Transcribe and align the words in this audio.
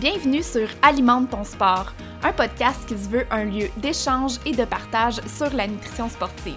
Bienvenue 0.00 0.42
sur 0.42 0.66
Alimente 0.80 1.28
ton 1.28 1.44
sport, 1.44 1.92
un 2.22 2.32
podcast 2.32 2.88
qui 2.88 2.94
se 2.94 3.10
veut 3.10 3.26
un 3.30 3.44
lieu 3.44 3.68
d'échange 3.76 4.38
et 4.46 4.52
de 4.52 4.64
partage 4.64 5.20
sur 5.26 5.52
la 5.52 5.66
nutrition 5.66 6.08
sportive. 6.08 6.56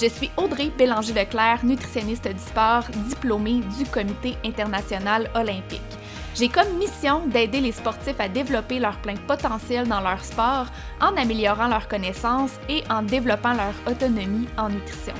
Je 0.00 0.06
suis 0.06 0.30
Audrey 0.36 0.70
Bélanger-Leclerc, 0.78 1.64
nutritionniste 1.64 2.28
du 2.28 2.38
sport, 2.38 2.84
diplômée 3.08 3.60
du 3.76 3.86
Comité 3.86 4.36
international 4.44 5.28
olympique. 5.34 5.80
J'ai 6.36 6.48
comme 6.48 6.78
mission 6.78 7.26
d'aider 7.26 7.60
les 7.60 7.72
sportifs 7.72 8.20
à 8.20 8.28
développer 8.28 8.78
leur 8.78 8.96
plein 8.98 9.16
potentiel 9.16 9.88
dans 9.88 10.00
leur 10.00 10.24
sport 10.24 10.66
en 11.00 11.16
améliorant 11.16 11.66
leurs 11.66 11.88
connaissances 11.88 12.52
et 12.68 12.84
en 12.88 13.02
développant 13.02 13.54
leur 13.54 13.74
autonomie 13.92 14.46
en 14.56 14.68
nutrition. 14.68 15.14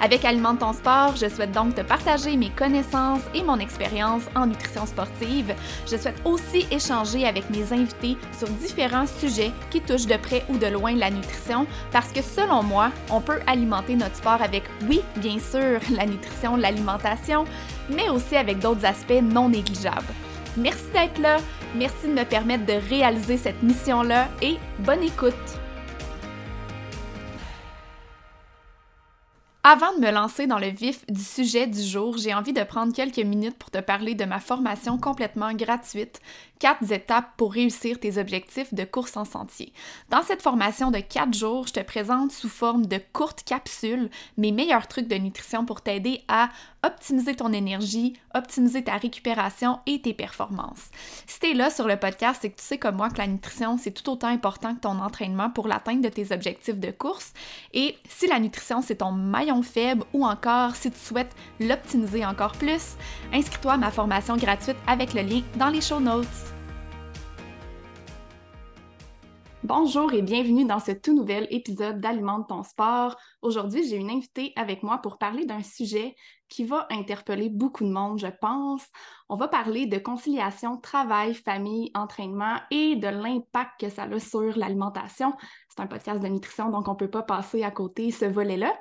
Avec 0.00 0.26
Alimente 0.26 0.58
ton 0.58 0.74
sport, 0.74 1.16
je 1.16 1.28
souhaite 1.28 1.52
donc 1.52 1.74
te 1.74 1.80
partager 1.80 2.36
mes 2.36 2.50
connaissances 2.50 3.22
et 3.34 3.42
mon 3.42 3.58
expérience 3.58 4.24
en 4.34 4.46
nutrition 4.46 4.84
sportive. 4.84 5.54
Je 5.90 5.96
souhaite 5.96 6.20
aussi 6.24 6.66
échanger 6.70 7.26
avec 7.26 7.48
mes 7.48 7.72
invités 7.72 8.18
sur 8.36 8.48
différents 8.48 9.06
sujets 9.06 9.52
qui 9.70 9.80
touchent 9.80 10.06
de 10.06 10.16
près 10.16 10.44
ou 10.50 10.58
de 10.58 10.66
loin 10.66 10.94
la 10.94 11.10
nutrition 11.10 11.66
parce 11.92 12.12
que 12.12 12.20
selon 12.20 12.62
moi, 12.62 12.90
on 13.10 13.22
peut 13.22 13.40
alimenter 13.46 13.96
notre 13.96 14.16
sport 14.16 14.42
avec, 14.42 14.64
oui, 14.88 15.00
bien 15.16 15.38
sûr, 15.38 15.80
la 15.96 16.04
nutrition, 16.04 16.56
l'alimentation, 16.56 17.44
mais 17.88 18.10
aussi 18.10 18.36
avec 18.36 18.58
d'autres 18.58 18.84
aspects 18.84 19.22
non 19.22 19.48
négligeables. 19.48 20.04
Merci 20.58 20.84
d'être 20.92 21.18
là, 21.18 21.38
merci 21.74 22.06
de 22.06 22.12
me 22.12 22.24
permettre 22.24 22.66
de 22.66 22.74
réaliser 22.88 23.38
cette 23.38 23.62
mission-là 23.62 24.28
et 24.42 24.56
bonne 24.80 25.02
écoute! 25.02 25.65
Avant 29.68 29.92
de 29.96 30.00
me 30.00 30.12
lancer 30.12 30.46
dans 30.46 30.60
le 30.60 30.68
vif 30.68 31.04
du 31.08 31.20
sujet 31.20 31.66
du 31.66 31.82
jour, 31.82 32.16
j'ai 32.18 32.32
envie 32.32 32.52
de 32.52 32.62
prendre 32.62 32.94
quelques 32.94 33.18
minutes 33.18 33.58
pour 33.58 33.68
te 33.68 33.78
parler 33.78 34.14
de 34.14 34.24
ma 34.24 34.38
formation 34.38 34.96
complètement 34.96 35.52
gratuite 35.54 36.20
4 36.58 36.90
étapes 36.92 37.30
pour 37.36 37.52
réussir 37.52 38.00
tes 38.00 38.18
objectifs 38.18 38.72
de 38.72 38.84
course 38.84 39.16
en 39.16 39.24
sentier. 39.24 39.72
Dans 40.10 40.22
cette 40.22 40.42
formation 40.42 40.90
de 40.90 40.98
4 40.98 41.34
jours, 41.34 41.66
je 41.66 41.74
te 41.74 41.80
présente 41.80 42.32
sous 42.32 42.48
forme 42.48 42.86
de 42.86 43.00
courtes 43.12 43.42
capsules 43.44 44.10
mes 44.36 44.52
meilleurs 44.52 44.88
trucs 44.88 45.08
de 45.08 45.16
nutrition 45.16 45.64
pour 45.64 45.82
t'aider 45.82 46.22
à 46.28 46.48
optimiser 46.84 47.34
ton 47.34 47.52
énergie, 47.52 48.14
optimiser 48.34 48.84
ta 48.84 48.96
récupération 48.96 49.80
et 49.86 50.00
tes 50.00 50.14
performances. 50.14 50.90
Si 51.26 51.40
tu 51.40 51.50
es 51.50 51.54
là 51.54 51.70
sur 51.70 51.88
le 51.88 51.96
podcast, 51.96 52.40
c'est 52.42 52.50
que 52.50 52.60
tu 52.60 52.64
sais 52.64 52.78
comme 52.78 52.96
moi 52.96 53.10
que 53.10 53.18
la 53.18 53.26
nutrition, 53.26 53.76
c'est 53.78 53.90
tout 53.90 54.08
autant 54.10 54.28
important 54.28 54.74
que 54.74 54.80
ton 54.80 55.00
entraînement 55.00 55.50
pour 55.50 55.68
l'atteinte 55.68 56.02
de 56.02 56.08
tes 56.08 56.32
objectifs 56.32 56.78
de 56.78 56.90
course. 56.90 57.32
Et 57.74 57.96
si 58.08 58.26
la 58.26 58.38
nutrition, 58.38 58.82
c'est 58.82 58.96
ton 58.96 59.12
maillon 59.12 59.62
faible 59.62 60.04
ou 60.12 60.24
encore 60.24 60.76
si 60.76 60.90
tu 60.90 60.98
souhaites 60.98 61.34
l'optimiser 61.60 62.24
encore 62.24 62.52
plus, 62.52 62.96
inscris-toi 63.32 63.72
à 63.72 63.78
ma 63.78 63.90
formation 63.90 64.36
gratuite 64.36 64.76
avec 64.86 65.14
le 65.14 65.22
lien 65.22 65.42
dans 65.56 65.68
les 65.68 65.80
show 65.80 66.00
notes. 66.00 66.55
Bonjour 69.68 70.12
et 70.12 70.22
bienvenue 70.22 70.64
dans 70.64 70.78
ce 70.78 70.92
tout 70.92 71.12
nouvel 71.12 71.48
épisode 71.50 72.00
d'Alimente 72.00 72.48
ton 72.48 72.62
sport. 72.62 73.16
Aujourd'hui, 73.42 73.82
j'ai 73.84 73.96
une 73.96 74.10
invitée 74.10 74.52
avec 74.54 74.84
moi 74.84 74.98
pour 74.98 75.18
parler 75.18 75.44
d'un 75.44 75.64
sujet 75.64 76.14
qui 76.48 76.62
va 76.62 76.86
interpeller 76.88 77.48
beaucoup 77.48 77.82
de 77.82 77.90
monde, 77.90 78.20
je 78.20 78.28
pense. 78.40 78.84
On 79.28 79.34
va 79.34 79.48
parler 79.48 79.86
de 79.86 79.98
conciliation 79.98 80.76
travail, 80.76 81.34
famille, 81.34 81.90
entraînement 81.96 82.60
et 82.70 82.94
de 82.94 83.08
l'impact 83.08 83.80
que 83.80 83.88
ça 83.88 84.04
a 84.04 84.20
sur 84.20 84.56
l'alimentation. 84.56 85.34
C'est 85.68 85.82
un 85.82 85.88
podcast 85.88 86.22
de 86.22 86.28
nutrition, 86.28 86.70
donc 86.70 86.86
on 86.86 86.92
ne 86.92 86.98
peut 86.98 87.10
pas 87.10 87.24
passer 87.24 87.64
à 87.64 87.72
côté 87.72 88.12
ce 88.12 88.26
volet-là. 88.26 88.72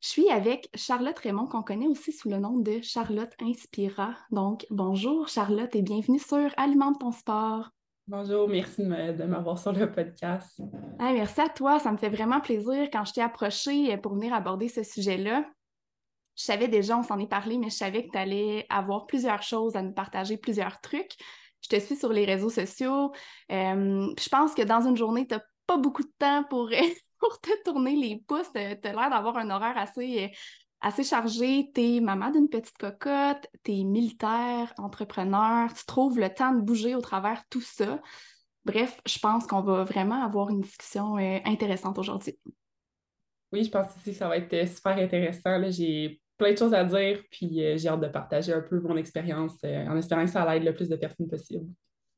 Je 0.00 0.08
suis 0.08 0.30
avec 0.30 0.68
Charlotte 0.74 1.16
Raymond, 1.16 1.46
qu'on 1.46 1.62
connaît 1.62 1.86
aussi 1.86 2.10
sous 2.10 2.28
le 2.28 2.40
nom 2.40 2.58
de 2.58 2.80
Charlotte 2.82 3.32
Inspira. 3.40 4.16
Donc, 4.32 4.66
bonjour 4.70 5.28
Charlotte 5.28 5.76
et 5.76 5.82
bienvenue 5.82 6.18
sur 6.18 6.50
Alimente 6.56 6.98
ton 6.98 7.12
sport. 7.12 7.70
Bonjour, 8.06 8.46
merci 8.48 8.82
de 8.82 9.24
m'avoir 9.24 9.58
sur 9.58 9.72
le 9.72 9.90
podcast. 9.90 10.60
merci 11.00 11.40
à 11.40 11.48
toi, 11.48 11.78
ça 11.78 11.90
me 11.90 11.96
fait 11.96 12.10
vraiment 12.10 12.40
plaisir 12.40 12.90
quand 12.92 13.06
je 13.06 13.14
t'ai 13.14 13.22
approché 13.22 13.96
pour 13.96 14.12
venir 14.12 14.34
aborder 14.34 14.68
ce 14.68 14.82
sujet-là. 14.82 15.46
Je 16.36 16.44
savais 16.44 16.68
déjà, 16.68 16.98
on 16.98 17.02
s'en 17.02 17.18
est 17.18 17.28
parlé, 17.28 17.56
mais 17.56 17.70
je 17.70 17.76
savais 17.76 18.04
que 18.04 18.10
tu 18.10 18.18
allais 18.18 18.66
avoir 18.68 19.06
plusieurs 19.06 19.42
choses 19.42 19.74
à 19.74 19.80
nous 19.80 19.92
partager, 19.92 20.36
plusieurs 20.36 20.82
trucs. 20.82 21.12
Je 21.62 21.68
te 21.68 21.80
suis 21.80 21.96
sur 21.96 22.12
les 22.12 22.26
réseaux 22.26 22.50
sociaux. 22.50 23.12
Euh, 23.50 24.12
je 24.18 24.28
pense 24.28 24.54
que 24.54 24.62
dans 24.62 24.86
une 24.86 24.98
journée, 24.98 25.26
tu 25.26 25.34
n'as 25.34 25.40
pas 25.66 25.78
beaucoup 25.78 26.02
de 26.02 26.12
temps 26.18 26.44
pour, 26.50 26.68
pour 27.18 27.40
te 27.40 27.62
tourner 27.64 27.96
les 27.96 28.22
pouces. 28.26 28.52
Tu 28.52 28.60
as 28.60 28.74
l'air 28.92 29.10
d'avoir 29.10 29.38
un 29.38 29.48
horaire 29.48 29.78
assez 29.78 30.30
assez 30.84 31.02
chargé, 31.02 31.70
t'es 31.72 32.00
maman 32.00 32.30
d'une 32.30 32.48
petite 32.48 32.76
cocotte, 32.76 33.48
t'es 33.62 33.82
militaire, 33.84 34.72
entrepreneur, 34.76 35.72
tu 35.72 35.84
trouves 35.86 36.18
le 36.18 36.28
temps 36.28 36.52
de 36.52 36.60
bouger 36.60 36.94
au 36.94 37.00
travers 37.00 37.42
tout 37.48 37.62
ça. 37.62 38.00
Bref, 38.66 39.00
je 39.06 39.18
pense 39.18 39.46
qu'on 39.46 39.62
va 39.62 39.84
vraiment 39.84 40.22
avoir 40.22 40.50
une 40.50 40.60
discussion 40.60 41.16
euh, 41.16 41.38
intéressante 41.46 41.98
aujourd'hui. 41.98 42.38
Oui, 43.50 43.64
je 43.64 43.70
pense 43.70 43.96
aussi 43.96 44.12
que 44.12 44.16
ça 44.18 44.28
va 44.28 44.36
être 44.36 44.52
euh, 44.52 44.66
super 44.66 44.98
intéressant. 44.98 45.70
J'ai 45.70 46.20
plein 46.36 46.52
de 46.52 46.58
choses 46.58 46.74
à 46.74 46.84
dire, 46.84 47.22
puis 47.30 47.64
euh, 47.64 47.78
j'ai 47.78 47.88
hâte 47.88 48.00
de 48.00 48.08
partager 48.08 48.52
un 48.52 48.60
peu 48.60 48.78
mon 48.80 48.96
expérience 48.98 49.56
en 49.64 49.96
espérant 49.96 50.26
que 50.26 50.30
ça 50.30 50.54
aide 50.54 50.64
le 50.64 50.74
plus 50.74 50.90
de 50.90 50.96
personnes 50.96 51.28
possible. 51.28 51.66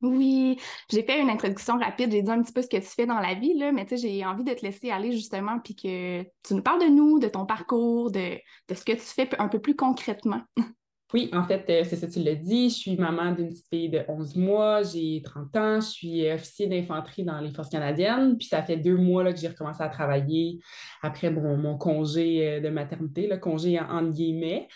Oui, 0.02 0.58
j'ai 0.90 1.02
fait 1.02 1.20
une 1.22 1.30
introduction 1.30 1.78
rapide, 1.78 2.12
j'ai 2.12 2.20
dit 2.22 2.30
un 2.30 2.42
petit 2.42 2.52
peu 2.52 2.60
ce 2.60 2.68
que 2.68 2.76
tu 2.76 2.82
fais 2.82 3.06
dans 3.06 3.18
la 3.18 3.34
vie, 3.34 3.54
mais 3.72 3.86
j'ai 3.90 4.24
envie 4.26 4.44
de 4.44 4.52
te 4.52 4.60
laisser 4.60 4.90
aller 4.90 5.10
justement, 5.12 5.58
puis 5.58 5.74
que 5.74 6.22
tu 6.42 6.54
nous 6.54 6.62
parles 6.62 6.82
de 6.82 6.88
nous, 6.88 7.18
de 7.18 7.28
ton 7.28 7.46
parcours, 7.46 8.10
de, 8.10 8.38
de 8.68 8.74
ce 8.74 8.84
que 8.84 8.92
tu 8.92 8.98
fais 9.00 9.28
un 9.40 9.48
peu 9.48 9.58
plus 9.58 9.74
concrètement. 9.74 10.42
Oui, 11.14 11.30
en 11.32 11.44
fait, 11.44 11.64
euh, 11.70 11.84
c'est 11.84 11.94
ça, 11.94 12.08
tu 12.08 12.18
l'as 12.18 12.34
dit. 12.34 12.68
Je 12.68 12.74
suis 12.74 12.96
maman 12.96 13.30
d'une 13.30 13.50
petite 13.50 13.68
fille 13.72 13.88
de 13.88 14.02
11 14.08 14.34
mois, 14.34 14.82
j'ai 14.82 15.22
30 15.22 15.56
ans, 15.56 15.80
je 15.80 15.86
suis 15.86 16.32
officier 16.32 16.66
d'infanterie 16.66 17.22
dans 17.22 17.38
les 17.38 17.52
Forces 17.52 17.68
canadiennes. 17.68 18.36
Puis 18.36 18.48
ça 18.48 18.60
fait 18.64 18.76
deux 18.76 18.96
mois 18.96 19.22
là, 19.22 19.32
que 19.32 19.38
j'ai 19.38 19.46
recommencé 19.46 19.84
à 19.84 19.88
travailler 19.88 20.58
après 21.02 21.30
mon, 21.30 21.78
congé 21.78 22.48
euh, 22.48 22.60
de 22.60 22.70
maternité, 22.70 23.28
le 23.28 23.36
congé 23.36 23.78
en, 23.78 24.02
guillemets. 24.08 24.66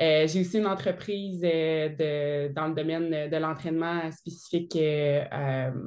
Euh, 0.00 0.28
j'ai 0.28 0.42
aussi 0.42 0.58
une 0.58 0.68
entreprise 0.68 1.40
de, 1.40 2.52
dans 2.52 2.68
le 2.68 2.74
domaine 2.74 3.28
de 3.28 3.36
l'entraînement 3.36 4.12
spécifique 4.12 4.78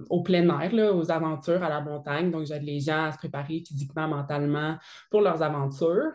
au 0.09 0.22
plein 0.22 0.50
air, 0.59 0.96
aux 0.96 1.12
aventures 1.12 1.64
à 1.64 1.70
la 1.70 1.80
montagne. 1.80 2.30
Donc, 2.30 2.46
j'aide 2.46 2.64
les 2.64 2.81
gens 2.81 3.06
à 3.06 3.12
se 3.14 3.18
préparer 3.18 3.64
physiquement, 3.66 4.09
mentalement 4.09 4.75
pour 5.09 5.22
leurs 5.22 5.41
aventures. 5.41 6.12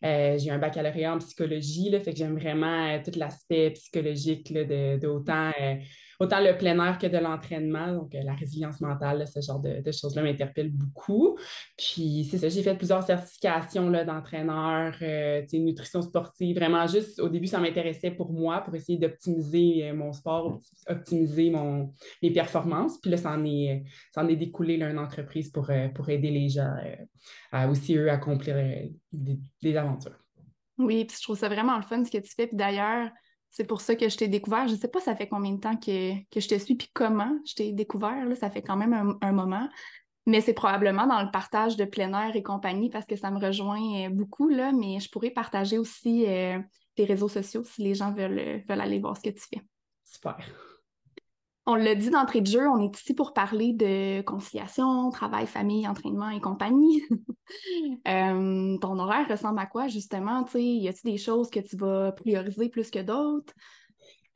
j'ai 0.00 0.50
un 0.50 0.58
baccalauréat 0.58 1.14
en 1.14 1.18
psychologie, 1.18 1.90
là, 1.90 1.98
fait 1.98 2.12
que 2.12 2.18
j'aime 2.18 2.38
vraiment 2.38 3.00
toute 3.02 3.16
la 3.16 3.31
aspect 3.32 3.70
psychologique 3.70 4.52
de, 4.52 5.06
autant, 5.06 5.50
euh, 5.60 5.76
autant 6.20 6.40
le 6.40 6.56
plein 6.56 6.78
air 6.84 6.98
que 6.98 7.06
de 7.06 7.18
l'entraînement. 7.18 7.92
Donc, 7.92 8.14
euh, 8.14 8.22
la 8.22 8.34
résilience 8.34 8.80
mentale, 8.80 9.26
ce 9.26 9.40
genre 9.40 9.60
de, 9.60 9.90
choses-là 9.92 10.22
m'interpelle 10.22 10.70
beaucoup. 10.70 11.38
Puis, 11.76 12.26
c'est 12.30 12.38
ça, 12.38 12.48
j'ai 12.48 12.62
fait 12.62 12.74
plusieurs 12.74 13.02
certifications 13.02 13.90
d'entraîneur, 13.90 14.94
euh, 15.02 15.42
nutrition 15.52 16.02
sportive. 16.02 16.56
Vraiment, 16.56 16.86
juste 16.86 17.20
au 17.20 17.28
début, 17.28 17.46
ça 17.46 17.58
m'intéressait 17.58 18.10
pour 18.10 18.32
moi, 18.32 18.60
pour 18.60 18.74
essayer 18.74 18.98
d'optimiser 18.98 19.92
mon 19.92 20.12
sport, 20.12 20.58
optimiser 20.88 21.50
mon, 21.50 21.92
mes 22.22 22.30
performances. 22.30 22.98
Puis 23.00 23.10
là, 23.10 23.16
ça 23.16 23.32
en 23.32 23.44
est, 23.44 23.84
ça 24.10 24.22
en 24.22 24.28
est 24.28 24.36
découlé 24.36 24.74
une 24.74 24.98
entreprise 24.98 25.50
pour, 25.50 25.70
pour 25.94 26.08
aider 26.08 26.30
les 26.30 26.48
gens 26.48 26.74
à 27.50 27.68
aussi, 27.68 27.96
eux, 27.96 28.10
accomplir 28.10 28.56
des, 29.12 29.76
aventures. 29.76 30.18
Oui, 30.78 31.04
puis 31.04 31.16
je 31.16 31.22
trouve 31.22 31.38
ça 31.38 31.48
vraiment 31.48 31.76
le 31.76 31.82
fun 31.82 32.04
ce 32.04 32.10
que 32.10 32.18
tu 32.18 32.32
fais. 32.34 32.46
Puis 32.46 32.56
d'ailleurs, 32.56 33.10
c'est 33.52 33.64
pour 33.64 33.82
ça 33.82 33.94
que 33.94 34.08
je 34.08 34.16
t'ai 34.16 34.28
découvert. 34.28 34.66
Je 34.66 34.72
ne 34.72 34.78
sais 34.78 34.88
pas 34.88 34.98
ça 34.98 35.14
fait 35.14 35.28
combien 35.28 35.52
de 35.52 35.60
temps 35.60 35.76
que, 35.76 36.14
je 36.34 36.48
te 36.48 36.58
suis, 36.58 36.74
puis 36.74 36.88
comment 36.94 37.38
je 37.46 37.54
t'ai 37.54 37.72
découvert. 37.72 38.24
Là, 38.24 38.34
ça 38.34 38.50
fait 38.50 38.62
quand 38.62 38.76
même 38.76 39.18
un, 39.20 39.32
moment. 39.32 39.68
Mais 40.24 40.40
c'est 40.40 40.54
probablement 40.54 41.06
dans 41.06 41.22
le 41.22 41.30
partage 41.30 41.76
de 41.76 41.84
plein 41.84 42.12
air 42.14 42.34
et 42.34 42.42
compagnie 42.42 42.88
parce 42.88 43.04
que 43.04 43.14
ça 43.14 43.30
me 43.30 43.38
rejoint 43.38 44.06
euh, 44.06 44.08
beaucoup. 44.08 44.48
Là, 44.48 44.72
mais 44.72 45.00
je 45.00 45.10
pourrais 45.10 45.30
partager 45.30 45.76
aussi 45.76 46.24
euh, 46.26 46.58
tes 46.94 47.04
réseaux 47.04 47.28
sociaux 47.28 47.62
si 47.62 47.82
les 47.82 47.94
gens 47.94 48.12
veulent, 48.12 48.62
veulent 48.66 48.80
aller 48.80 48.98
voir 48.98 49.18
ce 49.18 49.22
que 49.22 49.30
tu 49.30 49.44
fais. 49.52 49.60
Super. 50.02 50.38
On 51.66 51.74
l'a 51.74 51.94
dit 51.94 52.08
d'entrée 52.08 52.40
de 52.40 52.46
jeu, 52.46 52.66
on 52.66 52.80
est 52.80 52.98
ici 52.98 53.12
pour 53.12 53.34
parler 53.34 53.74
de 53.74 54.22
conciliation, 54.22 55.10
travail, 55.10 55.46
famille, 55.46 55.86
entraînement 55.86 56.30
et 56.30 56.40
compagnie. 56.40 57.02
Euh, 58.08 58.78
ton 58.78 58.98
horaire 58.98 59.28
ressemble 59.28 59.58
à 59.58 59.66
quoi, 59.66 59.88
justement? 59.88 60.44
Y 60.54 60.88
a-t-il 60.88 61.12
des 61.12 61.18
choses 61.18 61.50
que 61.50 61.60
tu 61.60 61.76
vas 61.76 62.12
prioriser 62.12 62.68
plus 62.68 62.90
que 62.90 63.00
d'autres? 63.00 63.52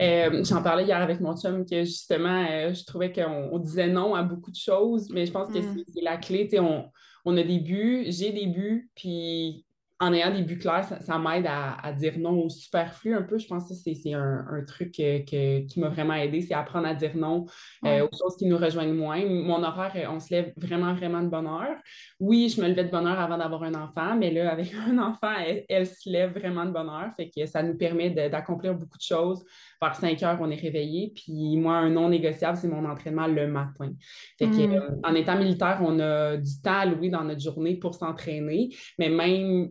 Euh, 0.02 0.44
j'en 0.44 0.62
parlais 0.62 0.84
hier 0.84 1.00
avec 1.00 1.20
mon 1.20 1.36
chum 1.36 1.64
que 1.64 1.84
justement, 1.84 2.46
euh, 2.50 2.74
je 2.74 2.84
trouvais 2.84 3.12
qu'on 3.12 3.58
disait 3.58 3.88
non 3.88 4.14
à 4.14 4.22
beaucoup 4.22 4.50
de 4.50 4.56
choses, 4.56 5.08
mais 5.10 5.24
je 5.24 5.32
pense 5.32 5.48
que 5.48 5.58
mm. 5.58 5.84
c'est 5.94 6.02
la 6.02 6.16
clé. 6.18 6.48
On, 6.60 6.90
on 7.24 7.36
a 7.36 7.42
des 7.42 7.58
buts, 7.58 8.04
j'ai 8.08 8.32
des 8.32 8.46
buts, 8.46 8.90
puis 8.94 9.65
en 9.98 10.12
ayant 10.12 10.30
des 10.30 10.42
buts 10.42 10.58
clairs, 10.58 10.86
ça, 11.00 11.18
m'aide 11.18 11.46
à, 11.48 11.92
dire 11.92 12.18
non 12.18 12.42
au 12.42 12.48
superflu 12.50 13.14
un 13.14 13.22
peu. 13.22 13.38
Je 13.38 13.46
pense 13.46 13.66
que 13.66 13.74
c'est 13.74 14.12
un, 14.12 14.44
un, 14.50 14.62
truc 14.62 14.90
qui 14.90 15.74
m'a 15.78 15.88
vraiment 15.88 16.12
aidé, 16.14 16.42
c'est 16.42 16.52
apprendre 16.52 16.86
à 16.86 16.94
dire 16.94 17.16
non 17.16 17.46
euh, 17.84 18.06
aux 18.06 18.16
choses 18.16 18.36
qui 18.36 18.44
nous 18.44 18.58
rejoignent 18.58 18.92
moins. 18.92 19.24
Mon 19.24 19.62
horaire, 19.62 19.92
euh, 19.96 20.14
on 20.14 20.20
se 20.20 20.34
lève 20.34 20.52
vraiment, 20.58 20.92
vraiment 20.92 21.22
de 21.22 21.28
bonne 21.28 21.46
heure. 21.46 21.78
Oui, 22.20 22.52
je 22.54 22.60
me 22.60 22.68
levais 22.68 22.84
de 22.84 22.90
bonne 22.90 23.06
heure 23.06 23.18
avant 23.18 23.38
d'avoir 23.38 23.62
un 23.62 23.72
enfant, 23.74 24.16
mais 24.16 24.30
là, 24.30 24.52
avec 24.52 24.74
un 24.88 24.98
enfant, 24.98 25.32
elle, 25.68 25.86
se 25.86 26.10
lève 26.10 26.38
vraiment 26.38 26.66
de 26.66 26.72
bonne 26.72 26.90
heure. 26.90 27.10
Fait 27.16 27.30
que 27.30 27.46
ça 27.46 27.62
nous 27.62 27.78
permet 27.78 28.10
d'accomplir 28.10 28.74
beaucoup 28.74 28.98
de 28.98 29.02
choses. 29.02 29.42
Vers 29.80 29.94
5 29.94 30.22
heures, 30.22 30.38
on 30.42 30.50
est 30.50 30.60
réveillé. 30.60 31.12
Puis 31.14 31.56
moi, 31.56 31.76
un 31.76 31.88
non 31.88 32.10
négociable, 32.10 32.58
c'est 32.58 32.68
mon 32.68 32.84
entraînement 32.84 33.28
le 33.28 33.46
matin. 33.46 33.92
Fait 34.38 34.46
que, 34.46 34.66
mm. 34.66 34.74
euh, 34.74 34.90
en 35.04 35.14
étant 35.14 35.38
militaire, 35.38 35.78
on 35.82 35.98
a 36.00 36.36
du 36.36 36.60
temps 36.62 36.80
à 36.80 36.84
louer 36.84 37.08
dans 37.08 37.24
notre 37.24 37.40
journée 37.40 37.76
pour 37.76 37.94
s'entraîner. 37.94 38.68
Mais 38.98 39.08
même 39.08 39.70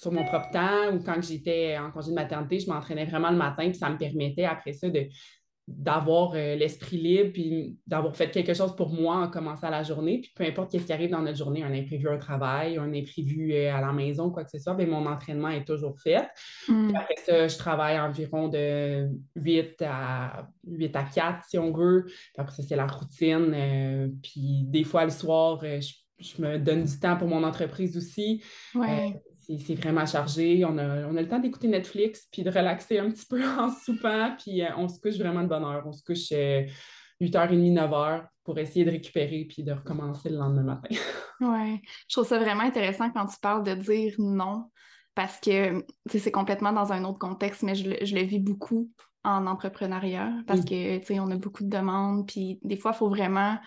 sur 0.00 0.12
mon 0.12 0.24
propre 0.24 0.50
temps 0.50 0.94
ou 0.94 1.02
quand 1.02 1.20
j'étais 1.22 1.76
en 1.78 1.90
congé 1.90 2.10
de 2.10 2.14
maternité, 2.14 2.58
je 2.58 2.68
m'entraînais 2.68 3.04
vraiment 3.04 3.30
le 3.30 3.36
matin, 3.36 3.64
puis 3.64 3.74
ça 3.74 3.90
me 3.90 3.98
permettait 3.98 4.44
après 4.44 4.72
ça 4.72 4.88
de 4.88 5.06
d'avoir 5.68 6.32
euh, 6.34 6.56
l'esprit 6.56 6.96
libre, 6.96 7.32
puis 7.32 7.76
d'avoir 7.86 8.16
fait 8.16 8.28
quelque 8.30 8.54
chose 8.54 8.74
pour 8.74 8.92
moi 8.92 9.18
en 9.18 9.30
commençant 9.30 9.70
la 9.70 9.84
journée. 9.84 10.18
Puis 10.20 10.32
peu 10.34 10.42
importe 10.42 10.76
ce 10.76 10.84
qui 10.84 10.92
arrive 10.92 11.10
dans 11.10 11.22
notre 11.22 11.38
journée, 11.38 11.62
un 11.62 11.72
imprévu 11.72 12.08
au 12.08 12.16
travail, 12.16 12.76
un 12.76 12.92
imprévu 12.92 13.52
euh, 13.52 13.72
à 13.72 13.80
la 13.80 13.92
maison, 13.92 14.30
quoi 14.30 14.42
que 14.42 14.50
ce 14.50 14.58
soit, 14.58 14.74
bien, 14.74 14.86
mon 14.86 15.06
entraînement 15.06 15.50
est 15.50 15.64
toujours 15.64 15.96
fait. 16.00 16.28
Mm. 16.66 16.96
après 16.96 17.14
ça, 17.24 17.46
je 17.46 17.56
travaille 17.56 18.00
environ 18.00 18.48
de 18.48 19.10
8 19.36 19.84
à, 19.86 20.48
8 20.66 20.96
à 20.96 21.04
4, 21.04 21.44
si 21.48 21.58
on 21.58 21.72
veut. 21.72 22.06
Puis 22.06 22.34
après 22.38 22.56
ça, 22.56 22.62
c'est 22.64 22.76
la 22.76 22.88
routine. 22.88 23.52
Euh, 23.54 24.08
puis 24.24 24.64
des 24.64 24.82
fois, 24.82 25.04
le 25.04 25.10
soir, 25.10 25.60
je, 25.62 25.92
je, 26.18 26.42
me 26.42 26.58
donne 26.58 26.82
du 26.82 26.98
temps 26.98 27.16
pour 27.16 27.28
mon 27.28 27.44
entreprise 27.44 27.96
aussi. 27.96 28.42
Ouais 28.74 29.14
c'est 29.58 29.74
vraiment 29.74 30.06
chargé. 30.06 30.64
On 30.64 30.76
a, 30.78 31.06
on 31.06 31.16
a 31.16 31.22
le 31.22 31.28
temps 31.28 31.38
d'écouter 31.38 31.68
Netflix, 31.68 32.28
puis 32.30 32.42
de 32.42 32.50
relaxer 32.50 32.98
un 32.98 33.10
petit 33.10 33.26
peu 33.30 33.42
en 33.44 33.70
soupant, 33.70 34.34
puis 34.38 34.62
euh, 34.62 34.68
on 34.76 34.88
se 34.88 35.00
couche 35.00 35.16
vraiment 35.16 35.42
de 35.42 35.48
bonne 35.48 35.64
heure. 35.64 35.82
On 35.86 35.92
se 35.92 36.02
couche 36.02 36.30
8h30, 36.30 36.72
euh, 37.22 37.86
9h 37.86 38.26
pour 38.44 38.58
essayer 38.58 38.84
de 38.84 38.90
récupérer, 38.90 39.46
puis 39.48 39.62
de 39.62 39.72
recommencer 39.72 40.28
le 40.28 40.36
lendemain 40.36 40.62
matin. 40.62 40.94
oui, 41.40 41.80
je 42.08 42.14
trouve 42.14 42.26
ça 42.26 42.38
vraiment 42.38 42.62
intéressant 42.62 43.10
quand 43.10 43.26
tu 43.26 43.38
parles 43.40 43.64
de 43.64 43.74
dire 43.74 44.14
non, 44.18 44.70
parce 45.14 45.38
que 45.40 45.84
c'est 46.06 46.32
complètement 46.32 46.72
dans 46.72 46.92
un 46.92 47.04
autre 47.04 47.18
contexte, 47.18 47.62
mais 47.62 47.74
je 47.74 47.90
le, 47.90 48.04
je 48.04 48.14
le 48.14 48.22
vis 48.22 48.40
beaucoup 48.40 48.90
en 49.22 49.46
entrepreneuriat, 49.46 50.32
parce 50.46 50.64
que, 50.64 50.98
tu 50.98 51.04
sais, 51.04 51.20
on 51.20 51.30
a 51.30 51.36
beaucoup 51.36 51.62
de 51.62 51.68
demandes, 51.68 52.26
puis 52.26 52.58
des 52.62 52.78
fois, 52.78 52.92
il 52.94 52.98
faut 52.98 53.10
vraiment 53.10 53.58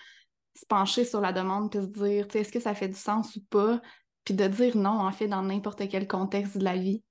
se 0.56 0.66
pencher 0.66 1.04
sur 1.04 1.20
la 1.20 1.32
demande 1.32 1.70
puis 1.70 1.80
se 1.80 1.86
dire, 1.86 2.26
est-ce 2.32 2.52
que 2.52 2.60
ça 2.60 2.74
fait 2.74 2.88
du 2.88 2.98
sens 2.98 3.36
ou 3.36 3.40
pas? 3.50 3.80
Puis 4.24 4.34
de 4.34 4.46
dire 4.46 4.76
non, 4.76 5.00
en 5.00 5.12
fait, 5.12 5.28
dans 5.28 5.42
n'importe 5.42 5.88
quel 5.88 6.06
contexte 6.06 6.58
de 6.58 6.64
la 6.64 6.76
vie, 6.76 7.02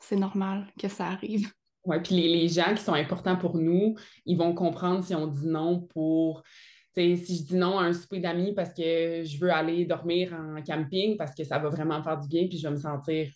c'est 0.00 0.16
normal 0.16 0.66
que 0.78 0.88
ça 0.88 1.06
arrive. 1.06 1.52
Oui, 1.84 1.96
puis 2.02 2.14
les, 2.14 2.48
gens 2.48 2.74
qui 2.74 2.82
sont 2.82 2.94
importants 2.94 3.36
pour 3.36 3.58
nous, 3.58 3.96
ils 4.24 4.38
vont 4.38 4.54
comprendre 4.54 5.04
si 5.04 5.14
on 5.14 5.26
dit 5.26 5.46
non 5.46 5.80
pour. 5.80 6.42
si 6.96 7.16
je 7.16 7.42
dis 7.42 7.56
non 7.56 7.78
à 7.78 7.84
un 7.84 7.92
souper 7.92 8.20
d'amis 8.20 8.54
parce 8.54 8.72
que 8.72 9.24
je 9.24 9.38
veux 9.38 9.52
aller 9.52 9.84
dormir 9.84 10.32
en 10.32 10.62
camping, 10.62 11.16
parce 11.16 11.34
que 11.34 11.44
ça 11.44 11.58
va 11.58 11.68
vraiment 11.70 12.02
faire 12.02 12.18
du 12.18 12.28
bien, 12.28 12.46
puis 12.46 12.58
je 12.58 12.68
vais 12.68 12.74
me 12.74 12.80
sentir 12.80 13.28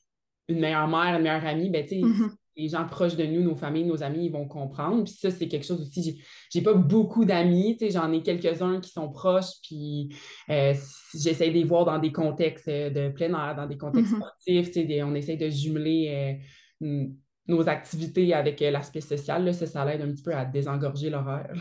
une 0.48 0.60
meilleure 0.60 0.86
mère, 0.86 1.16
une 1.16 1.22
meilleure 1.22 1.44
amie, 1.44 1.70
ben, 1.70 1.84
tu 1.84 1.96
sais, 1.96 2.00
mm-hmm 2.02 2.36
les 2.56 2.68
gens 2.68 2.86
proches 2.86 3.16
de 3.16 3.24
nous, 3.24 3.42
nos 3.42 3.54
familles, 3.54 3.84
nos 3.84 4.02
amis, 4.02 4.26
ils 4.26 4.32
vont 4.32 4.48
comprendre. 4.48 5.04
Puis 5.04 5.14
ça, 5.14 5.30
c'est 5.30 5.48
quelque 5.48 5.66
chose 5.66 5.80
aussi. 5.80 6.22
J'ai 6.50 6.62
pas 6.62 6.74
beaucoup 6.74 7.24
d'amis, 7.24 7.76
j'en 7.90 8.10
ai 8.12 8.22
quelques-uns 8.22 8.80
qui 8.80 8.90
sont 8.90 9.10
proches, 9.10 9.60
puis 9.62 10.14
euh, 10.50 10.74
j'essaie 11.14 11.48
de 11.48 11.54
les 11.54 11.64
voir 11.64 11.84
dans 11.84 11.98
des 11.98 12.12
contextes 12.12 12.68
euh, 12.68 12.90
de 12.90 13.12
plein 13.12 13.28
air, 13.28 13.54
dans 13.56 13.66
des 13.66 13.76
contextes 13.76 14.12
mm-hmm. 14.12 14.66
sportifs. 14.66 15.02
on 15.04 15.14
essaie 15.14 15.36
de 15.36 15.50
jumeler 15.50 16.40
euh, 16.82 17.06
nos 17.46 17.68
activités 17.68 18.32
avec 18.32 18.60
l'aspect 18.60 19.00
social. 19.00 19.44
Là, 19.44 19.52
ça, 19.52 19.66
ça 19.66 19.84
l'aide 19.84 20.00
un 20.00 20.12
petit 20.12 20.22
peu 20.22 20.34
à 20.34 20.44
désengorger 20.44 21.10
l'horaire. 21.10 21.52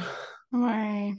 Oui. 0.52 1.14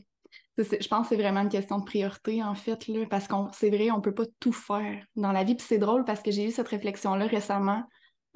Je 0.58 0.88
pense 0.88 1.02
que 1.02 1.08
c'est 1.10 1.20
vraiment 1.20 1.42
une 1.42 1.50
question 1.50 1.78
de 1.78 1.84
priorité, 1.84 2.42
en 2.42 2.54
fait, 2.54 2.88
là, 2.88 3.04
parce 3.10 3.28
que 3.28 3.34
c'est 3.52 3.68
vrai, 3.68 3.90
on 3.90 3.98
ne 3.98 4.02
peut 4.02 4.14
pas 4.14 4.24
tout 4.40 4.52
faire 4.52 5.04
dans 5.14 5.32
la 5.32 5.44
vie. 5.44 5.54
Puis 5.54 5.66
c'est 5.68 5.78
drôle 5.78 6.04
parce 6.04 6.22
que 6.22 6.30
j'ai 6.30 6.46
eu 6.46 6.50
cette 6.50 6.68
réflexion-là 6.68 7.26
récemment 7.26 7.84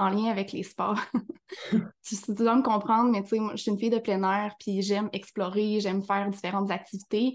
en 0.01 0.09
lien 0.09 0.31
avec 0.31 0.53
les 0.53 0.63
sports. 0.63 0.99
tu, 1.71 2.17
dois 2.29 2.57
me 2.57 2.63
comprendre, 2.63 3.11
mais 3.11 3.23
tu 3.23 3.29
sais, 3.29 3.39
moi, 3.39 3.53
je 3.55 3.63
suis 3.63 3.71
une 3.71 3.79
fille 3.79 3.91
de 3.91 3.99
plein 3.99 4.23
air, 4.23 4.55
puis 4.59 4.83
j'aime 4.83 5.11
explorer, 5.13 5.79
j'aime 5.81 6.03
faire 6.03 6.29
différentes 6.31 6.71
activités. 6.71 7.35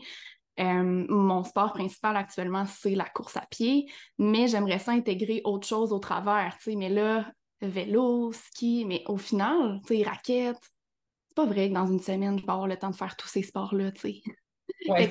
Euh, 0.59 1.05
mon 1.09 1.43
sport 1.43 1.73
principal 1.73 2.17
actuellement, 2.17 2.65
c'est 2.65 2.95
la 2.95 3.05
course 3.05 3.37
à 3.37 3.45
pied, 3.49 3.85
mais 4.17 4.47
j'aimerais 4.47 4.79
ça 4.79 4.91
intégrer 4.91 5.41
autre 5.43 5.67
chose 5.67 5.91
au 5.93 5.99
travers, 5.99 6.57
tu 6.57 6.71
sais, 6.71 6.75
mais 6.75 6.89
là, 6.89 7.29
vélo, 7.61 8.31
ski, 8.33 8.85
mais 8.87 9.03
au 9.07 9.17
final, 9.17 9.79
tu 9.85 9.97
sais, 9.97 10.03
raquettes, 10.03 10.57
c'est 11.27 11.35
pas 11.35 11.45
vrai 11.45 11.69
que 11.69 11.73
dans 11.73 11.87
une 11.87 11.99
semaine, 11.99 12.39
je 12.39 12.45
vais 12.45 12.51
avoir 12.51 12.67
le 12.67 12.77
temps 12.77 12.89
de 12.89 12.95
faire 12.95 13.15
tous 13.15 13.27
ces 13.27 13.43
sports-là, 13.43 13.91
tu 13.91 14.01
sais. 14.01 14.21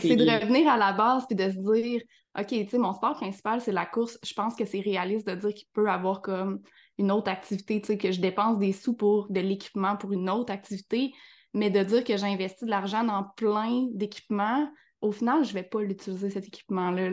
c'est 0.01 0.17
de 0.17 0.41
revenir 0.41 0.69
à 0.69 0.77
la 0.77 0.93
base 0.93 1.27
puis 1.27 1.37
de 1.37 1.51
se 1.51 1.75
dire, 1.75 2.01
OK, 2.37 2.49
tu 2.49 2.69
sais, 2.69 2.79
mon 2.79 2.95
sport 2.95 3.15
principal, 3.15 3.61
c'est 3.61 3.71
la 3.71 3.87
course. 3.87 4.19
Je 4.25 4.33
pense 4.33 4.57
que 4.57 4.65
c'est 4.65 4.81
réaliste 4.81 5.29
de 5.29 5.35
dire 5.35 5.55
qu'il 5.55 5.69
peut 5.73 5.89
avoir 5.89 6.21
comme 6.21 6.63
une 6.99 7.11
autre 7.11 7.31
activité, 7.31 7.81
tu 7.81 7.89
sais, 7.89 7.99
que 7.99 8.13
je 8.13 8.21
dépense 8.21 8.59
des 8.59 8.73
sous 8.73 8.95
pour 8.95 9.31
de 9.31 9.41
l'équipement 9.41 9.97
pour 9.97 10.13
une 10.13 10.31
autre 10.31 10.53
activité, 10.53 11.13
mais 11.53 11.71
de 11.71 11.83
dire 11.83 12.05
que 12.05 12.17
j'investis 12.17 12.65
de 12.65 12.71
l'argent 12.71 13.05
dans 13.05 13.25
plein 13.37 13.87
d'équipements, 13.93 14.69
au 15.01 15.13
final, 15.13 15.45
je 15.45 15.51
ne 15.51 15.55
vais 15.55 15.63
pas 15.63 15.83
l'utiliser, 15.83 16.31
cet 16.31 16.47
équipement-là. 16.47 17.11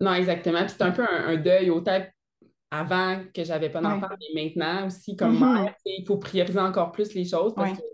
Non, 0.00 0.14
exactement. 0.14 0.60
Puis 0.60 0.70
c'est 0.76 0.82
un 0.82 0.90
peu 0.90 1.06
un, 1.08 1.36
deuil 1.36 1.70
au 1.70 1.80
tête 1.80 2.10
avant 2.70 3.22
que 3.34 3.44
j'avais 3.44 3.70
pas 3.70 3.80
d'enfant, 3.80 4.08
mais 4.34 4.44
maintenant 4.44 4.86
aussi, 4.86 5.16
comme 5.16 5.36
mm-hmm. 5.36 5.62
mère, 5.62 5.74
il 5.84 6.04
faut 6.06 6.18
prioriser 6.18 6.60
encore 6.60 6.92
plus 6.92 7.14
les 7.14 7.24
choses 7.24 7.54
parce 7.54 7.78
que 7.78 7.84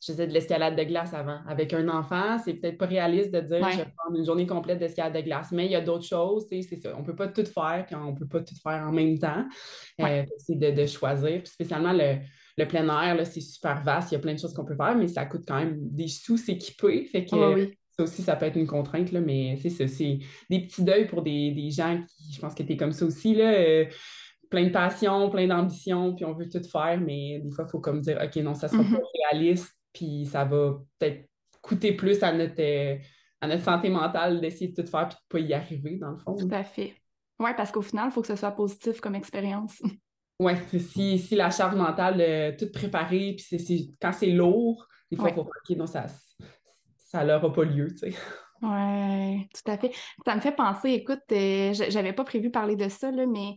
je 0.00 0.12
faisais 0.12 0.26
de 0.26 0.32
l'escalade 0.32 0.76
de 0.76 0.82
glace 0.84 1.14
avant. 1.14 1.38
Avec 1.48 1.72
un 1.72 1.88
enfant, 1.88 2.38
c'est 2.44 2.54
peut-être 2.54 2.78
pas 2.78 2.86
réaliste 2.86 3.32
de 3.32 3.40
dire 3.40 3.70
je 3.70 3.78
vais 3.78 3.92
prendre 3.96 4.16
une 4.16 4.24
journée 4.24 4.46
complète 4.46 4.78
d'escalade 4.78 5.14
de 5.14 5.20
glace, 5.20 5.52
mais 5.52 5.66
il 5.66 5.72
y 5.72 5.76
a 5.76 5.80
d'autres 5.80 6.04
choses, 6.04 6.46
c'est 6.48 6.62
ça. 6.62 6.94
On 6.98 7.02
peut 7.02 7.16
pas 7.16 7.28
tout 7.28 7.44
faire 7.44 7.86
quand 7.88 8.04
on 8.04 8.14
peut 8.14 8.26
pas 8.26 8.40
tout 8.40 8.54
faire 8.62 8.84
en 8.86 8.92
même 8.92 9.18
temps. 9.18 9.44
Euh, 10.00 10.24
c'est 10.38 10.56
de, 10.56 10.86
choisir. 10.86 11.46
spécialement 11.46 11.92
le, 11.92 12.64
plein 12.64 12.88
air, 13.02 13.26
c'est 13.26 13.40
super 13.40 13.82
vaste, 13.82 14.12
il 14.12 14.14
y 14.14 14.18
a 14.18 14.20
plein 14.20 14.34
de 14.34 14.38
choses 14.38 14.54
qu'on 14.54 14.64
peut 14.64 14.76
faire, 14.76 14.96
mais 14.96 15.08
ça 15.08 15.26
coûte 15.26 15.44
quand 15.46 15.58
même 15.58 15.76
des 15.78 16.08
sous 16.08 16.36
s'équiper. 16.36 17.06
Fait 17.06 17.24
que 17.24 17.36
ah 17.36 17.70
ça 17.98 18.04
aussi, 18.04 18.22
ça 18.22 18.36
peut 18.36 18.44
être 18.44 18.56
une 18.56 18.66
contrainte, 18.66 19.10
là, 19.10 19.20
mais 19.20 19.56
c'est 19.62 19.70
ça. 19.70 19.88
C'est 19.88 20.18
des 20.50 20.60
petits 20.60 20.84
deuils 20.84 21.06
pour 21.06 21.22
des, 21.22 21.70
gens 21.70 21.98
qui, 22.06 22.32
je 22.34 22.40
pense 22.40 22.54
que 22.54 22.62
tu 22.62 22.72
es 22.72 22.76
comme 22.76 22.92
ça 22.92 23.06
aussi, 23.06 23.34
là. 23.34 23.52
Euh, 23.52 23.86
plein 24.50 24.64
de 24.64 24.70
passion, 24.70 25.28
plein 25.30 25.46
d'ambition, 25.46 26.14
puis 26.14 26.24
on 26.24 26.34
veut 26.34 26.48
tout 26.48 26.62
faire, 26.62 27.00
mais 27.00 27.40
des 27.40 27.50
fois, 27.50 27.64
il 27.66 27.70
faut 27.70 27.80
comme 27.80 28.00
dire, 28.00 28.20
OK, 28.22 28.36
non, 28.36 28.54
ça 28.54 28.68
sera 28.68 28.82
mm-hmm. 28.82 28.92
pas 28.92 29.32
réaliste 29.32 29.74
puis 29.96 30.26
ça 30.26 30.44
va 30.44 30.78
peut-être 30.98 31.28
coûter 31.62 31.92
plus 31.92 32.22
à 32.22 32.32
notre, 32.32 32.60
euh, 32.60 32.96
à 33.40 33.48
notre 33.48 33.64
santé 33.64 33.88
mentale 33.88 34.40
d'essayer 34.40 34.72
de 34.72 34.82
tout 34.82 34.88
faire 34.88 35.08
puis 35.08 35.16
de 35.16 35.28
pas 35.28 35.38
y 35.40 35.54
arriver, 35.54 35.96
dans 35.96 36.10
le 36.10 36.18
fond. 36.18 36.36
Tout 36.36 36.48
à 36.52 36.64
fait. 36.64 36.94
Oui, 37.38 37.50
parce 37.56 37.72
qu'au 37.72 37.82
final, 37.82 38.08
il 38.08 38.12
faut 38.12 38.20
que 38.20 38.26
ce 38.28 38.36
soit 38.36 38.52
positif 38.52 39.00
comme 39.00 39.14
expérience. 39.14 39.80
Oui, 40.38 40.52
si, 40.78 41.18
si 41.18 41.34
la 41.34 41.50
charge 41.50 41.76
mentale, 41.76 42.20
euh, 42.20 42.52
toute 42.58 42.70
préparée, 42.70 43.34
puis 43.38 43.96
quand 43.98 44.12
c'est 44.12 44.26
lourd, 44.26 44.86
des 45.10 45.16
fois, 45.16 45.30
il 45.30 45.34
faut 45.34 45.44
pas 45.44 45.74
non, 45.74 45.86
ça 45.86 46.08
ça 47.06 47.24
n'aura 47.24 47.50
pas 47.50 47.64
lieu, 47.64 47.88
tu 47.88 48.12
sais. 48.12 48.14
Oui, 48.60 49.48
tout 49.48 49.70
à 49.70 49.78
fait. 49.78 49.92
Ça 50.26 50.36
me 50.36 50.42
fait 50.42 50.54
penser, 50.54 50.90
écoute, 50.90 51.22
euh, 51.32 51.72
j'avais 51.72 52.12
pas 52.12 52.24
prévu 52.24 52.50
parler 52.50 52.76
de 52.76 52.90
ça, 52.90 53.10
là, 53.10 53.24
mais 53.24 53.56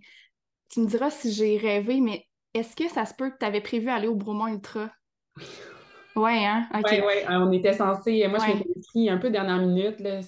tu 0.70 0.80
me 0.80 0.88
diras 0.88 1.10
si 1.10 1.34
j'ai 1.34 1.58
rêvé, 1.58 2.00
mais 2.00 2.26
est-ce 2.54 2.78
que 2.78 2.88
ça 2.88 3.06
se 3.06 3.14
peut 3.14 3.30
que 3.30 3.38
tu 3.38 3.46
avais 3.46 3.60
prévu 3.60 3.90
aller 3.90 4.08
au 4.08 4.16
Bromont 4.16 4.48
Ultra? 4.48 4.90
Oui, 6.16 6.46
hein? 6.46 6.68
OK. 6.74 6.86
Oui, 6.92 7.00
ouais. 7.00 7.26
Euh, 7.30 7.40
on 7.40 7.52
était 7.52 7.74
censé. 7.74 8.28
Moi, 8.28 8.40
je 8.40 8.54
m'étais 8.54 8.70
inscrit 8.78 9.10
un 9.10 9.18
peu 9.18 9.30
dernière 9.30 9.60
minute. 9.60 10.00
Là, 10.00 10.20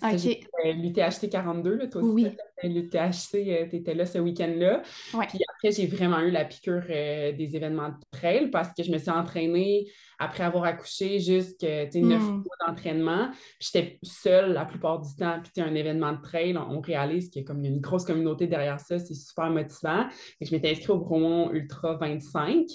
l'UTHC 0.64 1.30
42. 1.30 1.76
Là, 1.76 1.88
toi 1.88 2.02
aussi, 2.02 2.12
oui. 2.14 2.38
l'UTHC, 2.68 3.68
tu 3.70 3.76
étais 3.76 3.94
là 3.94 4.06
ce 4.06 4.20
week-end-là. 4.20 4.82
Puis 4.84 5.40
après, 5.50 5.72
j'ai 5.72 5.88
vraiment 5.88 6.20
eu 6.20 6.32
la 6.32 6.46
piqûre 6.46 6.84
euh, 6.90 7.32
des 7.32 7.56
événements 7.56 7.90
de 7.90 7.96
trail 8.12 8.50
parce 8.50 8.70
que 8.74 8.84
je 8.84 8.92
me 8.92 8.98
suis 8.98 9.10
entraînée 9.10 9.88
après 10.20 10.44
avoir 10.44 10.66
accouché 10.66 11.20
jusqu'à 11.20 11.86
neuf 11.86 12.22
hmm. 12.22 12.44
mois 12.44 12.68
d'entraînement. 12.68 13.32
J'étais 13.60 14.00
seule 14.04 14.54
la 14.54 14.66
plupart 14.66 15.00
du 15.02 15.16
temps. 15.16 15.40
Puis 15.42 15.64
un 15.64 15.74
événement 15.74 16.14
de 16.14 16.22
trail, 16.22 16.56
on, 16.58 16.80
réalise 16.80 17.30
qu'il 17.30 17.42
y 17.42 17.46
a 17.46 17.48
comme 17.48 17.64
une 17.66 17.80
grosse 17.80 18.06
communauté 18.06 18.48
derrière 18.48 18.80
ça. 18.80 19.00
C'est 19.00 19.16
super 19.16 19.50
motivant. 19.50 20.08
Et 20.40 20.46
je 20.46 20.54
m'étais 20.54 20.72
inscrite 20.72 20.90
au 20.92 21.00
Bromont 21.00 21.52
Ultra 21.52 21.96
25. 21.96 22.66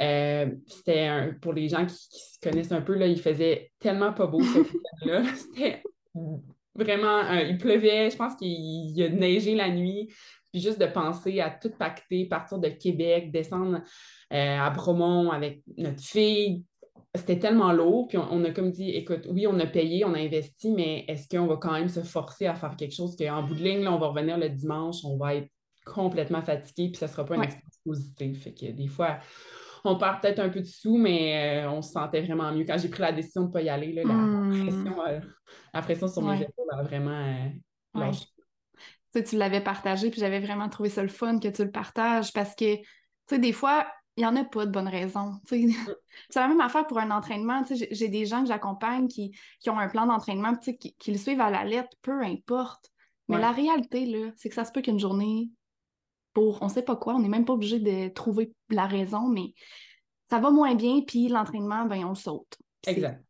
Euh, 0.00 0.50
c'était 0.66 1.34
pour 1.40 1.52
les 1.52 1.68
gens 1.68 1.86
qui, 1.86 1.94
se 1.94 2.38
connaissent 2.42 2.72
un 2.72 2.82
peu, 2.82 2.94
là, 2.94 3.06
il 3.06 3.20
faisait 3.20 3.70
tellement 3.78 4.12
pas 4.12 4.26
beau 4.26 4.40
ce 4.40 4.58
week-end-là. 4.58 5.22
C'était 5.34 5.82
vraiment, 6.74 7.20
euh, 7.30 7.42
il 7.42 7.58
pleuvait, 7.58 8.10
je 8.10 8.16
pense 8.16 8.34
qu'il 8.36 9.02
a 9.02 9.08
neigé 9.08 9.54
la 9.54 9.70
nuit. 9.70 10.12
Puis 10.52 10.62
juste 10.62 10.80
de 10.80 10.86
penser 10.86 11.40
à 11.40 11.50
tout 11.50 11.70
pacter, 11.76 12.26
partir 12.26 12.58
de 12.58 12.68
Québec, 12.68 13.32
descendre 13.32 13.80
euh, 14.32 14.58
à 14.58 14.70
Bromont 14.70 15.32
avec 15.32 15.62
notre 15.76 16.00
fille, 16.00 16.62
c'était 17.14 17.38
tellement 17.38 17.72
lourd. 17.72 18.06
Puis 18.08 18.18
on, 18.18 18.44
a 18.44 18.50
comme 18.50 18.70
dit, 18.70 18.90
écoute, 18.90 19.26
oui, 19.30 19.46
on 19.48 19.58
a 19.58 19.66
payé, 19.66 20.04
on 20.04 20.14
a 20.14 20.18
investi, 20.18 20.70
mais 20.70 21.04
est-ce 21.08 21.28
qu'on 21.28 21.46
va 21.46 21.56
quand 21.56 21.72
même 21.72 21.88
se 21.88 22.00
forcer 22.00 22.46
à 22.46 22.54
faire 22.54 22.76
quelque 22.76 22.94
chose 22.94 23.16
qu'en 23.16 23.42
bout 23.42 23.54
de 23.54 23.62
ligne, 23.62 23.82
là, 23.82 23.92
on 23.92 23.98
va 23.98 24.08
revenir 24.08 24.38
le 24.38 24.48
dimanche, 24.48 24.98
on 25.04 25.16
va 25.16 25.34
être 25.34 25.48
complètement 25.84 26.42
fatigué, 26.42 26.90
puis 26.90 26.98
ça 26.98 27.08
sera 27.08 27.24
pas 27.24 27.34
une 27.34 27.44
expérience 27.44 27.80
positive. 27.84 28.36
Fait 28.40 28.54
que 28.54 28.66
des 28.72 28.86
fois, 28.86 29.18
on 29.84 29.96
perd 29.96 30.20
peut-être 30.20 30.38
un 30.38 30.48
peu 30.48 30.60
de 30.60 30.66
sous, 30.66 30.96
mais 30.96 31.64
euh, 31.64 31.70
on 31.70 31.82
se 31.82 31.92
sentait 31.92 32.22
vraiment 32.22 32.50
mieux. 32.52 32.64
Quand 32.64 32.78
j'ai 32.78 32.88
pris 32.88 33.02
la 33.02 33.12
décision 33.12 33.42
de 33.42 33.48
ne 33.48 33.52
pas 33.52 33.62
y 33.62 33.68
aller, 33.68 33.92
la, 33.92 34.04
hmm. 34.04 35.20
Euh, 35.74 35.82
pression, 35.82 36.08
sur 36.08 36.22
mes 36.22 36.42
épaules 36.42 36.66
a 36.70 36.82
vraiment 36.82 37.50
lâché. 37.94 38.26
Tu, 39.12 39.36
l'avais 39.36 39.60
partagé, 39.60 40.10
puis 40.10 40.20
j'avais 40.20 40.40
vraiment 40.40 40.68
trouvé 40.68 40.88
ça 40.88 41.02
le 41.02 41.08
fun 41.08 41.38
que 41.38 41.46
tu 41.46 41.64
le 41.64 41.70
partages 41.70 42.32
parce 42.32 42.56
que, 42.56 42.76
tu 42.76 42.84
sais, 43.28 43.38
des 43.38 43.52
fois, 43.52 43.86
il 44.16 44.20
n'y 44.20 44.26
en 44.26 44.34
a 44.34 44.44
pas 44.44 44.66
de 44.66 44.72
bonnes 44.72 44.88
raisons. 44.88 45.40
Mm. 45.50 45.70
C'est 46.30 46.40
la 46.40 46.48
même 46.48 46.60
affaire 46.60 46.86
pour 46.86 46.98
un 46.98 47.10
entraînement. 47.10 47.62
J'ai 47.90 48.08
des 48.08 48.26
gens 48.26 48.42
que 48.42 48.48
j'accompagne 48.48 49.06
qui, 49.06 49.32
ont 49.68 49.78
un 49.78 49.88
plan 49.88 50.06
d'entraînement, 50.06 50.56
qui, 50.56 50.94
qui, 50.94 51.12
le 51.12 51.18
suivent 51.18 51.40
à 51.40 51.50
la 51.50 51.64
lettre, 51.64 51.96
peu 52.02 52.22
importe. 52.22 52.90
Mais 53.28 53.38
la 53.38 53.52
réalité, 53.52 54.04
là, 54.04 54.30
c'est 54.36 54.48
que 54.48 54.54
ça 54.54 54.64
se 54.64 54.72
peut 54.72 54.82
qu'une 54.82 54.98
journée, 54.98 55.48
pour 56.34 56.60
on 56.62 56.68
sait 56.68 56.82
pas 56.82 56.96
quoi, 56.96 57.14
on 57.14 57.20
n'est 57.20 57.28
même 57.28 57.44
pas 57.44 57.54
obligé 57.54 57.78
de 57.78 58.08
trouver 58.08 58.52
la 58.68 58.86
raison, 58.86 59.28
mais 59.28 59.54
ça 60.28 60.40
va 60.40 60.50
moins 60.50 60.74
bien, 60.74 61.00
puis 61.06 61.28
l'entraînement, 61.28 61.86
ben, 61.86 62.04
on 62.04 62.10
le 62.10 62.14
saute. 62.16 62.58
Exact. 62.86 63.24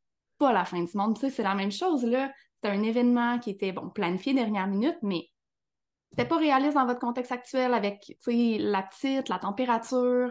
Pas 0.44 0.52
la 0.52 0.66
fin 0.66 0.82
du 0.82 0.90
monde. 0.94 1.16
C'est 1.18 1.42
la 1.42 1.54
même 1.54 1.72
chose, 1.72 2.04
là. 2.04 2.30
C'est 2.62 2.68
un 2.68 2.82
événement 2.82 3.38
qui 3.38 3.50
était, 3.50 3.72
bon, 3.72 3.88
planifié 3.88 4.34
dernière 4.34 4.66
minute, 4.66 4.98
mais 5.02 5.30
c'était 6.10 6.28
pas 6.28 6.36
réaliste 6.36 6.74
dans 6.74 6.86
votre 6.86 7.00
contexte 7.00 7.32
actuel 7.32 7.72
avec, 7.72 8.16
la 8.26 8.82
petite, 8.82 9.28
la 9.30 9.38
température, 9.38 10.30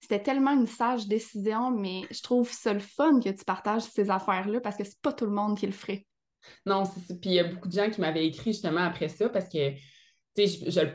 c'était 0.00 0.22
tellement 0.22 0.52
une 0.52 0.66
sage 0.66 1.06
décision, 1.06 1.70
mais 1.70 2.02
je 2.10 2.20
trouve 2.22 2.50
ça 2.50 2.74
le 2.74 2.80
fun 2.80 3.20
que 3.20 3.30
tu 3.30 3.44
partages 3.44 3.82
ces 3.82 4.10
affaires-là 4.10 4.60
parce 4.60 4.76
que 4.76 4.84
c'est 4.84 5.00
pas 5.00 5.12
tout 5.12 5.24
le 5.24 5.30
monde 5.30 5.56
qui 5.56 5.66
le 5.66 5.72
ferait. 5.72 6.06
Non, 6.66 6.84
c'est 6.84 7.18
Puis 7.20 7.30
il 7.30 7.36
y 7.36 7.40
a 7.40 7.44
beaucoup 7.44 7.68
de 7.68 7.72
gens 7.72 7.88
qui 7.88 8.02
m'avaient 8.02 8.26
écrit 8.26 8.52
justement 8.52 8.82
après 8.82 9.08
ça 9.08 9.30
parce 9.30 9.48
que, 9.48 9.70
tu 9.70 10.46
sais, 10.46 10.46
je, 10.46 10.80
le 10.80 10.92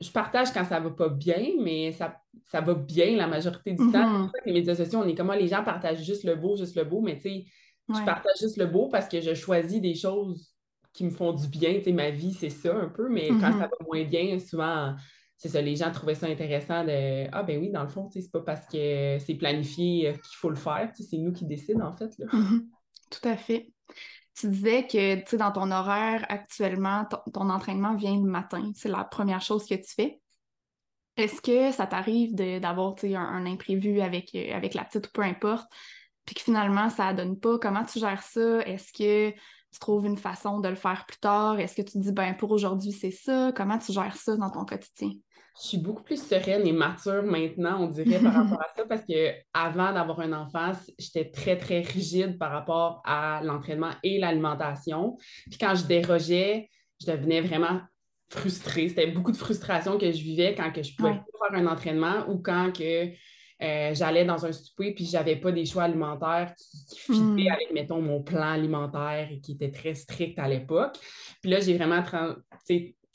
je, 0.00 0.10
partage 0.12 0.52
quand 0.52 0.64
ça 0.64 0.78
va 0.78 0.90
pas 0.90 1.08
bien, 1.08 1.54
mais 1.60 1.90
ça, 1.90 2.20
ça 2.44 2.60
va 2.60 2.74
bien 2.74 3.16
la 3.16 3.26
majorité 3.26 3.72
du 3.72 3.90
temps. 3.90 4.26
Mm-hmm. 4.26 4.30
Les 4.44 4.52
médias 4.52 4.76
sociaux, 4.76 5.00
on 5.02 5.08
est 5.08 5.16
comment 5.16 5.34
les 5.34 5.48
gens 5.48 5.64
partagent 5.64 6.04
juste 6.04 6.22
le 6.22 6.36
beau, 6.36 6.56
juste 6.56 6.76
le 6.76 6.84
beau, 6.84 7.00
mais 7.00 7.16
tu 7.16 7.22
sais, 7.22 7.44
je 7.88 8.04
partage 8.04 8.38
juste 8.40 8.56
le 8.56 8.66
beau 8.66 8.88
parce 8.88 9.08
que 9.08 9.20
je 9.20 9.34
choisis 9.34 9.80
des 9.80 9.94
choses 9.94 10.54
qui 10.92 11.04
me 11.04 11.10
font 11.10 11.32
du 11.32 11.46
bien. 11.48 11.74
Tu 11.74 11.84
sais, 11.84 11.92
ma 11.92 12.10
vie, 12.10 12.32
c'est 12.32 12.50
ça 12.50 12.74
un 12.74 12.88
peu, 12.88 13.08
mais 13.08 13.28
quand 13.28 13.36
mm-hmm. 13.36 13.58
ça 13.58 13.68
va 13.68 13.76
moins 13.86 14.04
bien, 14.04 14.38
souvent 14.38 14.94
c'est 15.36 15.50
ça, 15.50 15.60
les 15.60 15.76
gens 15.76 15.90
trouvaient 15.92 16.14
ça 16.14 16.26
intéressant 16.26 16.84
de 16.84 17.28
Ah 17.32 17.42
ben 17.42 17.60
oui, 17.60 17.70
dans 17.70 17.82
le 17.82 17.88
fond, 17.88 18.08
c'est 18.10 18.30
pas 18.32 18.40
parce 18.40 18.66
que 18.66 19.18
c'est 19.18 19.34
planifié 19.34 20.08
euh, 20.08 20.12
qu'il 20.12 20.36
faut 20.36 20.48
le 20.48 20.56
faire, 20.56 20.90
c'est 20.94 21.18
nous 21.18 21.32
qui 21.32 21.44
décident 21.44 21.86
en 21.86 21.92
fait. 21.94 22.16
Là. 22.18 22.26
Mm-hmm. 22.26 22.66
Tout 23.10 23.28
à 23.28 23.36
fait. 23.36 23.70
Tu 24.34 24.48
disais 24.48 24.86
que 24.86 25.36
dans 25.36 25.52
ton 25.52 25.70
horaire 25.70 26.24
actuellement, 26.28 27.06
ton, 27.32 27.50
entraînement 27.50 27.94
vient 27.96 28.16
le 28.16 28.30
matin. 28.30 28.70
C'est 28.74 28.88
la 28.88 29.04
première 29.04 29.40
chose 29.40 29.66
que 29.66 29.74
tu 29.74 29.94
fais. 29.94 30.20
Est-ce 31.16 31.40
que 31.40 31.72
ça 31.72 31.86
t'arrive 31.86 32.34
d'avoir 32.34 32.94
un, 33.02 33.14
un, 33.14 33.46
imprévu 33.46 34.00
avec, 34.00 34.34
euh, 34.34 34.54
avec 34.54 34.74
la 34.74 34.84
petite 34.84 35.06
ou 35.06 35.10
peu 35.12 35.22
importe, 35.22 35.66
puis 36.26 36.34
que 36.34 36.42
finalement 36.42 36.90
ça 36.90 37.12
ne 37.12 37.16
donne 37.16 37.38
pas? 37.38 37.58
Comment 37.58 37.84
tu 37.84 37.98
gères 37.98 38.22
ça? 38.22 38.60
Est-ce 38.66 38.92
que 38.92 39.30
tu 39.30 39.80
trouves 39.80 40.06
une 40.06 40.18
façon 40.18 40.60
de 40.60 40.68
le 40.68 40.74
faire 40.74 41.06
plus 41.06 41.18
tard? 41.18 41.58
Est-ce 41.58 41.74
que 41.74 41.82
tu 41.82 41.92
te 41.92 41.98
dis, 41.98 42.12
ben 42.12 42.34
pour 42.34 42.50
aujourd'hui, 42.50 42.92
c'est 42.92 43.10
ça? 43.10 43.52
Comment 43.56 43.78
tu 43.78 43.92
gères 43.92 44.16
ça 44.16 44.36
dans 44.36 44.50
ton 44.50 44.64
quotidien? 44.64 45.12
je 45.62 45.68
suis 45.68 45.78
beaucoup 45.78 46.02
plus 46.02 46.22
sereine 46.22 46.66
et 46.66 46.72
mature 46.72 47.22
maintenant, 47.22 47.82
on 47.82 47.86
dirait, 47.86 48.20
par 48.20 48.34
rapport 48.34 48.60
à 48.60 48.68
ça, 48.76 48.84
parce 48.86 49.02
que 49.02 49.32
avant 49.54 49.92
d'avoir 49.92 50.20
un 50.20 50.32
enfant, 50.32 50.72
j'étais 50.98 51.30
très, 51.30 51.56
très 51.56 51.80
rigide 51.80 52.38
par 52.38 52.50
rapport 52.50 53.00
à 53.04 53.40
l'entraînement 53.42 53.92
et 54.02 54.18
l'alimentation. 54.18 55.16
Puis 55.48 55.58
quand 55.58 55.74
je 55.74 55.86
dérogeais, 55.86 56.68
je 57.00 57.10
devenais 57.10 57.40
vraiment 57.40 57.80
frustrée. 58.28 58.88
C'était 58.88 59.06
beaucoup 59.06 59.32
de 59.32 59.36
frustration 59.36 59.98
que 59.98 60.12
je 60.12 60.22
vivais 60.22 60.54
quand 60.54 60.72
que 60.72 60.82
je 60.82 60.94
pouvais 60.94 61.14
pas 61.14 61.48
faire 61.48 61.58
un 61.58 61.66
entraînement 61.66 62.28
ou 62.28 62.38
quand 62.38 62.72
que 62.72 63.08
euh, 63.62 63.94
j'allais 63.94 64.24
dans 64.24 64.44
un 64.44 64.52
souper 64.52 64.92
puis 64.92 65.06
j'avais 65.06 65.36
pas 65.36 65.50
des 65.50 65.64
choix 65.64 65.84
alimentaires 65.84 66.54
qui, 66.56 66.96
qui 66.96 67.20
hmm. 67.20 67.48
avec, 67.50 67.72
mettons, 67.72 68.02
mon 68.02 68.22
plan 68.22 68.52
alimentaire 68.52 69.28
et 69.30 69.40
qui 69.40 69.52
était 69.52 69.70
très 69.70 69.94
strict 69.94 70.38
à 70.38 70.48
l'époque. 70.48 70.98
Puis 71.40 71.50
là, 71.50 71.60
j'ai 71.60 71.76
vraiment 71.76 72.02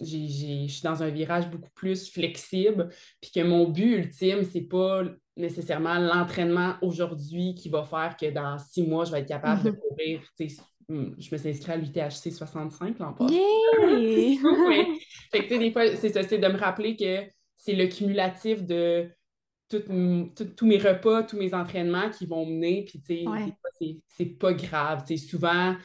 je 0.03 0.67
suis 0.67 0.81
dans 0.83 1.03
un 1.03 1.09
virage 1.09 1.49
beaucoup 1.49 1.69
plus 1.75 2.09
flexible, 2.09 2.89
puis 3.21 3.31
que 3.31 3.41
mon 3.41 3.69
but 3.69 3.97
ultime, 3.97 4.43
c'est 4.43 4.61
pas 4.61 5.03
nécessairement 5.37 5.99
l'entraînement 5.99 6.75
aujourd'hui 6.81 7.55
qui 7.55 7.69
va 7.69 7.83
faire 7.83 8.15
que 8.19 8.31
dans 8.31 8.57
six 8.57 8.83
mois, 8.83 9.05
je 9.05 9.11
vais 9.11 9.19
être 9.19 9.27
capable 9.27 9.63
de 9.63 9.69
mhm. 9.69 9.77
courir. 9.77 10.21
Hmm, 10.89 11.11
je 11.17 11.29
me 11.31 11.37
suis 11.37 11.49
inscrite 11.49 11.69
à 11.69 11.77
l'UTHC 11.77 12.31
65 12.31 12.99
l'an 12.99 13.13
passé. 13.13 13.35
fait 15.31 15.47
que, 15.47 15.57
des 15.57 15.71
fois, 15.71 15.95
c'est 15.95 16.09
ça, 16.09 16.23
c'est 16.23 16.37
de 16.37 16.47
me 16.47 16.57
rappeler 16.57 16.95
que 16.95 17.29
c'est 17.55 17.75
le 17.75 17.87
cumulatif 17.87 18.63
de 18.63 19.09
tous 19.77 20.65
mes 20.65 20.77
repas, 20.77 21.23
tous 21.23 21.37
mes 21.37 21.53
entraînements 21.53 22.09
qui 22.09 22.25
vont 22.25 22.45
mener, 22.45 22.85
puis 22.85 23.01
tu 23.01 23.25
sais, 23.79 23.95
c'est 24.07 24.25
pas 24.25 24.53
grave. 24.53 25.03
Tu 25.05 25.17
souvent, 25.17 25.75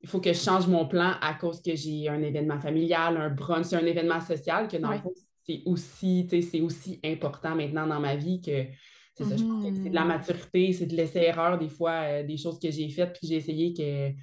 il 0.00 0.08
faut 0.08 0.20
que 0.20 0.32
je 0.32 0.38
change 0.38 0.66
mon 0.66 0.86
plan 0.86 1.14
à 1.20 1.34
cause 1.34 1.60
que 1.60 1.74
j'ai 1.74 2.08
un 2.08 2.22
événement 2.22 2.60
familial, 2.60 3.16
un 3.16 3.30
brunch, 3.30 3.72
un 3.72 3.86
événement 3.86 4.20
social 4.20 4.68
que 4.68 4.76
dans 4.76 4.92
le 4.92 4.98
fond, 4.98 5.12
c'est 5.44 5.62
aussi, 5.64 6.28
c'est 6.30 6.60
aussi 6.60 7.00
important 7.04 7.54
maintenant 7.54 7.86
dans 7.86 8.00
ma 8.00 8.16
vie 8.16 8.40
que 8.40 8.66
c'est 9.14 9.24
ça, 9.24 9.36
je 9.36 9.42
pense 9.42 9.64
que 9.64 9.74
c'est 9.74 9.90
de 9.90 9.94
la 9.94 10.04
mm. 10.04 10.08
maturité, 10.08 10.72
c'est 10.72 10.86
de 10.86 10.94
laisser 10.94 11.18
erreur 11.18 11.58
des 11.58 11.68
fois, 11.68 12.02
euh, 12.04 12.22
des 12.22 12.36
choses 12.36 12.58
que 12.60 12.70
j'ai 12.70 12.88
faites 12.88 13.18
puis 13.18 13.26
j'ai 13.26 13.36
essayé 13.36 13.72
que 13.72 14.14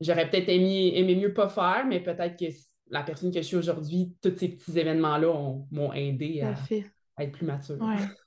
j'aurais 0.00 0.28
peut-être 0.28 0.50
aimé, 0.50 0.92
aimé 0.98 1.16
mieux 1.16 1.32
pas 1.32 1.48
faire, 1.48 1.86
mais 1.88 2.00
peut-être 2.00 2.38
que 2.38 2.52
la 2.90 3.02
personne 3.02 3.32
que 3.32 3.40
je 3.40 3.46
suis 3.46 3.56
aujourd'hui, 3.56 4.14
tous 4.20 4.36
ces 4.36 4.48
petits 4.48 4.78
événements-là 4.78 5.32
m'ont 5.70 5.92
aidé 5.92 6.42
à, 6.42 6.54
être 7.22 7.32
plus 7.32 7.46
mature. 7.46 7.78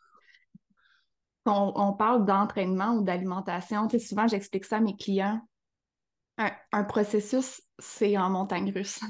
On, 1.50 1.74
on, 1.76 1.94
parle 1.94 2.26
d'entraînement 2.26 2.94
ou 2.94 3.04
d'alimentation. 3.04 3.88
Souvent, 4.00 4.28
j'explique 4.28 4.66
ça 4.66 4.78
à 4.78 4.82
mes 4.82 4.96
clients 4.96 5.42
un, 6.72 6.84
processus, 6.84 7.62
c'est 7.80 8.18
en 8.18 8.30
montagne 8.30 8.72
russe. 8.72 9.00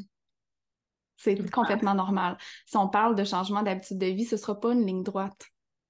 C'est 1.21 1.51
complètement 1.51 1.95
normal. 1.95 2.37
Si 2.65 2.77
on 2.77 2.87
parle 2.87 3.13
de 3.13 3.25
changement 3.25 3.61
d'habitude 3.61 3.97
de 3.97 4.05
vie, 4.05 4.23
ce 4.23 4.35
ne 4.35 4.39
sera 4.39 4.57
pas 4.57 4.71
une 4.71 4.85
ligne 4.85 5.03
droite. 5.03 5.47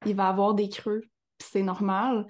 Il 0.08 0.16
va 0.16 0.24
y 0.24 0.28
avoir 0.28 0.56
des 0.56 0.70
creux, 0.70 1.04
c'est 1.40 1.62
normal. 1.62 2.26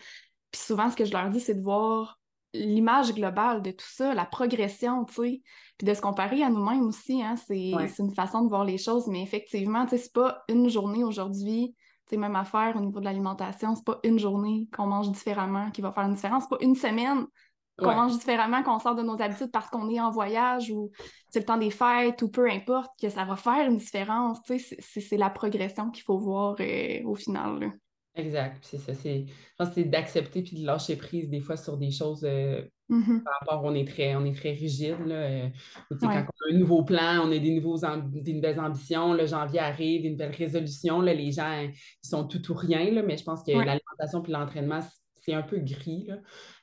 Puis 0.52 0.60
souvent, 0.60 0.92
ce 0.92 0.98
que 0.98 1.06
je 1.06 1.14
leur 1.14 1.30
dis, 1.30 1.40
c'est 1.40 1.56
de 1.56 1.62
voir 1.62 2.20
l'image 2.54 3.14
globale 3.14 3.62
de 3.62 3.72
tout 3.72 3.88
ça, 3.88 4.14
la 4.14 4.26
progression, 4.26 5.06
tu 5.06 5.14
sais, 5.14 5.42
puis 5.78 5.88
de 5.88 5.94
se 5.94 6.02
comparer 6.02 6.44
à 6.44 6.50
nous-mêmes 6.50 6.88
aussi, 6.88 7.24
hein, 7.24 7.36
c'est 7.38 7.72
une 8.00 8.14
façon 8.14 8.44
de 8.44 8.50
voir 8.50 8.66
les 8.66 8.78
choses, 8.78 9.08
mais 9.08 9.24
effectivement, 9.24 9.86
tu 9.86 9.92
sais, 9.92 9.98
c'est 10.00 10.14
pas 10.14 10.44
une 10.50 10.68
journée 10.68 11.06
aujourd'hui, 11.06 11.74
c'est 12.10 12.18
même 12.18 12.36
affaire 12.36 12.76
au 12.76 12.80
niveau 12.80 13.00
de 13.00 13.06
l'alimentation, 13.06 13.76
c'est 13.76 13.86
pas 13.86 14.00
une 14.04 14.20
journée 14.20 14.68
qu'on 14.76 14.88
mange 14.88 15.12
différemment 15.12 15.70
qui 15.72 15.82
va 15.82 15.92
faire 15.92 16.06
une 16.06 16.16
différence, 16.16 16.44
c'est 16.44 16.58
pas 16.58 16.64
une 16.64 16.76
semaine 16.76 17.26
qu'on 17.78 17.96
mange 17.96 18.18
différemment, 18.18 18.62
qu'on 18.62 18.80
sort 18.80 18.96
de 18.96 19.04
nos 19.04 19.22
habitudes 19.22 19.52
parce 19.52 19.70
qu'on 19.70 19.90
est 19.90 20.02
en 20.02 20.12
voyage 20.12 20.70
ou 20.70 20.92
c'est 21.30 21.40
le 21.40 21.46
temps 21.46 21.58
des 21.58 21.72
fêtes 21.72 22.22
ou 22.22 22.30
peu 22.30 22.50
importe, 22.50 22.92
que 23.02 23.10
ça 23.10 23.24
va 23.24 23.36
faire 23.36 23.70
une 23.70 23.78
différence. 23.78 24.40
C'est 24.48 25.18
la 25.18 25.30
progression 25.30 25.90
qu'il 25.90 26.04
faut 26.04 26.18
voir 26.18 26.56
euh, 26.60 27.02
au 27.06 27.16
final. 27.16 27.72
Exact. 28.20 28.58
C'est 28.62 28.78
ça. 28.78 28.94
Je 28.94 29.26
pense 29.58 29.70
que 29.70 29.76
c'est 29.76 29.84
d'accepter 29.84 30.42
puis 30.42 30.62
de 30.62 30.66
lâcher 30.66 30.96
prise 30.96 31.30
des 31.30 31.40
fois 31.40 31.58
sur 31.58 31.78
des 31.78 31.92
choses 31.92 32.24
euh, 32.24 32.62
mm-hmm. 32.90 33.24
par 33.24 33.34
rapport 33.40 33.64
on 33.64 33.74
est 33.74 33.88
très, 33.88 34.16
on 34.16 34.26
est 34.26 34.36
très 34.36 34.52
rigide. 34.52 35.00
Là, 35.06 35.16
euh, 35.16 35.50
Quand 36.02 36.08
on 36.10 36.52
a 36.52 36.54
un 36.54 36.58
nouveau 36.58 36.84
plan, 36.84 37.22
on 37.24 37.32
a 37.32 37.38
des, 37.38 37.52
nouveaux 37.52 37.78
des 38.08 38.34
nouvelles 38.34 38.60
ambitions, 38.60 39.14
le 39.14 39.26
janvier 39.26 39.60
arrive, 39.60 40.06
une 40.06 40.14
nouvelle 40.14 40.36
résolution, 40.36 41.02
là, 41.02 41.14
les 41.14 41.32
gens 41.32 41.62
ils 41.62 42.08
sont 42.08 42.26
tout 42.26 42.52
ou 42.52 42.54
rien, 42.54 42.92
là, 42.92 43.04
mais 43.04 43.18
je 43.18 43.24
pense 43.24 43.44
que 43.44 43.52
l'alimentation 43.52 44.22
puis 44.22 44.32
l'entraînement, 44.32 44.82
c'est 45.16 45.34
un 45.34 45.44
peu 45.44 45.60
gris. 45.60 46.08
Là. 46.08 46.18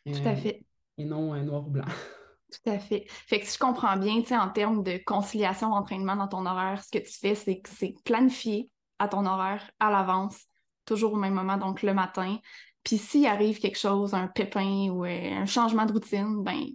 tout 0.04 0.28
à 0.28 0.36
fait 0.36 0.62
et 0.98 1.04
non 1.04 1.34
noir 1.42 1.66
ou 1.66 1.70
blanc. 1.70 1.84
Tout 2.52 2.70
à 2.70 2.78
fait. 2.78 3.06
Fait 3.08 3.40
que 3.40 3.46
si 3.46 3.54
je 3.54 3.58
comprends 3.58 3.96
bien, 3.96 4.20
tu 4.20 4.28
sais, 4.28 4.36
en 4.36 4.48
termes 4.48 4.84
de 4.84 5.00
conciliation 5.04 5.70
d'entraînement 5.70 6.14
dans 6.14 6.28
ton 6.28 6.46
horaire, 6.46 6.82
ce 6.82 6.96
que 6.96 7.04
tu 7.04 7.12
fais, 7.12 7.34
c'est 7.34 7.58
que 7.58 7.68
c'est 7.68 7.94
planifié 8.04 8.70
à 8.98 9.08
ton 9.08 9.26
horaire 9.26 9.68
à 9.80 9.90
l'avance, 9.90 10.44
toujours 10.86 11.12
au 11.12 11.16
même 11.16 11.34
moment, 11.34 11.56
donc 11.56 11.82
le 11.82 11.92
matin. 11.92 12.38
Puis 12.82 12.98
s'il 12.98 13.26
arrive 13.26 13.58
quelque 13.58 13.78
chose, 13.78 14.14
un 14.14 14.28
pépin 14.28 14.88
ou 14.90 15.04
euh, 15.04 15.32
un 15.32 15.46
changement 15.46 15.86
de 15.86 15.92
routine, 15.92 16.42
ben 16.42 16.66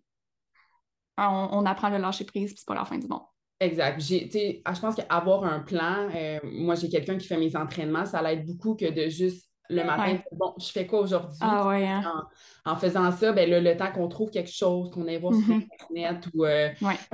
on, 1.17 1.65
apprend 1.65 1.89
le 1.89 1.97
lâcher 1.97 2.25
prise, 2.25 2.51
puis 2.51 2.59
c'est 2.59 2.67
pas 2.67 2.75
la 2.75 2.85
fin 2.85 2.97
du 2.97 3.07
monde. 3.07 3.21
Exact. 3.59 4.01
Ah, 4.65 4.73
je 4.73 4.79
pense 4.81 4.95
qu'avoir 4.95 5.43
un 5.43 5.59
plan, 5.59 6.09
euh, 6.15 6.39
moi 6.43 6.75
j'ai 6.75 6.89
quelqu'un 6.89 7.17
qui 7.17 7.27
fait 7.27 7.37
mes 7.37 7.55
entraînements, 7.55 8.05
ça 8.05 8.21
l'aide 8.21 8.45
beaucoup 8.45 8.75
que 8.75 8.89
de 8.89 9.07
juste 9.09 9.50
le 9.71 9.83
matin, 9.83 10.17
bon, 10.31 10.53
je 10.59 10.67
fais 10.71 10.85
quoi 10.85 10.99
aujourd'hui? 10.99 11.37
Ah 11.39 11.69
hein? 11.69 12.27
en, 12.65 12.75
faisant 12.75 13.11
ça, 13.11 13.31
ben, 13.31 13.49
le 13.49 13.77
temps 13.77 13.91
qu'on 13.91 14.07
trouve 14.07 14.29
quelque 14.29 14.51
chose, 14.51 14.91
qu'on 14.91 15.07
aille 15.07 15.19
voir 15.19 15.33
sur 15.33 15.47
mm-hmm. 15.47 15.67
Internet, 15.73 16.27
ou, 16.33 16.45
euh, 16.45 16.69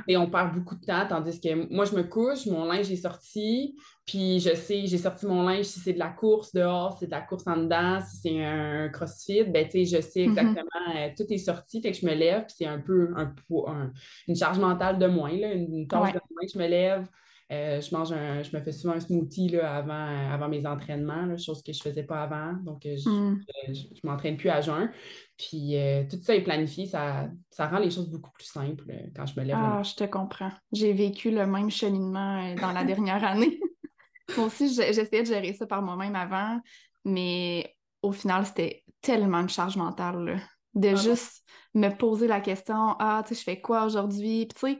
et 0.08 0.18
on 0.18 0.30
perd 0.30 0.54
beaucoup 0.54 0.76
de 0.76 0.86
temps, 0.86 1.06
tandis 1.08 1.40
que 1.40 1.74
moi, 1.74 1.86
je 1.86 1.96
me 1.96 2.04
couche, 2.04 2.46
mon 2.48 2.66
linge 2.66 2.92
est 2.92 2.98
sorti, 2.98 3.78
puis 4.06 4.40
je 4.40 4.56
sais, 4.56 4.86
j'ai 4.88 4.98
sorti 4.98 5.26
mon 5.26 5.44
linge, 5.44 5.66
si 5.66 5.80
c'est 5.80 5.94
de 5.94 6.00
la 6.00 6.10
course 6.10 6.54
dehors, 6.54 6.94
si 6.94 7.00
c'est 7.02 7.06
de 7.06 7.12
la 7.12 7.22
course 7.22 7.46
en 7.48 7.58
dedans, 7.58 8.00
si 8.02 8.18
c'est 8.18 8.44
un 8.44 8.90
crossfit, 8.90 9.44
ben, 9.44 9.68
je 9.72 10.02
sais 10.02 10.22
mm-hmm. 10.22 10.30
exactement, 10.30 10.96
euh, 10.96 11.10
tout 11.16 11.26
est 11.30 11.38
sorti, 11.38 11.82
fait 11.82 11.92
que 11.92 11.98
je 11.98 12.06
me 12.06 12.14
lève, 12.14 12.46
puis 12.46 12.56
c'est 12.58 12.66
un 12.66 12.80
peu 12.80 13.14
un, 13.16 13.92
une 14.28 14.36
charge 14.36 14.60
mentale 14.60 14.98
de 14.98 15.08
moins, 15.08 15.32
là, 15.32 15.54
une, 15.54 15.88
tâche 15.88 16.14
de 16.14 16.20
moins, 16.32 16.48
je 16.52 16.58
me 16.58 16.68
lève, 16.68 17.08
Euh, 17.52 17.80
je 17.80 17.96
mange 17.96 18.12
un, 18.12 18.44
je 18.44 18.56
me 18.56 18.62
fais 18.62 18.74
souvent 18.74 18.94
un 18.94 19.00
smoothie 19.00 19.50
là, 19.50 19.78
avant, 19.78 20.32
avant 20.32 20.50
mes 20.50 20.66
entraînements, 20.66 21.38
chose 21.38 21.64
que 21.64 21.72
je 21.72 21.80
ne 21.80 21.84
faisais 21.84 22.04
pas 22.04 22.24
avant. 22.24 22.54
Donc, 22.64 22.82
je, 22.84 23.10
mm. 23.10 23.44
je, 23.70 24.00
m'entraîne 24.04 24.36
plus 24.36 24.50
à 24.50 24.60
jeun. 24.60 24.92
Puis 25.38 25.76
tout 26.10 26.18
ça 26.22 26.36
est 26.36 26.44
planifié, 26.44 26.88
ça, 26.88 27.30
ça 27.50 27.68
rend 27.68 27.80
les 27.80 27.90
choses 27.90 28.10
beaucoup 28.10 28.32
plus 28.32 28.48
simples 28.48 28.92
quand 29.16 29.26
je 29.26 29.40
me 29.40 29.46
lève. 29.46 29.58
Ah, 29.58 29.82
je 29.84 29.94
te 29.94 30.04
comprends. 30.04 30.52
J'ai 30.74 30.92
vécu 30.92 31.32
le 31.32 31.48
même 31.48 31.72
cheminement 31.72 32.54
dans 32.56 32.74
la 32.74 32.84
dernière 32.84 33.24
année. 33.24 33.60
Moi 34.36 34.48
aussi, 34.48 34.74
j'essayais 34.74 35.24
de 35.24 35.28
gérer 35.28 35.54
ça 35.54 35.66
par 35.66 35.82
moi-même 35.82 36.16
avant, 36.16 36.60
mais 37.06 37.76
au 38.02 38.12
final, 38.12 38.46
c'était 38.46 38.84
tellement 39.02 39.44
de 39.44 39.50
charge 39.50 39.78
mentale, 39.78 40.42
de 40.74 40.90
ah 40.90 40.96
juste 40.96 41.44
me 41.74 41.90
poser 41.90 42.28
la 42.28 42.42
question 42.42 42.96
Ah, 43.00 43.24
tu 43.26 43.34
sais, 43.34 43.40
je 43.40 43.44
fais 43.44 43.62
quoi 43.62 43.86
aujourd'hui? 43.86 44.48
Puis, 44.48 44.74
tu 44.74 44.80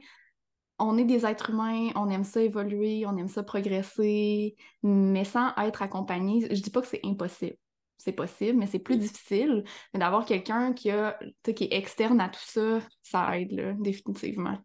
on 0.78 0.96
est 0.98 1.04
des 1.04 1.26
êtres 1.26 1.50
humains, 1.50 1.90
on 1.94 2.08
aime 2.08 2.24
ça 2.24 2.40
évoluer, 2.42 3.04
on 3.06 3.16
aime 3.16 3.28
ça 3.28 3.42
progresser, 3.42 4.56
mais 4.82 5.24
sans 5.24 5.54
être 5.56 5.82
accompagné, 5.82 6.48
je 6.54 6.60
dis 6.60 6.70
pas 6.70 6.80
que 6.80 6.86
c'est 6.86 7.00
impossible. 7.04 7.56
C'est 7.98 8.12
possible, 8.12 8.58
mais 8.58 8.66
c'est 8.66 8.78
plus 8.78 8.96
difficile. 8.96 9.64
Mais 9.92 10.00
d'avoir 10.00 10.24
quelqu'un 10.24 10.72
qui, 10.72 10.88
est 10.88 11.72
externe 11.72 12.20
à 12.20 12.28
tout 12.28 12.40
ça, 12.44 12.80
ça 13.02 13.38
aide, 13.38 13.76
définitivement. 13.80 14.56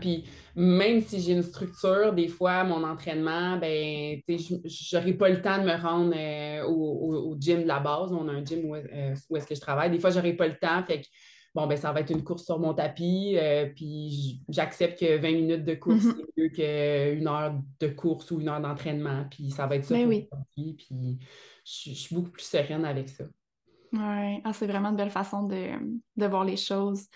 Puis 0.00 0.24
même 0.56 1.00
si 1.02 1.20
j'ai 1.20 1.32
une 1.32 1.42
structure, 1.42 2.12
des 2.14 2.28
fois, 2.28 2.64
mon 2.64 2.84
entraînement, 2.84 3.58
ben, 3.58 4.20
je 4.26 4.96
n'aurai 4.96 5.12
pas 5.12 5.28
le 5.28 5.42
temps 5.42 5.58
de 5.58 5.64
me 5.64 5.76
rendre 5.76 6.14
euh, 6.16 6.64
au, 6.66 7.36
gym 7.38 7.62
de 7.62 7.68
la 7.68 7.78
base. 7.78 8.12
On 8.12 8.28
a 8.28 8.32
un 8.32 8.44
gym 8.44 8.64
où, 8.64 8.74
euh, 8.74 9.14
est-ce 9.34 9.46
que 9.46 9.54
je 9.54 9.60
travaille. 9.60 9.90
Des 9.90 9.98
fois, 9.98 10.10
je 10.10 10.16
n'aurai 10.16 10.32
pas 10.32 10.46
le 10.46 10.56
temps. 10.56 10.82
Bon, 11.54 11.66
ben, 11.66 11.76
ça 11.76 11.92
va 11.92 12.00
être 12.00 12.10
une 12.10 12.24
course 12.24 12.44
sur 12.44 12.58
mon 12.58 12.74
tapis. 12.74 13.36
Euh, 13.36 13.66
puis 13.74 14.42
j'accepte 14.48 14.98
que 15.00 15.18
20 15.18 15.32
minutes 15.32 15.64
de 15.64 15.74
course, 15.74 16.04
mm-hmm. 16.04 16.16
c'est 16.16 16.42
mieux 16.42 17.14
qu'une 17.16 17.28
heure 17.28 17.54
de 17.80 17.88
course 17.88 18.30
ou 18.30 18.40
une 18.40 18.48
heure 18.48 18.60
d'entraînement. 18.60 19.24
Puis 19.30 19.50
ça 19.50 19.66
va 19.66 19.76
être 19.76 19.84
ça. 19.84 19.94
Ben 19.94 20.06
oui. 20.06 20.28
Puis 20.54 21.18
je, 21.64 21.92
suis 21.92 22.14
beaucoup 22.14 22.30
plus 22.30 22.44
sereine 22.44 22.84
avec 22.84 23.08
ça. 23.08 23.24
Oui, 23.92 24.40
ah, 24.44 24.52
c'est 24.52 24.66
vraiment 24.66 24.90
une 24.90 24.96
belle 24.96 25.10
façon 25.10 25.44
de, 25.44 25.70
de 26.16 26.26
voir 26.26 26.44
les 26.44 26.56
choses. 26.56 27.06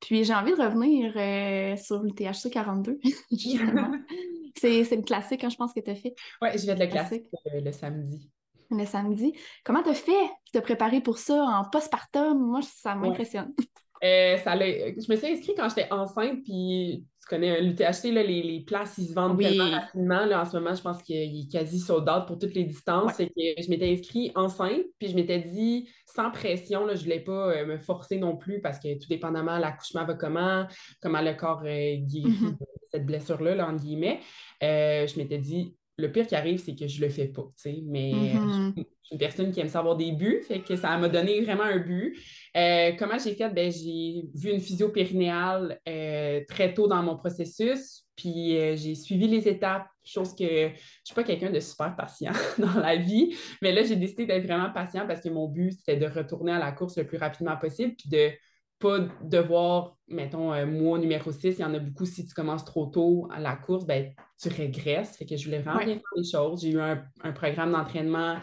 Puis 0.00 0.24
j'ai 0.24 0.34
envie 0.34 0.52
de 0.52 0.62
revenir 0.62 1.12
euh, 1.16 1.76
sur 1.76 2.02
le 2.02 2.10
THC 2.10 2.50
42, 2.50 3.00
justement. 3.32 3.92
c'est, 4.56 4.82
le 4.90 5.02
classique, 5.02 5.44
hein, 5.44 5.48
je 5.48 5.56
pense 5.56 5.72
que 5.72 5.80
tu 5.80 5.90
as 5.90 5.96
fait. 5.96 6.14
Oui, 6.40 6.48
je 6.54 6.66
vais 6.66 6.74
de 6.74 6.80
le 6.80 6.86
classique, 6.86 7.26
euh, 7.46 7.60
le, 7.60 7.72
samedi. 7.72 8.30
Le 8.70 8.84
samedi. 8.84 9.32
Comment 9.64 9.82
tu 9.82 9.90
as 9.90 9.94
fait 9.94 10.30
te 10.52 10.58
préparer 10.58 11.00
pour 11.00 11.18
ça 11.18 11.42
en 11.42 11.64
postpartum? 11.64 12.38
Moi, 12.38 12.60
ça 12.62 12.94
m'impressionne. 12.94 13.54
Euh, 14.04 14.36
ça 14.38 14.56
je 14.56 15.10
me 15.10 15.16
suis 15.16 15.26
inscrite 15.26 15.56
quand 15.56 15.68
j'étais 15.68 15.92
enceinte, 15.92 16.42
puis 16.44 17.04
tu 17.20 17.28
connais 17.28 17.60
l'UTHC, 17.60 18.12
les, 18.12 18.42
les 18.42 18.60
places, 18.60 18.96
ils 18.98 19.08
se 19.08 19.12
vendent 19.12 19.38
tellement 19.40 19.70
rapidement. 19.70 20.24
Là, 20.24 20.42
en 20.42 20.44
ce 20.44 20.56
moment, 20.56 20.74
je 20.74 20.82
pense 20.82 21.02
qu'il 21.02 21.16
est 21.16 21.50
quasi 21.50 21.80
sold 21.80 22.08
out 22.08 22.26
pour 22.26 22.38
toutes 22.38 22.54
les 22.54 22.64
distances. 22.64 23.16
que 23.16 23.24
je 23.26 23.68
m'étais 23.68 23.90
inscrite 23.90 24.32
enceinte, 24.36 24.84
puis 24.98 25.08
je 25.08 25.16
m'étais 25.16 25.40
dit, 25.40 25.88
sans 26.06 26.30
pression, 26.30 26.86
là, 26.86 26.94
je 26.94 27.00
ne 27.00 27.04
voulais 27.04 27.20
pas 27.20 27.50
euh, 27.50 27.66
me 27.66 27.78
forcer 27.78 28.18
non 28.18 28.36
plus, 28.36 28.60
parce 28.60 28.78
que 28.78 28.96
tout 28.98 29.08
dépendamment, 29.08 29.58
l'accouchement 29.58 30.04
va 30.04 30.14
comment, 30.14 30.66
comment 31.02 31.20
le 31.20 31.34
corps 31.34 31.62
euh, 31.64 31.96
guérit 31.96 32.30
mm-hmm. 32.30 32.56
cette 32.92 33.04
blessure-là, 33.04 33.56
là, 33.56 33.68
entre 33.68 33.82
guillemets, 33.82 34.20
je 34.60 35.18
m'étais 35.18 35.38
dit, 35.38 35.74
le 35.98 36.12
pire 36.12 36.26
qui 36.26 36.36
arrive, 36.36 36.58
c'est 36.58 36.76
que 36.76 36.86
je 36.86 37.00
le 37.00 37.08
fais 37.08 37.26
pas, 37.26 37.42
tu 37.42 37.62
sais. 37.62 37.82
Mais 37.84 38.12
mm-hmm. 38.12 38.72
je 38.76 38.82
suis 39.02 39.12
une 39.12 39.18
personne 39.18 39.52
qui 39.52 39.60
aime 39.60 39.68
savoir 39.68 39.96
des 39.96 40.12
buts, 40.12 40.42
fait 40.46 40.60
que 40.60 40.76
ça 40.76 40.96
m'a 40.96 41.08
donné 41.08 41.40
vraiment 41.40 41.64
un 41.64 41.78
but. 41.78 42.16
Euh, 42.56 42.92
comment 42.98 43.18
j'ai 43.18 43.34
fait? 43.34 43.50
Ben, 43.50 43.70
j'ai 43.70 44.24
vu 44.34 44.50
une 44.50 44.60
physio 44.60 44.90
périnéale 44.90 45.80
euh, 45.88 46.40
très 46.48 46.72
tôt 46.72 46.86
dans 46.86 47.02
mon 47.02 47.16
processus, 47.16 48.04
puis 48.14 48.56
euh, 48.56 48.76
j'ai 48.76 48.94
suivi 48.94 49.26
les 49.26 49.48
étapes, 49.48 49.86
chose 50.04 50.34
que 50.34 50.44
je 50.44 50.66
ne 50.66 50.72
suis 51.04 51.14
pas 51.14 51.24
quelqu'un 51.24 51.50
de 51.50 51.60
super 51.60 51.94
patient 51.96 52.32
dans 52.58 52.80
la 52.80 52.96
vie, 52.96 53.34
mais 53.60 53.72
là, 53.72 53.82
j'ai 53.82 53.96
décidé 53.96 54.24
d'être 54.24 54.44
vraiment 54.44 54.70
patient 54.70 55.06
parce 55.06 55.20
que 55.20 55.28
mon 55.28 55.48
but, 55.48 55.72
c'était 55.72 55.96
de 55.96 56.06
retourner 56.06 56.52
à 56.52 56.58
la 56.58 56.70
course 56.70 56.96
le 56.96 57.06
plus 57.06 57.18
rapidement 57.18 57.56
possible, 57.56 57.94
puis 57.96 58.08
de 58.08 58.30
pas 58.78 59.00
devoir, 59.22 59.96
mettons, 60.08 60.52
euh, 60.52 60.66
mois 60.66 60.98
numéro 60.98 61.32
6, 61.32 61.56
il 61.58 61.60
y 61.60 61.64
en 61.64 61.74
a 61.74 61.78
beaucoup, 61.78 62.06
si 62.06 62.26
tu 62.26 62.34
commences 62.34 62.64
trop 62.64 62.86
tôt 62.86 63.28
à 63.32 63.40
la 63.40 63.56
course, 63.56 63.86
ben, 63.86 64.12
tu 64.40 64.48
régresses. 64.48 65.16
Fait 65.16 65.26
que 65.26 65.36
je 65.36 65.44
voulais 65.44 65.60
vraiment 65.60 65.84
bien 65.84 65.94
faire 65.94 66.02
les 66.16 66.24
choses. 66.24 66.62
J'ai 66.62 66.70
eu 66.70 66.80
un, 66.80 67.32
programme 67.32 67.72
d'entraînement, 67.72 68.36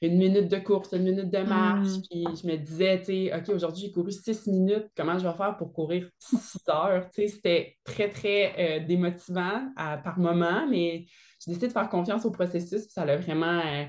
une 0.00 0.16
minute 0.16 0.48
de 0.48 0.58
course, 0.58 0.92
une 0.92 1.02
minute 1.02 1.30
de 1.30 1.38
marche, 1.38 1.88
mm. 1.88 2.02
puis 2.08 2.24
je 2.40 2.46
me 2.46 2.56
disais, 2.56 2.98
tu 3.00 3.04
sais, 3.06 3.32
OK, 3.34 3.48
aujourd'hui, 3.48 3.82
j'ai 3.86 3.92
couru 3.92 4.12
six 4.12 4.46
minutes, 4.46 4.86
comment 4.96 5.18
je 5.18 5.26
vais 5.26 5.34
faire 5.34 5.56
pour 5.56 5.72
courir 5.72 6.08
six 6.18 6.58
heures? 6.68 7.08
Tu 7.10 7.22
sais, 7.22 7.28
c'était 7.28 7.76
très, 7.84 8.10
très 8.10 8.54
euh, 8.58 8.86
démotivant 8.86 9.72
par 9.76 10.18
moment, 10.18 10.66
mais 10.68 11.06
j'ai 11.44 11.50
décidé 11.50 11.68
de 11.68 11.72
faire 11.72 11.88
confiance 11.88 12.24
au 12.24 12.30
processus, 12.30 12.88
ça 12.88 13.04
l'a 13.04 13.16
vraiment, 13.16 13.60
euh, 13.60 13.84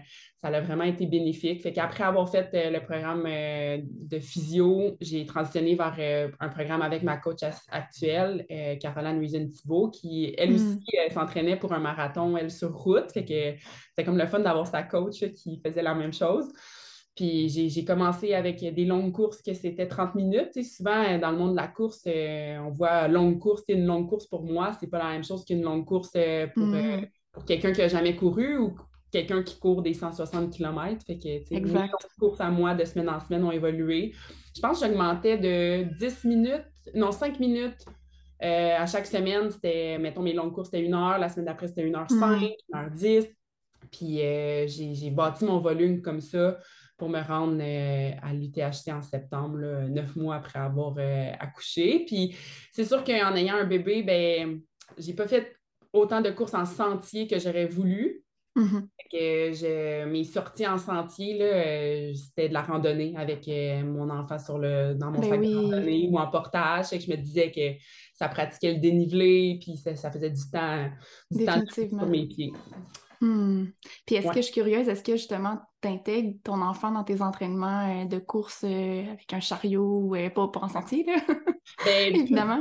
ça 0.46 0.56
a 0.56 0.62
vraiment 0.62 0.84
été 0.84 1.08
bénéfique. 1.08 1.64
Fait 1.64 1.74
qu'après 1.74 2.04
avoir 2.04 2.30
fait 2.30 2.50
euh, 2.54 2.70
le 2.70 2.80
programme 2.80 3.26
euh, 3.26 3.80
de 3.82 4.20
physio, 4.20 4.96
j'ai 5.02 5.26
transitionné 5.26 5.76
vers 5.76 6.32
un 6.40 6.50
programme 6.50 6.84
avec 6.84 7.02
ma 7.02 7.18
coach 7.18 7.40
actuelle, 7.70 8.46
Caroline 8.80 9.20
Wiesen 9.20 9.50
Thibault, 9.50 9.90
qui 9.90 10.36
elle 10.38 10.52
mm. 10.52 10.56
aussi 10.56 11.14
s'entraînait 11.14 11.58
pour 11.58 11.74
un 11.74 11.80
marathon, 11.80 12.38
elle 12.38 12.52
sur 12.52 12.76
route. 12.76 13.12
Fait 13.12 13.26
que 13.26 13.60
c'était 13.90 14.06
comme 14.06 14.18
le 14.18 14.28
fun 14.28 14.40
d'avoir 14.40 14.68
sa 14.68 14.84
coach 14.84 15.26
qui 15.34 15.60
faisait 15.66 15.82
la 15.82 15.96
même 15.96 16.14
chose. 16.14 16.46
Puis 17.16 17.50
j'ai 17.50 17.86
commencé 17.86 18.34
avec 18.34 18.60
des 18.60 18.86
longues 18.86 19.14
courses 19.14 19.42
que 19.42 19.54
c'était 19.54 19.88
30 19.88 20.16
minutes. 20.16 20.64
souvent, 20.64 21.18
dans 21.18 21.32
le 21.32 21.38
monde 21.38 21.52
de 21.52 21.56
la 21.56 21.68
course, 21.68 22.06
on 22.06 22.70
voit 22.72 23.08
longue 23.08 23.40
course, 23.40 23.64
c'est 23.66 23.74
une 23.74 23.86
longue 23.86 24.10
course 24.10 24.28
pour 24.28 24.44
moi, 24.44 24.74
c'est 24.80 24.88
pas 24.88 25.00
la 25.00 25.12
même 25.12 25.24
chose 25.24 25.46
qu'une 25.46 25.62
longue 25.64 25.86
course 25.86 26.12
pour, 26.54 26.66
mm 26.66 27.06
pour 27.36 27.44
quelqu'un 27.44 27.74
qui 27.74 27.82
n'a 27.82 27.90
jamais 27.90 28.16
couru 28.16 28.58
ou 28.58 28.76
quelqu'un 29.16 29.44
qui 29.44 29.58
court 29.60 29.82
des 29.82 29.94
160 29.94 30.52
km. 30.52 31.06
Fait 31.06 31.18
que, 31.18 31.50
mes 31.50 31.90
courses 32.20 32.42
à 32.42 32.50
moi 32.50 32.76
de 32.76 32.84
semaine 32.84 33.10
en 33.10 33.20
semaine 33.20 33.44
ont 33.46 33.52
évolué. 33.52 34.14
Je 34.56 34.62
pense 34.62 34.82
que 34.82 34.88
j'augmentais 34.88 35.38
de 35.38 35.84
10 35.98 36.26
minutes, 36.26 36.66
non, 36.94 37.12
5 37.12 37.40
minutes 37.40 37.86
euh, 38.44 38.76
à 38.78 38.86
chaque 38.86 39.06
semaine. 39.08 39.50
C'était, 39.52 39.98
mettons, 39.98 40.22
mes 40.22 40.34
longues 40.34 40.54
courses, 40.54 40.70
c'était 40.70 40.84
une 40.84 40.94
heure. 40.94 41.18
La 41.18 41.30
semaine 41.30 41.46
d'après, 41.46 41.68
c'était 41.68 41.84
une 41.84 41.96
heure 41.96 42.10
5, 42.10 42.42
mm. 42.42 42.44
une 42.44 42.78
heure 42.78 42.92
10. 42.92 43.26
Puis 43.92 44.22
euh, 44.22 44.68
j'ai 44.68 45.12
bâti 45.12 45.46
mon 45.46 45.60
volume 45.60 46.02
comme 46.02 46.20
ça 46.20 46.58
pour 46.98 47.08
me 47.08 47.22
rendre 47.22 47.58
euh, 47.62 48.12
à 48.22 48.34
l'UTHC 48.34 48.92
en 48.92 49.02
septembre, 49.02 49.60
neuf 49.90 50.16
mois 50.18 50.36
après 50.36 50.60
avoir 50.60 50.96
accouché. 51.40 52.04
Puis 52.06 52.36
c'est 52.72 52.86
sûr 52.86 53.04
qu'en 53.04 53.36
ayant 53.36 53.56
un 53.56 53.66
bébé, 53.66 54.04
ben 54.04 54.60
j'ai 54.98 55.14
pas 55.14 55.28
fait 55.28 55.56
autant 55.94 56.22
de 56.22 56.32
courses 56.32 56.54
en 56.54 56.66
sentier 56.66 57.28
que 57.28 57.40
j'aurais 57.40 57.68
voulu. 57.68 58.25
Mm-hmm. 58.56 58.88
que 59.12 60.06
mes 60.06 60.24
sorties 60.24 60.66
en 60.66 60.78
sentier, 60.78 61.38
euh, 61.42 62.14
c'était 62.14 62.48
de 62.48 62.54
la 62.54 62.62
randonnée 62.62 63.14
avec 63.18 63.46
euh, 63.50 63.84
mon 63.84 64.10
enfant 64.10 64.40
sur 64.40 64.58
le, 64.58 64.94
dans 64.94 65.12
mon 65.12 65.20
ben 65.20 65.30
sac 65.30 65.42
de 65.42 65.56
randonnée 65.56 66.08
ou 66.10 66.18
en 66.18 66.28
portage. 66.28 66.92
que 66.92 67.00
je 67.00 67.12
me 67.12 67.18
disais 67.18 67.52
que 67.52 67.84
ça 68.14 68.30
pratiquait 68.30 68.74
le 68.74 68.80
dénivelé, 68.80 69.60
puis 69.62 69.76
ça, 69.76 70.10
faisait 70.10 70.30
du 70.30 70.50
temps, 70.50 70.90
du 71.32 71.44
temps 71.44 71.62
sur 71.70 72.08
mes 72.08 72.28
pieds. 72.28 72.54
Hmm. 73.20 73.66
Puis 74.06 74.16
est-ce 74.16 74.30
que 74.30 74.36
je 74.36 74.42
suis 74.42 74.54
curieuse, 74.54 74.88
est-ce 74.88 75.04
que 75.04 75.14
justement 75.14 75.60
tu 75.82 75.90
intègres 75.90 76.36
ton 76.44 76.62
enfant 76.62 76.92
dans 76.92 77.04
tes 77.04 77.22
entraînements 77.22 78.04
euh, 78.04 78.06
de 78.06 78.20
course 78.20 78.64
avec 78.64 79.34
un 79.34 79.42
chariot, 79.42 80.14
ou 80.14 80.16
pas, 80.34 80.50
en 80.62 80.70
sentier, 80.70 81.06
là? 81.06 81.16
Ben, 81.84 82.16
Évidemment. 82.16 82.60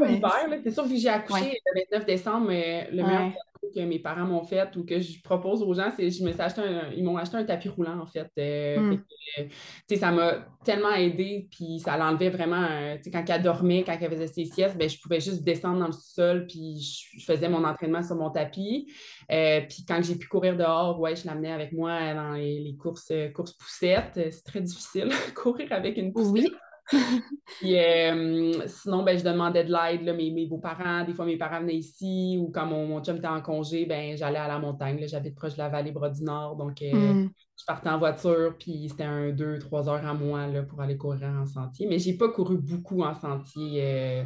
C'est 0.64 0.70
sûr, 0.72 0.88
que 0.88 0.96
j'ai 0.96 1.08
accouché 1.08 1.60
le 1.72 1.82
29 1.92 2.06
décembre, 2.06 2.48
mais 2.48 2.90
le 2.90 3.04
meilleur 3.04 3.32
que 3.74 3.80
mes 3.80 3.98
parents 3.98 4.26
m'ont 4.26 4.44
fait 4.44 4.74
ou 4.76 4.84
que 4.84 5.00
je 5.00 5.20
propose 5.22 5.62
aux 5.62 5.74
gens, 5.74 5.90
c'est 5.96 6.10
je 6.10 6.24
me 6.24 6.32
suis 6.32 6.40
acheté 6.40 6.62
ils 6.96 7.04
m'ont 7.04 7.16
acheté 7.16 7.36
un 7.36 7.44
tapis 7.44 7.68
roulant 7.68 8.00
en 8.00 8.06
fait. 8.06 8.30
Euh, 8.38 8.78
hmm. 8.78 9.02
euh, 9.38 9.96
ça 9.96 10.10
m'a 10.10 10.46
tellement 10.64 10.92
aidé, 10.92 11.48
puis 11.50 11.78
ça 11.78 11.96
l'enlevait 11.96 12.30
vraiment. 12.30 12.66
quand 13.12 13.24
elle 13.28 13.42
dormait, 13.42 13.84
quand 13.84 13.96
elle 14.00 14.10
faisait 14.10 14.26
ses 14.26 14.44
siestes, 14.44 14.76
ben, 14.76 14.88
je 14.88 14.98
pouvais 14.98 15.20
juste 15.20 15.42
descendre 15.42 15.80
dans 15.80 15.86
le 15.86 15.92
sol, 15.92 16.46
puis 16.46 16.80
je, 17.18 17.24
faisais 17.24 17.48
mon 17.48 17.64
entraînement 17.64 18.02
sur 18.02 18.16
mon 18.16 18.30
tapis. 18.30 18.92
Euh, 19.30 19.60
puis 19.68 19.84
quand 19.86 20.00
j'ai 20.02 20.16
pu 20.16 20.28
courir 20.28 20.56
dehors, 20.56 20.98
ouais, 21.00 21.16
je 21.16 21.26
l'amenais 21.26 21.52
avec 21.52 21.72
moi 21.72 22.14
dans 22.14 22.32
les, 22.32 22.76
courses, 22.78 23.12
courses 23.34 23.52
poussettes. 23.52 24.12
C'est 24.30 24.44
très 24.44 24.60
difficile 24.60 25.10
courir 25.34 25.72
avec 25.72 25.96
une 25.96 26.12
poussette. 26.12 26.32
Oui. 26.32 26.52
Puis, 27.58 27.78
euh, 27.78 28.66
sinon, 28.66 29.02
ben, 29.02 29.18
je 29.18 29.24
demandais 29.24 29.64
de 29.64 29.72
l'aide, 29.72 30.04
mes, 30.16 30.30
mes 30.30 30.46
beaux-parents. 30.46 31.04
Des 31.04 31.14
fois, 31.14 31.24
mes 31.24 31.36
parents 31.36 31.60
venaient 31.60 31.76
ici 31.76 32.38
ou 32.40 32.50
quand 32.50 32.66
mon, 32.66 32.86
mon 32.86 33.02
chum 33.02 33.16
était 33.16 33.26
en 33.26 33.40
congé, 33.40 33.86
ben, 33.86 34.16
j'allais 34.16 34.38
à 34.38 34.48
la 34.48 34.58
montagne. 34.58 35.02
J'habite 35.06 35.34
proche 35.34 35.54
de 35.54 35.58
la 35.58 35.68
vallée 35.68 35.92
Bras 35.92 36.10
du 36.10 36.22
Nord. 36.22 36.56
Donc, 36.56 36.82
euh, 36.82 36.92
hmm. 36.92 37.30
je 37.58 37.64
partais 37.66 37.88
en 37.88 37.98
voiture, 37.98 38.54
puis 38.58 38.88
c'était 38.90 39.04
un, 39.04 39.30
deux, 39.30 39.58
trois 39.58 39.88
heures 39.88 40.06
à 40.06 40.14
moi 40.14 40.46
là, 40.46 40.62
pour 40.62 40.80
aller 40.80 40.96
courir 40.96 41.28
en 41.28 41.46
sentier. 41.46 41.86
Mais 41.86 41.98
j'ai 41.98 42.16
pas 42.16 42.28
couru 42.28 42.58
beaucoup 42.58 43.02
en 43.02 43.14
sentier. 43.14 43.82
Euh, 43.82 44.24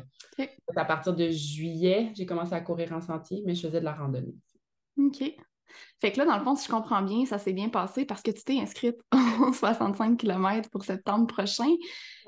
à 0.76 0.84
partir 0.84 1.14
de 1.14 1.28
juillet, 1.30 2.12
j'ai 2.14 2.26
commencé 2.26 2.54
à 2.54 2.60
courir 2.60 2.92
en 2.92 3.00
sentier, 3.00 3.42
mais 3.46 3.54
je 3.54 3.66
faisais 3.66 3.80
de 3.80 3.84
la 3.84 3.94
randonnée. 3.94 4.34
OK. 4.98 5.22
Fait 6.00 6.12
que 6.12 6.18
là, 6.18 6.24
dans 6.24 6.36
le 6.36 6.44
fond, 6.44 6.54
si 6.56 6.66
je 6.66 6.70
comprends 6.70 7.02
bien, 7.02 7.26
ça 7.26 7.38
s'est 7.38 7.52
bien 7.52 7.68
passé 7.68 8.04
parce 8.04 8.22
que 8.22 8.30
tu 8.30 8.42
t'es 8.42 8.60
inscrite 8.60 8.96
en 9.12 9.52
65 9.52 10.16
km 10.16 10.70
pour 10.70 10.84
septembre 10.84 11.26
prochain. 11.26 11.70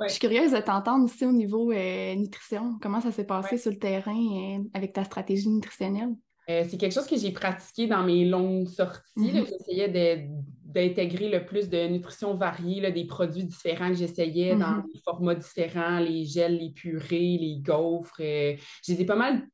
Je 0.07 0.13
suis 0.13 0.21
curieuse 0.21 0.53
de 0.53 0.59
t'entendre 0.59 1.05
aussi 1.05 1.25
au 1.27 1.33
niveau 1.33 1.71
euh, 1.73 2.15
nutrition. 2.15 2.79
Comment 2.81 3.01
ça 3.01 3.13
s'est 3.13 3.25
passé 3.27 3.59
sur 3.59 3.71
le 3.71 3.79
terrain 3.79 4.17
euh, 4.17 4.63
avec 4.75 4.93
ta 4.93 5.05
stratégie 5.05 5.49
nutritionnelle? 5.49 6.15
Euh, 6.49 6.65
c'est 6.69 6.79
quelque 6.79 6.95
chose 6.95 7.07
que 7.07 7.17
j'ai 7.17 7.33
pratiqué 7.33 7.87
dans 7.87 8.03
mes 8.03 8.25
longues 8.25 8.67
sorties. 8.67 9.03
Mhm. 9.17 9.47
J'essayais 9.47 10.25
d'intégrer 10.65 11.29
le 11.29 11.45
plus 11.45 11.69
de 11.69 11.87
nutrition 11.87 12.35
variée, 12.35 12.91
des 12.91 13.05
produits 13.05 13.45
différents 13.45 13.89
que 13.89 13.95
j'essayais 13.97 14.57
dans 14.57 14.77
Mhm. 14.77 14.85
des 14.93 15.01
formats 15.05 15.35
différents, 15.35 15.99
les 16.01 16.25
gels, 16.25 16.59
les 16.59 16.71
purées, 16.71 17.39
les 17.39 17.59
gaufres. 17.61 18.17
je 18.19 18.57
les 18.93 19.01
ai 19.03 19.05
pas 19.05 19.17
mal 19.17 19.47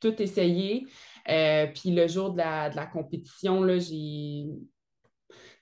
tout 0.00 0.20
essayé. 0.20 0.86
Puis 1.26 1.90
le 1.90 2.06
jour 2.06 2.32
de 2.32 2.38
la, 2.38 2.68
de 2.68 2.76
la 2.76 2.86
compétition, 2.86 3.66
j'ai 3.78 4.44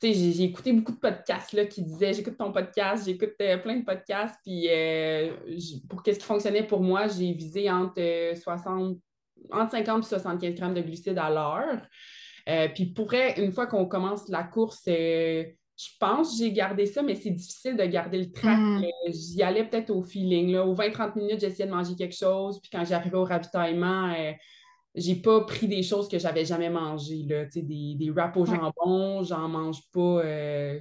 j'ai 0.02 0.32
j'ai 0.32 0.44
écouté 0.44 0.72
beaucoup 0.72 0.92
de 0.92 0.98
podcasts 0.98 1.52
là, 1.52 1.66
qui 1.66 1.82
disaient 1.82 2.12
j'écoute 2.12 2.36
ton 2.36 2.52
podcast, 2.52 3.04
j'écoute 3.06 3.34
euh, 3.40 3.58
plein 3.58 3.76
de 3.76 3.84
podcasts, 3.84 4.36
puis 4.42 4.66
euh, 4.68 5.32
pour 5.88 6.02
qu'est-ce 6.02 6.18
qui 6.18 6.26
fonctionnait 6.26 6.66
pour 6.66 6.80
moi, 6.80 7.06
j'ai 7.08 7.32
visé 7.32 7.70
entre, 7.70 8.00
euh, 8.00 8.34
60, 8.34 8.98
entre 9.50 9.70
50 9.70 10.04
et 10.04 10.08
75 10.08 10.54
grammes 10.54 10.74
de 10.74 10.80
glucides 10.80 11.18
à 11.18 11.30
l'heure. 11.30 11.82
Euh, 12.48 12.68
puis 12.74 12.86
pour 12.86 13.06
vrai, 13.06 13.34
une 13.38 13.52
fois 13.52 13.66
qu'on 13.66 13.86
commence 13.86 14.28
la 14.28 14.42
course, 14.42 14.82
euh, 14.88 15.44
je 15.76 15.88
pense 15.98 16.32
que 16.32 16.44
j'ai 16.44 16.52
gardé 16.52 16.86
ça, 16.86 17.02
mais 17.02 17.14
c'est 17.14 17.30
difficile 17.30 17.76
de 17.76 17.84
garder 17.84 18.18
le 18.18 18.30
track. 18.30 18.58
Euh, 18.58 18.88
J'y 19.08 19.42
allais 19.42 19.64
peut-être 19.64 19.90
au 19.90 20.02
feeling. 20.02 20.52
Là. 20.52 20.66
Aux 20.66 20.74
20-30 20.74 21.16
minutes, 21.16 21.40
j'essayais 21.40 21.66
de 21.66 21.74
manger 21.74 21.94
quelque 21.96 22.14
chose, 22.16 22.60
puis 22.60 22.70
quand 22.70 22.84
j'arrivais 22.84 23.16
au 23.16 23.24
ravitaillement, 23.24 24.12
euh, 24.12 24.32
j'ai 24.94 25.16
pas 25.16 25.40
pris 25.42 25.68
des 25.68 25.82
choses 25.82 26.08
que 26.08 26.18
j'avais 26.18 26.44
jamais 26.44 26.70
mangées, 26.70 27.24
là, 27.28 27.44
des, 27.54 27.94
des 27.96 28.10
wraps 28.10 28.36
au 28.36 28.46
Ouais. 28.46 28.56
jambon, 28.56 29.22
j'en 29.22 29.48
mange 29.48 29.80
pas 29.92 30.20
euh, 30.24 30.80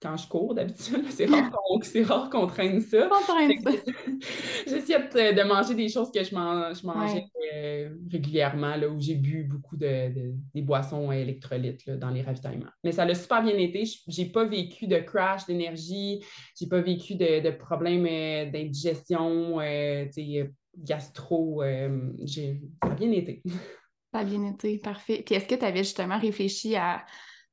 quand 0.00 0.16
je 0.16 0.28
cours 0.28 0.54
d'habitude. 0.54 1.04
C'est 1.10 1.26
rare 1.26 1.50
qu'on 1.52 1.80
c'est 1.82 2.02
rare 2.02 2.30
qu'on 2.30 2.46
traîne 2.46 2.80
ça. 2.80 3.08
Fait 3.26 3.48
de 5.34 5.42
manger 5.48 5.74
des 5.74 5.88
choses 5.88 6.10
que 6.12 6.22
je, 6.22 6.34
man- 6.34 6.74
je 6.74 6.86
mangeais 6.86 7.14
Ouais. 7.14 7.28
euh, 7.54 7.90
régulièrement, 8.10 8.76
là, 8.76 8.88
où 8.88 8.98
j'ai 9.00 9.14
bu 9.16 9.44
beaucoup 9.44 9.76
de, 9.76 10.12
de- 10.12 10.34
des 10.54 10.62
boissons 10.62 11.10
électrolytes 11.12 11.84
là, 11.86 11.96
dans 11.96 12.10
les 12.10 12.22
ravitaillements. 12.22 12.70
Mais 12.84 12.92
ça 12.92 13.04
l'a 13.04 13.14
super 13.14 13.42
bien 13.42 13.56
été. 13.56 13.84
Je- 13.84 13.98
J'ai 14.08 14.26
pas 14.26 14.44
vécu 14.44 14.86
de 14.86 14.98
crash 14.98 15.46
d'énergie, 15.46 16.20
j'ai 16.58 16.66
pas 16.68 16.80
vécu 16.80 17.14
de, 17.16 17.40
de 17.42 17.50
problèmes 17.50 18.06
euh, 18.08 18.50
d'indigestion, 18.50 19.60
gastro. 20.76 21.62
euh, 21.62 22.12
j'ai- 22.24 22.62
ça 22.82 22.90
a 22.90 22.94
bien 22.94 23.10
été. 23.12 23.42
Ça 24.12 24.20
a 24.20 24.24
bien 24.24 24.44
été, 24.44 24.78
parfait. 24.78 25.22
Puis 25.24 25.34
est-ce 25.34 25.46
que 25.46 25.54
tu 25.54 25.64
avais 25.64 25.84
justement 25.84 26.18
réfléchi 26.18 26.76
à 26.76 27.04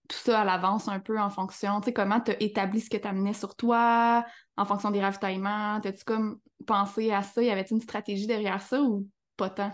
tout 0.08 0.18
ça 0.18 0.42
à 0.42 0.44
l'avance 0.44 0.88
un 0.88 1.00
peu 1.00 1.20
en 1.20 1.30
fonction, 1.30 1.80
tu 1.82 1.86
sais, 1.86 1.94
comment 1.94 2.20
tu 2.20 2.32
as 2.32 2.42
établi 2.42 2.82
ce 2.82 2.90
que 2.90 2.98
tu 2.98 3.08
amenais 3.08 3.34
sur 3.34 3.56
toi, 3.56 4.26
en 4.58 4.66
fonction 4.66 4.92
des 4.92 5.02
ravitaillements? 5.02 5.80
T'as-tu 5.82 6.04
comme 6.04 6.40
pensé 6.66 7.12
à 7.12 7.22
ça? 7.22 7.42
Y 7.42 7.50
avait-tu 7.50 7.76
une 7.76 7.82
stratégie 7.82 8.28
derrière 8.28 8.62
ça 8.62 8.82
ou 8.82 9.08
pas 9.38 9.50
tant? 9.50 9.72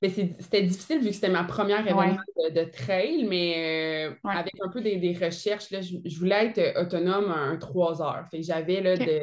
Mais 0.00 0.10
c'était 0.10 0.62
difficile 0.62 1.00
vu 1.00 1.06
que 1.08 1.12
c'était 1.12 1.28
ma 1.28 1.42
première 1.44 1.80
Ouais, 1.90 1.90
événement 1.90 2.22
de, 2.36 2.54
de 2.60 2.70
trail, 2.70 3.24
mais 3.28 3.54
euh, 3.56 4.14
ouais. 4.28 4.34
avec 4.36 4.52
un 4.64 4.68
peu 4.68 4.80
des, 4.80 4.96
des 4.96 5.12
recherches, 5.12 5.70
là, 5.72 5.80
je, 5.80 5.96
je 6.04 6.18
voulais 6.18 6.46
être 6.46 6.80
autonome 6.80 7.32
un, 7.32 7.56
trois 7.56 8.00
heures. 8.00 8.24
Fait 8.30 8.42
j'avais 8.42 8.80
là, 8.80 8.94
OK. 8.94 9.00
de, 9.04 9.22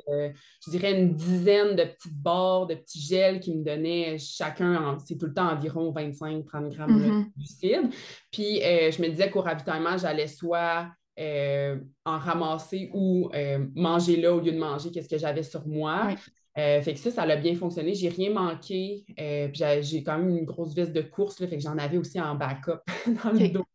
je 0.65 0.71
dirais 0.71 0.99
une 0.99 1.15
dizaine 1.15 1.75
de 1.77 1.83
petites 1.85 2.21
barres, 2.21 2.67
de 2.67 2.75
petits 2.75 2.99
gels 2.99 3.39
qui 3.39 3.55
me 3.55 3.63
donnaient 3.63 4.17
chacun, 4.17 4.97
c'est 5.05 5.17
tout 5.17 5.27
le 5.27 5.33
temps 5.33 5.49
environ 5.49 5.93
25-30 5.93 6.69
grammes 6.75 6.99
là, 6.99 7.07
de 7.07 7.13
glucides. 7.37 7.93
Puis 8.31 8.61
euh, 8.63 8.91
je 8.91 9.01
me 9.01 9.07
disais 9.07 9.29
qu'au 9.29 9.41
ravitaillement, 9.41 9.97
j'allais 9.97 10.27
soit 10.27 10.89
euh, 11.17 11.77
en 12.03 12.17
ramasser 12.19 12.89
ou 12.93 13.31
manger 13.75 14.17
là 14.17 14.33
au 14.33 14.41
lieu 14.41 14.51
de 14.51 14.57
manger 14.59 14.91
qu'est-ce 14.91 15.07
que 15.07 15.17
j'avais 15.17 15.43
sur 15.43 15.65
moi. 15.65 16.13
Euh, 16.57 16.81
fait 16.81 16.93
que 16.93 16.99
ça, 16.99 17.11
ça 17.11 17.23
a 17.23 17.35
bien 17.35 17.55
fonctionné. 17.55 17.93
J'ai 17.93 18.09
rien 18.09 18.31
manqué. 18.31 19.05
Euh, 19.19 19.49
j'ai 19.81 20.03
quand 20.03 20.17
même 20.17 20.29
une 20.29 20.45
grosse 20.45 20.73
veste 20.73 20.93
de 20.93 21.01
course, 21.01 21.39
là, 21.39 21.47
fait 21.47 21.57
que 21.57 21.63
j'en 21.63 21.77
avais 21.77 21.97
aussi 21.97 22.19
en 22.19 22.35
backup 22.35 22.79
dans 23.23 23.31
le 23.31 23.49
dos. 23.49 23.65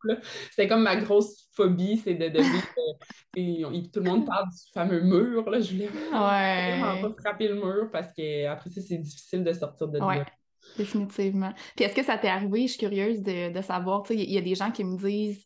C'était 0.50 0.66
comme 0.68 0.82
ma 0.82 0.96
grosse 0.96 1.48
phobie, 1.52 1.98
c'est 1.98 2.14
de, 2.14 2.28
de 2.28 2.40
vivre. 2.40 2.66
euh, 3.36 3.70
et 3.72 3.90
tout 3.90 4.00
le 4.00 4.06
monde 4.06 4.26
parle 4.26 4.48
du 4.48 4.72
fameux 4.72 5.02
mur. 5.02 5.48
Là. 5.50 5.60
Je 5.60 5.72
voulais 5.72 5.88
vraiment 5.88 6.30
Ouais, 6.30 7.00
pas 7.02 7.14
frapper 7.18 7.48
le 7.48 7.54
mur 7.56 7.90
parce 7.92 8.12
que 8.12 8.46
après 8.46 8.70
ça, 8.70 8.80
c'est 8.80 8.98
difficile 8.98 9.44
de 9.44 9.52
sortir 9.52 9.88
de 9.88 10.00
ouais, 10.00 10.18
là. 10.18 10.26
définitivement. 10.76 11.52
Puis 11.76 11.84
est-ce 11.84 11.94
que 11.94 12.02
ça 12.02 12.18
t'est 12.18 12.28
arrivé? 12.28 12.62
Je 12.62 12.72
suis 12.72 12.78
curieuse 12.80 13.22
de, 13.22 13.52
de 13.52 13.62
savoir, 13.62 14.04
il 14.10 14.30
y, 14.30 14.38
a 14.38 14.40
des 14.42 14.54
gens 14.54 14.70
qui 14.70 14.84
me 14.84 14.96
disent, 14.96 15.44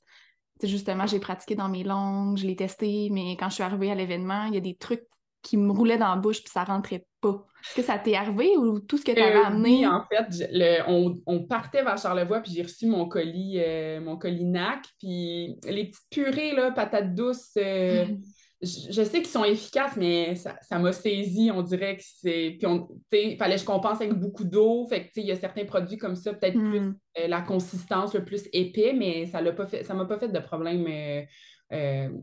justement, 0.62 1.06
j'ai 1.06 1.20
pratiqué 1.20 1.54
dans 1.56 1.68
mes 1.68 1.84
langues, 1.84 2.36
je 2.38 2.46
l'ai 2.46 2.56
testé, 2.56 3.08
mais 3.10 3.32
quand 3.36 3.48
je 3.48 3.54
suis 3.54 3.62
arrivée 3.64 3.90
à 3.90 3.94
l'événement, 3.94 4.44
il 4.46 4.54
y 4.54 4.58
a 4.58 4.60
des 4.60 4.76
trucs 4.76 5.04
qui 5.44 5.56
me 5.58 5.70
roulaient 5.72 5.98
dans 5.98 6.10
la 6.14 6.16
bouche 6.16 6.42
puis 6.42 6.50
ça 6.52 6.64
rentrait 6.64 7.06
pas. 7.20 7.46
Est-ce 7.66 7.74
que 7.74 7.82
ça 7.82 7.98
t'est 7.98 8.16
arrivé 8.16 8.56
ou 8.56 8.80
tout 8.80 8.98
ce 8.98 9.04
que 9.04 9.12
tu 9.12 9.22
avais 9.22 9.38
Euh, 9.38 9.42
oui, 9.42 9.46
amené? 9.46 9.86
en 9.86 10.02
fait, 10.08 10.26
le- 10.52 10.82
on, 10.88 11.14
on 11.26 11.44
partait 11.46 11.84
vers 11.84 11.96
Charlevoix, 11.98 12.40
puis 12.40 12.52
j'ai 12.52 12.62
reçu 12.62 12.86
mon 12.86 13.08
colis, 13.08 13.58
euh, 13.60 14.00
mon 14.00 14.16
colis 14.16 14.44
NAC, 14.44 14.84
puis 14.98 15.56
les 15.68 15.86
petites 15.90 16.08
purées, 16.10 16.52
là, 16.54 16.72
patates 16.72 17.14
douces, 17.14 17.52
euh, 17.56 18.06
je, 18.60 18.90
je 18.90 19.02
sais 19.04 19.18
qu'ils 19.18 19.28
sont 19.28 19.44
efficaces, 19.44 19.96
mais 19.96 20.34
ça, 20.36 20.56
ça 20.62 20.78
m'a 20.80 20.92
saisi, 20.92 21.50
on 21.54 21.62
dirait 21.62 21.96
que 21.96 22.02
c'est... 22.04 22.56
Puis, 22.58 22.66
on- 22.66 22.88
tu 22.88 22.94
sais, 23.12 23.24
il 23.32 23.36
fallait 23.36 23.54
que 23.54 23.60
je 23.60 23.66
compense 23.66 24.00
avec 24.00 24.14
beaucoup 24.14 24.44
d'eau, 24.44 24.86
fait 24.88 25.02
que, 25.02 25.06
tu 25.06 25.12
sais, 25.14 25.20
il 25.20 25.26
y 25.28 25.32
a 25.32 25.36
certains 25.36 25.64
produits 25.64 25.96
comme 25.98 26.16
ça, 26.16 26.34
peut-être 26.34 26.58
plus 26.64 26.80
Hmm, 26.80 26.92
euh, 27.20 27.28
la 27.28 27.40
consistance, 27.42 28.14
le 28.14 28.24
plus 28.24 28.48
épais, 28.52 28.92
mais 28.94 29.26
ça 29.26 29.40
ça 29.84 29.94
m'a 29.94 30.04
pas 30.06 30.18
fait 30.18 30.28
de 30.28 30.38
problème, 30.40 30.86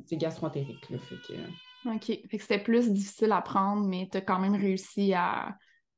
sais, 0.05 0.17
gastro-entérique, 0.17 0.89
là, 0.89 0.97
fait 0.99 1.15
que... 1.15 1.39
OK. 1.85 2.05
Fait 2.05 2.37
que 2.37 2.41
c'était 2.41 2.59
plus 2.59 2.91
difficile 2.91 3.31
à 3.31 3.41
prendre, 3.41 3.87
mais 3.87 4.07
tu 4.11 4.17
as 4.17 4.21
quand 4.21 4.39
même 4.39 4.55
réussi 4.55 5.13
à, 5.13 5.55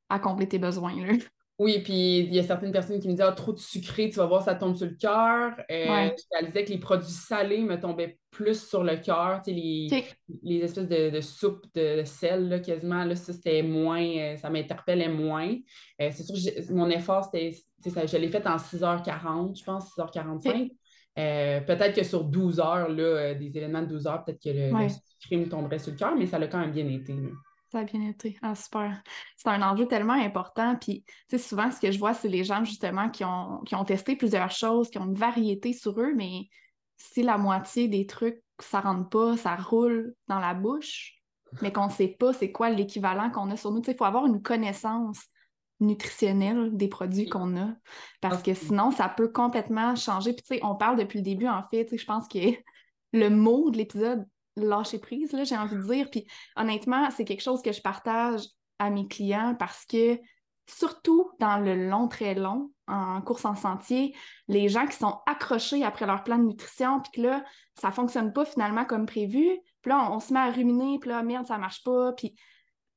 à 0.08 0.18
combler 0.18 0.48
tes 0.48 0.58
besoins, 0.58 0.94
là. 1.06 1.12
Oui, 1.60 1.78
puis 1.84 2.18
il 2.18 2.34
y 2.34 2.40
a 2.40 2.42
certaines 2.42 2.72
personnes 2.72 2.98
qui 2.98 3.06
me 3.06 3.12
disent 3.12 3.20
Ah, 3.20 3.30
trop 3.30 3.52
de 3.52 3.60
sucré, 3.60 4.10
tu 4.10 4.16
vas 4.16 4.26
voir, 4.26 4.42
ça 4.42 4.56
tombe 4.56 4.74
sur 4.76 4.86
le 4.86 4.96
cœur. 4.96 5.52
Euh, 5.70 5.88
Ouais. 5.88 6.16
je 6.18 6.24
réalisais 6.32 6.64
que 6.64 6.70
les 6.70 6.78
produits 6.78 7.06
salés 7.12 7.62
me 7.62 7.78
tombaient 7.78 8.18
plus 8.32 8.60
sur 8.68 8.82
le 8.82 8.96
cœur. 8.96 9.40
Tu 9.44 9.52
sais, 9.52 9.56
les, 9.56 9.94
les 10.42 10.58
espèces 10.64 10.88
de, 10.88 11.10
de 11.10 11.20
soupe 11.20 11.64
de, 11.76 12.00
de 12.00 12.04
sel, 12.04 12.48
là, 12.48 12.58
quasiment, 12.58 13.04
là, 13.04 13.14
ça, 13.14 13.32
c'était 13.32 13.62
moins, 13.62 14.02
euh, 14.04 14.36
ça 14.36 14.50
m'interpellait 14.50 15.08
moins. 15.08 15.54
Euh, 16.00 16.10
c'est 16.10 16.24
sûr 16.24 16.34
que 16.34 16.72
mon 16.72 16.90
effort, 16.90 17.22
c'était, 17.32 17.52
ça- 17.88 18.04
je 18.04 18.16
l'ai 18.16 18.30
fait 18.30 18.44
en 18.48 18.58
6h40, 18.58 19.56
je 19.56 19.62
pense, 19.62 19.90
6h45. 19.90 20.72
Euh, 21.18 21.60
peut-être 21.60 21.94
que 21.96 22.02
sur 22.04 22.24
12 22.24 22.60
heures, 22.60 22.88
là, 22.88 23.02
euh, 23.02 23.34
des 23.34 23.56
événements 23.56 23.82
de 23.82 23.86
12 23.86 24.06
heures, 24.06 24.24
peut-être 24.24 24.42
que 24.42 24.50
le, 24.50 24.74
le 24.74 24.74
Ouais. 24.74 24.88
sucré 24.88 25.36
me 25.36 25.48
tomberait 25.48 25.78
sur 25.78 25.92
le 25.92 25.98
cœur, 25.98 26.16
mais 26.16 26.26
ça 26.26 26.38
l'a 26.38 26.48
quand 26.48 26.58
même 26.58 26.72
bien 26.72 26.88
été. 26.88 27.14
là. 27.14 27.28
Ça 27.72 27.80
a 27.80 27.84
bien 27.84 28.02
été. 28.08 28.38
Ah, 28.42 28.54
super. 28.54 29.02
C'est 29.36 29.48
un 29.48 29.60
enjeu 29.62 29.86
tellement 29.88 30.12
important. 30.12 30.76
Puis, 30.76 31.02
tu 31.28 31.36
sais, 31.36 31.38
souvent, 31.38 31.70
ce 31.72 31.80
que 31.80 31.90
je 31.90 31.98
vois, 31.98 32.14
c'est 32.14 32.28
les 32.28 32.44
gens, 32.44 32.64
justement, 32.64 33.10
qui 33.10 33.24
ont, 33.24 33.60
qui 33.66 33.74
ont 33.74 33.84
testé 33.84 34.14
plusieurs 34.16 34.50
choses, 34.52 34.90
qui 34.90 34.98
ont 34.98 35.06
une 35.06 35.14
variété 35.14 35.72
sur 35.72 35.98
eux, 36.00 36.12
mais 36.14 36.48
si 36.96 37.22
la 37.22 37.36
moitié 37.36 37.88
des 37.88 38.06
trucs, 38.06 38.40
ça 38.60 38.80
rentre 38.80 39.08
pas, 39.08 39.36
ça 39.36 39.56
roule 39.56 40.14
dans 40.28 40.38
la 40.38 40.54
bouche, 40.54 41.16
mais 41.60 41.72
qu'on 41.72 41.88
sait 41.90 42.08
pas 42.08 42.32
c'est 42.32 42.52
quoi 42.52 42.70
l'équivalent 42.70 43.30
qu'on 43.30 43.50
a 43.50 43.56
sur 43.56 43.72
nous. 43.72 43.80
Tu 43.80 43.86
sais, 43.86 43.92
il 43.92 43.96
faut 43.98 44.04
avoir 44.04 44.26
une 44.26 44.40
connaissance 44.42 45.18
nutritionnelle 45.80 46.76
des 46.76 46.88
produits 46.88 47.28
qu'on 47.28 47.56
a, 47.56 47.68
parce 48.20 48.42
que 48.42 48.54
sinon, 48.54 48.90
ça 48.90 49.08
peut 49.08 49.28
complètement 49.28 49.96
changer. 49.96 50.32
Puis, 50.32 50.42
tu 50.42 50.54
sais, 50.54 50.60
on 50.64 50.76
parle 50.76 50.98
depuis 50.98 51.18
le 51.18 51.24
début, 51.24 51.48
en 51.48 51.62
fait, 51.70 51.88
je 51.96 52.04
pense 52.04 52.28
que 52.28 52.38
le 53.12 53.28
mot 53.28 53.70
de 53.70 53.76
l'épisode, 53.76 54.26
lâcher 54.56 54.98
prise, 54.98 55.32
là, 55.32 55.44
j'ai 55.44 55.56
envie 55.56 55.76
de 55.76 55.82
dire. 55.82 56.10
Puis, 56.10 56.26
honnêtement, 56.56 57.10
c'est 57.10 57.24
quelque 57.24 57.42
chose 57.42 57.62
que 57.62 57.72
je 57.72 57.82
partage 57.82 58.42
à 58.78 58.90
mes 58.90 59.06
clients 59.06 59.54
parce 59.58 59.84
que, 59.86 60.18
surtout 60.66 61.30
dans 61.40 61.58
le 61.58 61.88
long, 61.88 62.08
très 62.08 62.34
long, 62.34 62.70
en 62.86 63.20
course 63.20 63.44
en 63.44 63.54
sentier, 63.54 64.14
les 64.48 64.68
gens 64.68 64.86
qui 64.86 64.96
sont 64.96 65.18
accrochés 65.26 65.84
après 65.84 66.06
leur 66.06 66.24
plan 66.24 66.38
de 66.38 66.44
nutrition, 66.44 67.00
puis 67.00 67.12
que 67.12 67.20
là, 67.26 67.44
ça 67.78 67.90
fonctionne 67.90 68.32
pas 68.32 68.44
finalement 68.44 68.84
comme 68.84 69.06
prévu, 69.06 69.46
puis 69.82 69.90
là, 69.90 70.08
on, 70.10 70.16
on 70.16 70.20
se 70.20 70.32
met 70.32 70.40
à 70.40 70.50
ruminer, 70.50 70.98
puis 71.00 71.10
là, 71.10 71.22
merde, 71.22 71.46
ça 71.46 71.58
marche 71.58 71.82
pas, 71.82 72.12
puis 72.12 72.34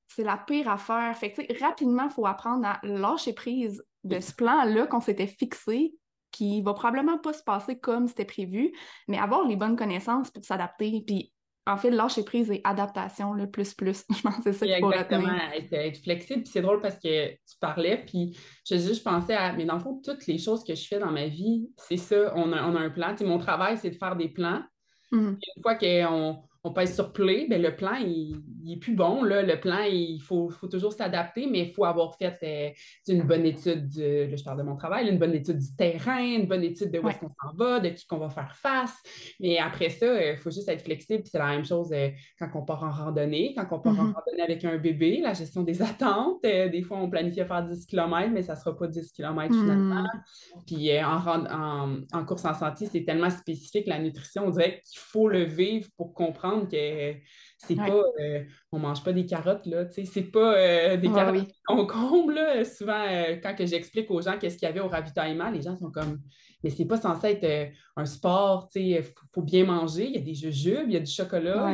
c'est 0.08 0.24
la 0.24 0.38
pire 0.38 0.70
affaire. 0.70 1.16
Fait 1.18 1.32
que, 1.32 1.64
rapidement, 1.64 2.06
il 2.06 2.12
faut 2.12 2.26
apprendre 2.26 2.66
à 2.66 2.80
lâcher 2.84 3.34
prise 3.34 3.84
de 4.04 4.20
ce 4.20 4.34
plan-là 4.34 4.88
qu'on 4.88 5.02
s'était 5.02 5.28
fixé, 5.28 5.94
qui 6.32 6.62
va 6.62 6.74
probablement 6.74 7.18
pas 7.18 7.34
se 7.34 7.44
passer 7.44 7.78
comme 7.80 8.08
c'était 8.08 8.26
prévu, 8.26 8.72
mais 9.08 9.18
avoir 9.18 9.48
les 9.48 9.56
bonnes 9.56 9.76
connaissances 9.76 10.32
pour 10.32 10.44
s'adapter. 10.46 11.04
Puis, 11.06 11.34
en 11.66 11.78
fait, 11.78 11.92
lâcher 11.92 12.24
prise 12.24 12.50
et 12.50 12.62
adaptation, 12.64 13.34
le 13.34 13.50
plus, 13.50 13.74
plus. 13.74 14.06
Je 14.16 14.22
pense 14.22 14.38
que 14.38 14.44
c'est 14.44 14.54
ça 14.54 14.66
qu'il 14.66 14.80
faut 14.80 14.92
exactement, 14.92 15.36
être, 15.54 15.74
être 15.74 16.02
flexible. 16.02 16.44
Puis 16.44 16.52
c'est 16.52 16.62
drôle 16.62 16.82
parce 16.82 16.98
que 16.98 17.32
tu 17.32 17.58
parlais, 17.60 18.04
puis 18.06 18.38
je, 18.66 19.04
pensais 19.04 19.36
à, 19.36 19.52
mais 19.54 19.66
dans 19.66 19.76
le 19.76 19.82
fond, 19.82 20.02
toutes 20.04 20.26
les 20.28 20.38
choses 20.38 20.64
que 20.64 20.76
je 20.76 20.88
fais 20.88 21.00
dans 21.00 21.12
ma 21.12 21.28
vie, 21.28 21.70
c'est 21.78 21.98
ça, 21.98 22.32
on 22.36 22.54
a, 22.54 22.64
on 22.64 22.76
a 22.76 22.80
un 22.80 22.90
plan. 22.90 23.12
Tu 23.12 23.18
sais, 23.18 23.26
mon 23.26 23.38
travail, 23.38 23.78
c'est 23.78 23.90
de 23.90 23.98
faire 23.98 24.16
des 24.16 24.30
plans. 24.30 24.64
Mhm. 25.12 25.38
Une 25.56 25.62
fois 25.62 25.76
qu'on 25.76 26.47
on 26.68 26.74
pèse 26.74 26.94
sur 26.94 27.14
play, 27.14 27.48
ben, 27.50 27.62
le 27.62 27.76
plan, 27.76 27.96
il, 27.96 28.42
il, 28.64 28.74
est 28.74 28.78
plus 28.78 28.96
bon. 28.96 29.24
Là. 29.24 29.42
Le 29.42 29.60
plan, 29.60 29.82
il 29.90 30.20
faut, 30.20 30.50
faut 30.50 30.68
toujours 30.68 30.92
s'adapter, 30.92 31.48
mais 31.50 31.62
il 31.62 31.72
faut 31.72 31.86
avoir 31.86 32.16
fait 32.16 32.38
euh, 32.44 33.14
une 33.14 33.24
bonne 33.24 33.46
étude, 33.46 33.90
là, 33.96 34.36
je 34.36 34.44
parle 34.44 34.58
de 34.58 34.64
mon 34.64 34.76
travail, 34.76 35.08
une 35.08 35.18
bonne 35.18 35.34
étude 35.34 35.58
du 35.58 35.76
terrain, 35.76 36.22
une 36.22 36.46
bonne 36.48 36.64
étude 36.64 36.92
de 36.92 37.00
où 37.00 37.08
est-ce 37.08 37.20
qu'on 37.20 37.30
s'en 37.30 37.56
va, 37.56 37.80
de 37.80 37.90
qui 37.90 38.06
qu'on 38.06 38.18
va 38.18 38.30
faire 38.30 38.56
face. 38.56 38.96
Mais 39.40 39.58
après 39.58 39.90
ça, 39.90 40.32
il 40.32 40.38
faut 40.38 40.52
juste 40.52 40.68
être 40.68 40.84
flexible. 40.84 41.24
C'est 41.26 41.38
la 41.38 41.48
même 41.48 41.66
chose 41.66 41.94
quand 42.38 42.50
on 42.56 42.64
part 42.64 42.84
en 42.84 42.92
randonnée, 42.92 43.54
quand 43.56 43.68
on 43.72 43.80
part 43.80 43.94
en 43.94 43.96
mm-hmm. 43.96 44.14
randonnée 44.14 44.44
avec 44.44 44.66
un 44.66 44.78
bébé, 44.78 45.22
la 45.22 45.34
gestion 45.34 45.64
des 45.64 45.82
attentes. 45.82 46.44
des 46.44 46.82
fois, 46.82 46.98
on 46.98 47.10
planifie 47.10 47.42
à 47.42 47.46
faire 47.46 47.64
10 47.64 47.86
km, 47.86 48.32
mais 48.34 48.44
ça 48.44 48.54
ne 48.54 48.60
sera 48.60 48.76
pas 48.76 48.88
10 48.88 49.12
km 49.14 49.54
finalement. 49.54 50.04
Mm. 50.04 50.62
Puis 50.66 51.04
en, 51.04 51.28
en, 51.28 51.98
en, 52.12 52.26
course 52.26 52.46
en 52.46 52.54
sentier, 52.54 52.88
c'est 52.92 53.04
tellement 53.04 53.30
spécifique 53.30 53.88
la 53.88 54.00
nutrition, 54.00 54.48
on 54.48 54.50
dirait 54.50 54.82
qu'il 54.86 55.00
faut 55.00 55.30
le 55.30 55.44
vivre 55.44 55.90
pour 55.96 56.14
comprendre 56.14 56.57
que 56.66 57.16
c'est 57.58 57.76
pas 57.76 58.04
euh, 58.20 58.44
on 58.72 58.80
mange 58.80 59.04
pas 59.04 59.14
des 59.14 59.26
carottes 59.26 59.66
là, 59.66 59.86
c'est 59.90 60.32
pas 60.32 60.56
euh, 60.56 60.98
des 60.98 61.10
carottes 61.10 61.48
qu'on 61.66 61.86
comble 61.86 62.40
Souvent, 62.66 63.04
euh, 63.08 63.38
quand 63.42 63.56
que 63.56 63.66
j'explique 63.66 64.12
aux 64.12 64.22
gens 64.22 64.38
qu'est-ce 64.38 64.58
qu'il 64.58 64.68
y 64.68 64.72
avait 64.72 64.80
au 64.80 64.88
ravitaillement, 64.88 65.50
les 65.50 65.62
gens 65.62 65.78
sont 65.78 65.92
comme 65.92 66.22
mais 66.64 66.70
c'est 66.70 66.86
pas 66.86 66.98
censé 66.98 67.28
être 67.28 67.72
un 67.96 68.06
sport, 68.06 68.68
tu 68.68 68.80
sais, 68.80 69.02
faut, 69.04 69.14
faut, 69.34 69.42
bien 69.44 69.66
manger, 69.66 70.08
il 70.08 70.16
y 70.16 70.18
a 70.18 70.22
des 70.22 70.34
jujubes, 70.34 70.88
il 70.88 70.94
y 70.94 70.98
a 70.98 71.00
du 71.00 71.12
chocolat, 71.12 71.72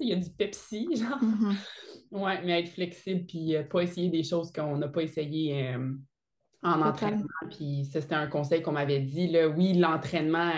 il, 0.00 0.08
y 0.08 0.12
a, 0.12 0.16
du 0.16 0.30
Pepsi, 0.30 0.86
genre. 0.96 1.18
Mm-hmm. 1.18 1.54
Ouais, 2.10 2.42
mais 2.44 2.60
être 2.60 2.68
flexible 2.68 3.24
puis 3.26 3.54
pas 3.70 3.82
essayer 3.82 4.10
des 4.10 4.22
choses 4.22 4.52
qu'on 4.52 4.76
n'a 4.76 4.88
pas 4.88 5.02
essayé 5.02 5.74
en 6.62 6.82
entraînement. 6.82 7.26
Puis 7.50 7.86
ça, 7.86 8.02
c'était 8.02 8.14
un 8.14 8.26
conseil 8.26 8.62
qu'on 8.62 8.72
m'avait 8.72 9.00
dit. 9.00 9.28
Là. 9.28 9.48
Oui, 9.48 9.74
l'entraînement, 9.74 10.52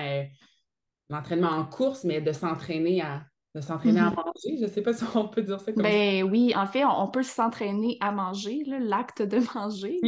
l'entraînement 1.08 1.50
en 1.50 1.64
course, 1.64 2.04
mais 2.04 2.20
de 2.20 2.32
s'entraîner 2.32 3.02
à 3.02 3.24
de 3.54 3.60
s'entraîner 3.60 4.00
à 4.00 4.10
mhm. 4.10 4.16
manger. 4.16 4.56
Je 4.58 4.64
ne 4.64 4.68
sais 4.68 4.82
pas 4.82 4.92
si 4.94 5.04
on 5.14 5.28
peut 5.28 5.42
dire 5.42 5.60
ça 5.60 5.72
comme 5.72 5.82
ben, 5.82 6.24
Oui, 6.24 6.52
en 6.56 6.66
fait, 6.66 6.84
on, 6.84 7.08
peut 7.08 7.22
s'entraîner 7.22 7.96
à 8.00 8.12
manger, 8.12 8.62
l'acte 8.66 9.22
de 9.22 9.38
manger, 9.54 9.98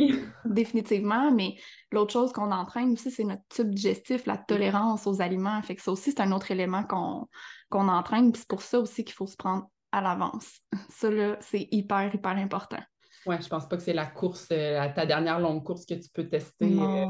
définitivement, 0.44 1.30
mais 1.32 1.56
l'autre 1.90 2.12
chose 2.12 2.32
qu'on 2.32 2.52
entraîne 2.52 2.92
aussi, 2.92 3.10
c'est 3.10 3.24
notre 3.24 3.42
tube 3.48 3.70
digestif, 3.70 4.26
la 4.26 4.36
tolérance 4.36 5.06
aux 5.06 5.20
aliments. 5.20 5.60
Fait 5.62 5.74
que 5.74 5.82
ça 5.82 5.92
aussi, 5.92 6.10
c'est 6.10 6.20
un 6.20 6.32
autre 6.32 6.50
élément 6.50 6.84
qu'on 6.84 7.88
entraîne, 7.88 8.34
c'est 8.34 8.48
pour 8.48 8.62
ça 8.62 8.80
aussi 8.80 9.04
qu'il 9.04 9.14
faut 9.14 9.26
se 9.26 9.36
prendre 9.36 9.68
à 9.90 10.00
l'avance. 10.00 10.60
Ça, 10.88 11.10
là, 11.10 11.36
c'est 11.40 11.68
hyper, 11.70 12.14
hyper 12.14 12.32
important. 12.32 12.80
Oui, 13.26 13.36
je 13.40 13.48
pense 13.48 13.68
pas 13.68 13.76
que 13.76 13.82
c'est 13.82 13.92
la 13.92 14.06
course, 14.06 14.48
euh, 14.50 14.88
ta 14.96 15.06
dernière 15.06 15.38
longue 15.38 15.62
course 15.62 15.84
que 15.84 15.94
tu 15.94 16.08
peux 16.12 16.26
tester. 16.28 16.76
Euh, 16.80 17.06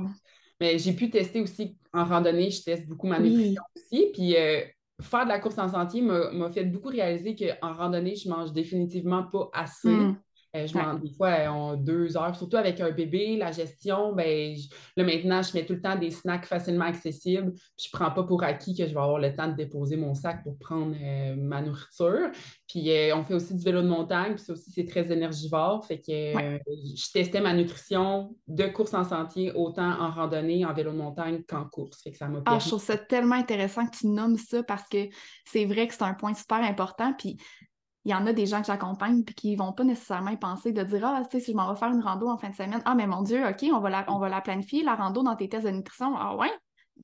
mais 0.60 0.78
j'ai 0.78 0.92
pu 0.92 1.08
tester 1.08 1.40
aussi 1.40 1.78
en 1.92 2.04
randonnée, 2.04 2.50
je 2.50 2.62
teste 2.62 2.86
beaucoup 2.86 3.06
ma 3.06 3.18
nutrition 3.18 3.62
aussi. 3.74 4.10
Puis 4.12 4.36
euh, 4.36 4.62
faire 5.00 5.24
de 5.24 5.28
la 5.28 5.38
course 5.38 5.58
en 5.58 5.68
sentier 5.68 6.02
m'a 6.02 6.50
fait 6.52 6.64
beaucoup 6.64 6.88
réaliser 6.88 7.34
qu'en 7.34 7.74
randonnée, 7.74 8.16
je 8.16 8.28
mange 8.28 8.52
définitivement 8.52 9.24
pas 9.24 9.50
assez. 9.52 9.88
Hmm. 9.88 10.16
Euh, 10.54 10.66
je 10.66 10.76
mange 10.76 11.00
des 11.00 11.10
fois 11.10 11.48
en 11.48 11.76
deux 11.76 12.14
heures, 12.16 12.36
surtout 12.36 12.58
avec 12.58 12.78
un 12.80 12.90
bébé, 12.90 13.36
la 13.38 13.52
gestion, 13.52 14.12
ben, 14.12 14.54
là 14.98 15.04
maintenant, 15.04 15.40
je 15.40 15.54
mets 15.54 15.64
tout 15.64 15.72
le 15.72 15.80
temps 15.80 15.96
des 15.96 16.10
snacks 16.10 16.44
facilement 16.44 16.84
accessibles. 16.84 17.52
Puis 17.52 17.86
je 17.86 17.88
prends 17.90 18.10
pas 18.10 18.22
pour 18.24 18.42
acquis 18.42 18.76
que 18.76 18.86
je 18.86 18.92
vais 18.92 19.00
avoir 19.00 19.18
le 19.18 19.34
temps 19.34 19.48
de 19.48 19.54
déposer 19.54 19.96
mon 19.96 20.14
sac 20.14 20.42
pour 20.42 20.58
prendre 20.58 20.94
euh, 21.00 21.36
ma 21.36 21.62
nourriture. 21.62 22.30
Puis 22.68 22.90
euh, 22.90 23.16
on 23.16 23.24
fait 23.24 23.32
aussi 23.32 23.54
du 23.54 23.64
vélo 23.64 23.80
de 23.80 23.88
montagne, 23.88 24.34
puis 24.34 24.44
ça 24.44 24.52
aussi, 24.52 24.70
c'est 24.70 24.84
très 24.84 25.10
énergivore. 25.10 25.86
Fait 25.86 25.98
que 25.98 26.12
je 26.12 27.12
testais 27.12 27.40
ma 27.40 27.54
nutrition 27.54 28.36
de 28.46 28.66
course 28.66 28.92
en 28.92 29.04
sentier 29.04 29.52
autant 29.52 29.90
en 29.90 30.10
randonnée, 30.10 30.66
en 30.66 30.74
vélo 30.74 30.92
de 30.92 30.98
montagne 30.98 31.42
qu'en 31.48 31.64
course. 31.64 32.02
Fait 32.02 32.12
que 32.12 32.18
ça 32.18 32.28
m'a 32.28 32.42
ah, 32.44 32.58
je 32.58 32.68
trouve 32.68 32.82
ça 32.82 32.98
tellement 32.98 33.36
intéressant 33.36 33.86
que 33.86 33.96
tu 33.96 34.06
nommes 34.06 34.36
ça 34.36 34.62
parce 34.62 34.86
que 34.88 35.08
c'est 35.46 35.64
vrai 35.64 35.88
que 35.88 35.94
c'est 35.94 36.02
un 36.02 36.14
point 36.14 36.34
super 36.34 36.62
important. 36.62 37.14
Puis 37.14 37.38
il 38.04 38.10
y 38.10 38.14
en 38.14 38.26
a 38.26 38.32
des 38.32 38.46
gens 38.46 38.60
que 38.60 38.66
j'accompagne 38.66 39.22
puis 39.22 39.34
qui 39.34 39.56
vont 39.56 39.72
pas 39.72 39.84
nécessairement 39.84 40.30
y 40.30 40.36
penser 40.36 40.72
de 40.72 40.82
dire 40.82 41.04
Ah, 41.04 41.22
tu 41.30 41.38
sais, 41.38 41.44
si 41.44 41.52
je 41.52 41.56
m'en 41.56 41.72
vais 41.72 41.78
faire 41.78 41.90
une 41.90 42.02
rando 42.02 42.28
en 42.28 42.36
fin 42.36 42.50
de 42.50 42.54
semaine, 42.54 42.82
ah, 42.84 42.94
mais 42.94 43.06
mon 43.06 43.22
Dieu, 43.22 43.46
OK, 43.46 43.64
on 43.72 43.80
va 43.80 43.90
la, 43.90 44.04
on 44.08 44.18
va 44.18 44.28
la 44.28 44.40
planifier, 44.40 44.82
la 44.82 44.94
rando 44.94 45.22
dans 45.22 45.36
tes 45.36 45.48
tests 45.48 45.66
de 45.66 45.70
nutrition. 45.70 46.16
Ah, 46.16 46.36
ouais? 46.36 46.50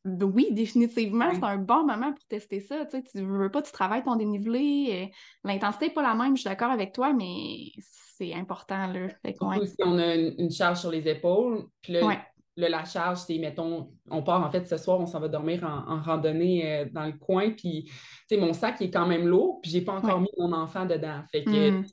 Oui, 0.05 0.49
définitivement, 0.53 1.31
c'est 1.33 1.45
un 1.45 1.57
bon 1.57 1.85
moment 1.85 2.13
pour 2.13 2.25
tester 2.27 2.61
ça. 2.61 2.85
Tu 2.87 2.99
sais, 2.99 3.03
tu 3.03 3.23
veux 3.23 3.51
pas, 3.51 3.63
tu 3.63 3.73
travailles 3.73 4.03
ton 4.03 4.17
dénivelé. 4.17 5.11
L'intensité 5.45 5.87
n'est 5.87 5.95
pas 5.95 6.03
la 6.03 6.15
même, 6.15 6.37
je 6.37 6.43
suis 6.43 6.49
d'accord 6.49 6.71
avec 6.71 6.93
toi, 6.93 7.13
mais 7.13 7.73
c'est 8.17 8.35
important. 8.35 8.87
Là. 8.87 9.09
si 9.25 9.75
on 9.85 9.99
a 9.99 10.15
une, 10.15 10.51
charge 10.51 10.81
sur 10.81 10.91
les 10.91 11.09
épaules, 11.09 11.67
puis 11.81 11.95
là, 11.95 12.23
la 12.67 12.85
charge, 12.85 13.19
c'est, 13.19 13.39
mettons, 13.39 13.93
on 14.11 14.23
part 14.23 14.45
en 14.45 14.51
fait 14.51 14.67
ce 14.67 14.77
soir, 14.77 14.99
on 15.01 15.07
s'en 15.07 15.21
va 15.21 15.29
dormir 15.29 15.65
en, 15.65 16.01
randonnée 16.01 16.67
euh, 16.67 16.85
dans 16.91 17.07
le 17.07 17.13
coin, 17.13 17.51
puis, 17.51 17.85
tu 17.85 17.93
sais, 18.29 18.37
mon 18.37 18.53
sac 18.53 18.81
est 18.83 18.91
quand 18.91 19.07
même 19.07 19.27
lourd, 19.27 19.61
puis 19.63 19.71
j'ai 19.71 19.81
pas 19.83 19.93
encore 19.93 20.21
mis 20.21 20.31
mon 20.39 20.53
enfant 20.53 20.85
dedans. 20.85 21.23
Fait 21.31 21.45
que, 21.45 21.71
mm. 21.71 21.85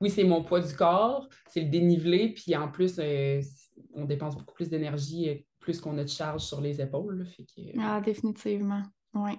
oui, 0.00 0.10
c'est 0.10 0.24
mon 0.24 0.42
poids 0.42 0.60
du 0.60 0.74
corps, 0.74 1.28
c'est 1.48 1.60
le 1.60 1.68
dénivelé, 1.68 2.34
puis 2.34 2.54
en 2.56 2.68
plus, 2.68 2.96
euh, 2.98 3.40
on 3.94 4.04
dépense 4.04 4.36
beaucoup 4.36 4.54
plus 4.54 4.68
d'énergie, 4.68 5.30
euh, 5.30 5.34
plus 5.58 5.80
qu'on 5.80 5.96
a 5.98 6.04
de 6.04 6.08
charge 6.08 6.42
sur 6.42 6.60
les 6.60 6.80
épaules. 6.80 7.26
fait 7.26 7.46
Ah, 7.80 8.00
définitivement, 8.00 8.82
oui. 9.14 9.32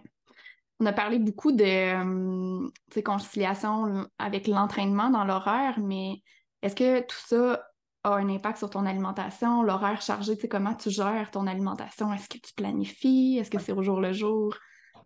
On 0.79 0.85
a 0.87 0.93
parlé 0.93 1.19
beaucoup 1.19 1.53
de 1.53 3.01
conciliation 3.01 4.07
avec 4.17 4.47
l'entraînement 4.47 5.09
dans 5.09 5.23
l'horaire, 5.23 5.79
mais 5.79 6.21
est-ce 6.61 6.75
que 6.75 6.99
tout 7.01 7.15
ça 7.27 7.61
a 8.05 8.15
un 8.15 8.29
impact 8.29 8.59
sur 8.59 8.69
ton 8.69 8.85
alimentation, 8.85 9.63
l'horaire 9.63 10.01
chargé, 10.01 10.35
tu 10.35 10.41
sais, 10.41 10.47
comment 10.47 10.75
tu 10.75 10.89
gères 10.91 11.31
ton 11.31 11.47
alimentation? 11.47 12.13
Est-ce 12.13 12.29
que 12.29 12.37
tu 12.37 12.53
planifies? 12.53 13.37
Est-ce 13.39 13.49
que 13.49 13.59
c'est 13.59 13.71
au 13.71 13.81
jour 13.81 13.99
le 13.99 14.13
jour? 14.13 14.55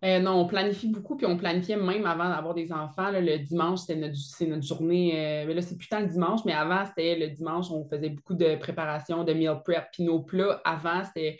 Euh, 0.04 0.18
non, 0.18 0.32
on 0.32 0.46
planifie 0.46 0.88
beaucoup, 0.88 1.16
puis 1.16 1.26
on 1.26 1.36
planifiait 1.36 1.76
même 1.76 2.06
avant 2.06 2.28
d'avoir 2.28 2.54
des 2.54 2.72
enfants. 2.72 3.10
le 3.10 3.38
dimanche, 3.38 3.80
c'est 3.80 3.96
notre, 3.96 4.16
notre, 4.46 4.62
journée. 4.62 5.12
Euh, 5.14 5.44
mais 5.46 5.54
là, 5.54 5.62
c'est 5.62 5.76
plus 5.76 5.88
tant 5.88 6.00
le 6.00 6.06
dimanche, 6.06 6.40
mais 6.44 6.52
avant, 6.52 6.84
c'était 6.86 7.16
le 7.16 7.28
dimanche, 7.28 7.70
on 7.70 7.86
faisait 7.88 8.10
beaucoup 8.10 8.34
de 8.34 8.56
préparation, 8.56 9.24
de 9.24 9.32
meal 9.32 9.60
prep. 9.64 9.88
Puis 9.92 10.04
nos 10.04 10.20
plats, 10.20 10.60
avant, 10.64 11.02
c'était 11.04 11.38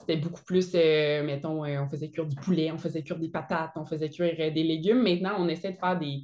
c'était 0.00 0.16
beaucoup 0.16 0.44
plus, 0.44 0.70
euh, 0.76 1.24
mettons, 1.24 1.64
on 1.64 1.88
faisait 1.88 2.08
cuire 2.08 2.24
du 2.24 2.36
poulet, 2.36 2.70
on 2.70 2.78
faisait 2.78 3.02
cuire 3.02 3.18
des 3.18 3.30
patates, 3.30 3.72
on 3.74 3.84
faisait 3.84 4.08
cuire 4.08 4.36
des 4.36 4.62
légumes. 4.62 5.02
Maintenant, 5.02 5.32
on 5.38 5.48
essaie 5.48 5.72
de 5.72 5.76
faire 5.76 5.98
des, 5.98 6.22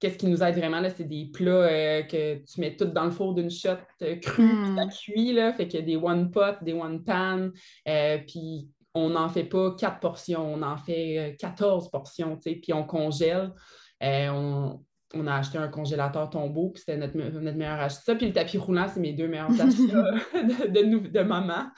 qu'est-ce 0.00 0.18
qui 0.18 0.26
nous 0.26 0.42
aide 0.42 0.56
vraiment, 0.56 0.80
là, 0.80 0.90
c'est 0.90 1.04
des 1.04 1.30
plats 1.32 1.50
euh, 1.50 2.02
que 2.02 2.36
tu 2.44 2.60
mets 2.60 2.76
tout 2.76 2.86
dans 2.86 3.04
le 3.04 3.10
four 3.10 3.34
d'une 3.34 3.50
shot 3.50 3.70
euh, 4.02 4.16
crue, 4.16 4.48
puis 4.48 4.76
ça 4.76 4.84
hmm. 4.84 4.90
cuit, 4.90 5.32
là, 5.32 5.52
fait 5.52 5.66
qu'il 5.66 5.80
y 5.80 5.82
a 5.82 5.86
des 5.86 5.96
one 5.96 6.30
pot, 6.30 6.56
des 6.62 6.72
one 6.72 7.04
pan, 7.04 7.48
euh, 7.88 8.18
puis 8.26 8.68
on 8.94 9.10
n'en 9.10 9.28
fait 9.28 9.44
pas 9.44 9.74
quatre 9.78 10.00
portions, 10.00 10.54
on 10.54 10.62
en 10.62 10.76
fait 10.76 11.36
14 11.38 11.90
portions, 11.90 12.36
tu 12.36 12.50
sais, 12.50 12.56
puis 12.56 12.72
on 12.72 12.84
congèle. 12.84 13.52
on, 14.02 14.80
on 15.14 15.26
a 15.26 15.36
acheté 15.36 15.58
un 15.58 15.68
congélateur 15.68 16.28
tombeau, 16.30 16.70
puis 16.70 16.82
c'était 16.84 16.98
notre, 16.98 17.16
notre 17.16 17.56
meilleur 17.56 17.80
achat. 17.80 18.00
Ça, 18.04 18.14
puis 18.14 18.26
le 18.26 18.32
tapis 18.32 18.58
roulant, 18.58 18.86
c'est 18.92 19.00
mes 19.00 19.12
deux 19.12 19.28
meilleurs 19.28 19.50
achats 19.60 19.72
de, 19.72 21.08
de, 21.08 21.20
maman. 21.20 21.70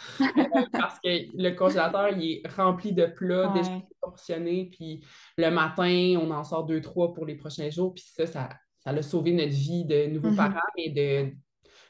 Parce 0.72 0.98
que 1.00 1.08
le 1.36 1.50
congélateur, 1.50 2.08
il 2.10 2.32
est 2.32 2.48
rempli 2.48 2.92
de 2.92 3.06
plats 3.06 3.52
déjà 3.54 3.70
portionnés, 4.00 4.70
puis 4.72 5.04
le 5.36 5.50
matin, 5.50 6.18
on 6.20 6.30
en 6.30 6.44
sort 6.44 6.64
deux, 6.64 6.80
trois 6.80 7.12
pour 7.12 7.26
les 7.26 7.36
prochains 7.36 7.70
jours, 7.70 7.94
puis 7.94 8.04
ça, 8.06 8.26
ça, 8.26 8.48
ça 8.78 8.90
a 8.90 9.02
sauvé 9.02 9.32
notre 9.32 9.52
vie 9.52 9.84
de 9.84 10.06
nouveaux 10.06 10.30
mm-hmm. 10.30 10.36
parents, 10.36 10.60
et 10.76 10.90
de, 10.90 11.32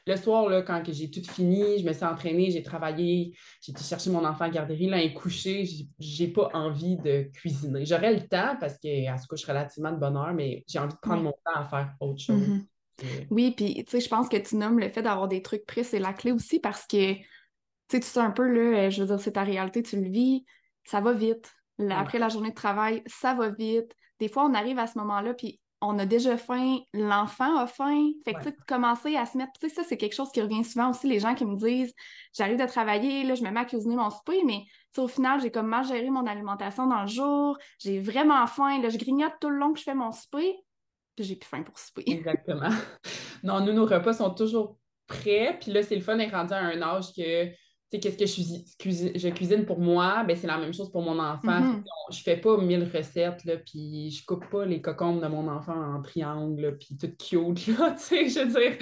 le 0.07 0.15
soir, 0.15 0.49
là, 0.49 0.63
quand 0.63 0.81
j'ai 0.91 1.11
tout 1.11 1.21
fini, 1.23 1.79
je 1.79 1.85
me 1.85 1.93
suis 1.93 2.03
entraînée, 2.03 2.49
j'ai 2.49 2.63
travaillé, 2.63 3.35
j'ai 3.61 3.71
été 3.71 3.83
chercher 3.83 4.09
mon 4.09 4.25
enfant 4.25 4.45
à 4.45 4.47
la 4.47 4.53
garderie, 4.53 4.87
là, 4.87 5.01
est 5.01 5.13
couché, 5.13 5.67
j'ai 5.99 6.27
pas 6.27 6.49
envie 6.53 6.97
de 6.97 7.29
cuisiner. 7.33 7.85
J'aurais 7.85 8.13
le 8.13 8.27
temps 8.27 8.55
parce 8.59 8.77
qu'elle 8.79 9.17
se 9.19 9.27
couche 9.27 9.45
relativement 9.45 9.91
de 9.91 9.97
bonne 9.97 10.17
heure, 10.17 10.33
mais 10.33 10.63
j'ai 10.67 10.79
envie 10.79 10.93
de 10.93 10.99
prendre 10.99 11.23
mon 11.23 11.31
temps 11.31 11.59
à 11.59 11.65
faire 11.65 11.93
autre 11.99 12.19
chose. 12.19 12.41
Mm-hmm. 12.41 13.27
Oui, 13.29 13.53
puis 13.55 13.83
tu 13.83 13.91
sais, 13.91 13.99
je 13.99 14.09
pense 14.09 14.27
que 14.27 14.37
tu 14.37 14.55
nommes 14.55 14.79
le 14.79 14.89
fait 14.89 15.01
d'avoir 15.01 15.27
des 15.27 15.41
trucs 15.41 15.65
prêts, 15.65 15.83
c'est 15.83 15.99
la 15.99 16.13
clé 16.13 16.31
aussi 16.31 16.59
parce 16.59 16.85
que 16.85 17.13
tu 17.13 17.23
sais, 17.89 17.99
tu 17.99 18.07
sais 18.07 18.19
un 18.19 18.31
peu, 18.31 18.47
là, 18.47 18.89
je 18.89 19.01
veux 19.01 19.07
dire, 19.07 19.19
c'est 19.19 19.33
ta 19.33 19.43
réalité, 19.43 19.83
tu 19.83 20.01
le 20.01 20.09
vis, 20.09 20.45
ça 20.83 21.01
va 21.01 21.13
vite. 21.13 21.51
Après 21.89 22.19
la 22.19 22.29
journée 22.29 22.51
de 22.51 22.55
travail, 22.55 23.03
ça 23.07 23.33
va 23.33 23.49
vite. 23.49 23.91
Des 24.19 24.27
fois, 24.27 24.45
on 24.45 24.53
arrive 24.53 24.77
à 24.77 24.87
ce 24.87 24.97
moment-là, 24.99 25.33
puis 25.33 25.59
on 25.81 25.97
a 25.97 26.05
déjà 26.05 26.37
faim, 26.37 26.77
l'enfant 26.93 27.57
a 27.57 27.65
faim. 27.65 28.11
Fait 28.23 28.33
que, 28.33 28.49
tu 28.49 28.55
commencer 28.67 29.15
à 29.15 29.25
se 29.25 29.37
mettre. 29.37 29.51
Tu 29.59 29.67
sais, 29.67 29.75
ça, 29.75 29.83
c'est 29.83 29.97
quelque 29.97 30.13
chose 30.13 30.31
qui 30.31 30.41
revient 30.41 30.63
souvent 30.63 30.91
aussi, 30.91 31.07
les 31.07 31.19
gens 31.19 31.33
qui 31.33 31.43
me 31.43 31.57
disent 31.57 31.93
j'arrive 32.33 32.59
de 32.59 32.67
travailler, 32.67 33.23
là, 33.23 33.33
je 33.33 33.43
me 33.43 33.49
mets 33.49 33.61
à 33.61 33.65
cuisiner 33.65 33.95
mon 33.95 34.11
souper, 34.11 34.43
mais 34.45 34.63
au 34.97 35.07
final, 35.07 35.41
j'ai 35.41 35.49
comme 35.49 35.67
mal 35.67 35.85
géré 35.85 36.09
mon 36.09 36.27
alimentation 36.27 36.85
dans 36.85 37.01
le 37.01 37.07
jour, 37.07 37.57
j'ai 37.79 37.99
vraiment 37.99 38.45
faim, 38.45 38.79
là, 38.81 38.89
je 38.89 38.97
grignote 38.97 39.33
tout 39.41 39.49
le 39.49 39.57
long 39.57 39.73
que 39.73 39.79
je 39.79 39.83
fais 39.83 39.95
mon 39.95 40.11
souper, 40.11 40.55
puis 41.15 41.25
j'ai 41.25 41.35
plus 41.35 41.49
faim 41.49 41.63
pour 41.63 41.79
souper. 41.79 42.03
Exactement. 42.07 42.69
Non, 43.43 43.61
nous, 43.61 43.73
nos 43.73 43.85
repas 43.85 44.13
sont 44.13 44.33
toujours 44.33 44.77
prêts, 45.07 45.57
puis 45.59 45.71
là, 45.71 45.81
c'est 45.81 45.95
le 45.95 46.01
fun 46.01 46.15
d'être 46.15 46.35
rendu 46.35 46.53
à 46.53 46.59
un 46.59 46.81
âge 46.81 47.07
que 47.15 47.47
qu'est-ce 47.99 48.17
que 48.17 48.25
je, 48.25 49.19
je, 49.19 49.29
cuisine 49.29 49.65
pour 49.65 49.79
moi, 49.79 50.23
ben, 50.23 50.35
c'est 50.35 50.47
la 50.47 50.57
même 50.57 50.73
chose 50.73 50.89
pour 50.89 51.01
mon 51.01 51.19
enfant. 51.19 51.59
Mm-hmm. 51.59 51.83
Je 52.11 52.21
fais 52.21 52.37
pas 52.37 52.57
mille 52.57 52.89
recettes, 52.93 53.43
là, 53.43 53.57
puis 53.57 54.09
je 54.11 54.25
coupe 54.25 54.49
pas 54.49 54.65
les 54.65 54.81
cocombes 54.81 55.21
de 55.21 55.27
mon 55.27 55.47
enfant 55.49 55.95
en 55.95 56.01
triangle, 56.01 56.77
puis 56.77 56.97
tout 56.97 57.11
cute, 57.17 57.67
là, 57.67 57.91
tu 57.97 58.03
sais, 58.03 58.29
je 58.29 58.39
veux 58.39 58.59
dire. 58.59 58.77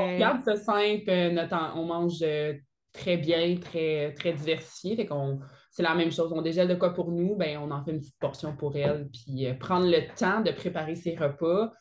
On 0.00 0.18
garde 0.18 0.42
ça 0.44 0.56
simple, 0.56 1.10
euh, 1.10 1.46
on 1.74 1.84
mange 1.84 2.22
euh, 2.22 2.54
très 2.92 3.18
bien, 3.18 3.56
très, 3.56 4.14
très 4.14 4.32
diversifié, 4.32 4.96
fait 4.96 5.06
qu'on 5.06 5.40
c'est 5.70 5.82
la 5.82 5.94
même 5.96 6.12
chose. 6.12 6.32
On 6.32 6.40
dégèle 6.40 6.68
de 6.68 6.76
quoi 6.76 6.94
pour 6.94 7.10
nous, 7.10 7.34
ben, 7.34 7.58
on 7.58 7.70
en 7.72 7.84
fait 7.84 7.90
une 7.90 7.98
petite 7.98 8.18
portion 8.20 8.56
pour 8.56 8.76
elle. 8.76 9.08
Puis 9.12 9.46
euh, 9.46 9.54
prendre 9.54 9.86
le 9.86 10.06
temps 10.14 10.40
de 10.40 10.52
préparer 10.52 10.94
ses 10.94 11.16
repas. 11.16 11.72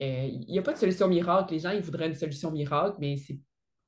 Il 0.00 0.44
n'y 0.48 0.58
a 0.58 0.62
pas 0.62 0.72
de 0.72 0.78
solution 0.78 1.06
miracle. 1.06 1.54
Les 1.54 1.60
gens, 1.60 1.70
ils 1.70 1.80
voudraient 1.80 2.08
une 2.08 2.14
solution 2.14 2.50
miracle, 2.50 2.96
mais 2.98 3.16
c'est 3.16 3.38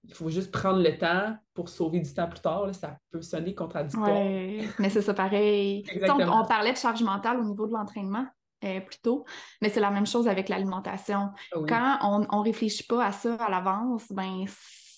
il 0.04 0.14
faut 0.14 0.30
juste 0.30 0.50
prendre 0.50 0.80
le 0.80 0.96
temps 0.96 1.37
pour 1.54 1.68
sauver 1.68 2.00
du 2.00 2.12
temps 2.12 2.28
plus 2.28 2.40
tard. 2.40 2.68
ça 2.74 2.96
peut 3.11 3.22
sonner 3.22 3.54
contradictoire. 3.54 4.22
Oui, 4.22 4.68
mais 4.78 4.90
c'est 4.90 5.02
ça 5.02 5.14
pareil. 5.14 5.84
On, 6.08 6.44
parlait 6.46 6.72
de 6.72 6.78
charge 6.78 7.02
mentale 7.02 7.38
au 7.40 7.44
niveau 7.44 7.66
de 7.66 7.72
l'entraînement 7.72 8.26
euh, 8.64 8.80
plus 8.80 8.98
tôt, 9.00 9.24
mais 9.61 9.68
c'est 9.68 9.80
la 9.80 9.90
même 9.90 10.06
chose 10.06 10.28
avec 10.28 10.48
l'alimentation. 10.48 11.30
Ah 11.52 11.58
Quand 11.68 11.98
on 12.02 12.40
ne 12.40 12.44
réfléchit 12.44 12.84
pas 12.84 13.04
à 13.04 13.12
ça 13.12 13.34
à 13.34 13.50
l'avance, 13.50 14.04
ben 14.11 14.44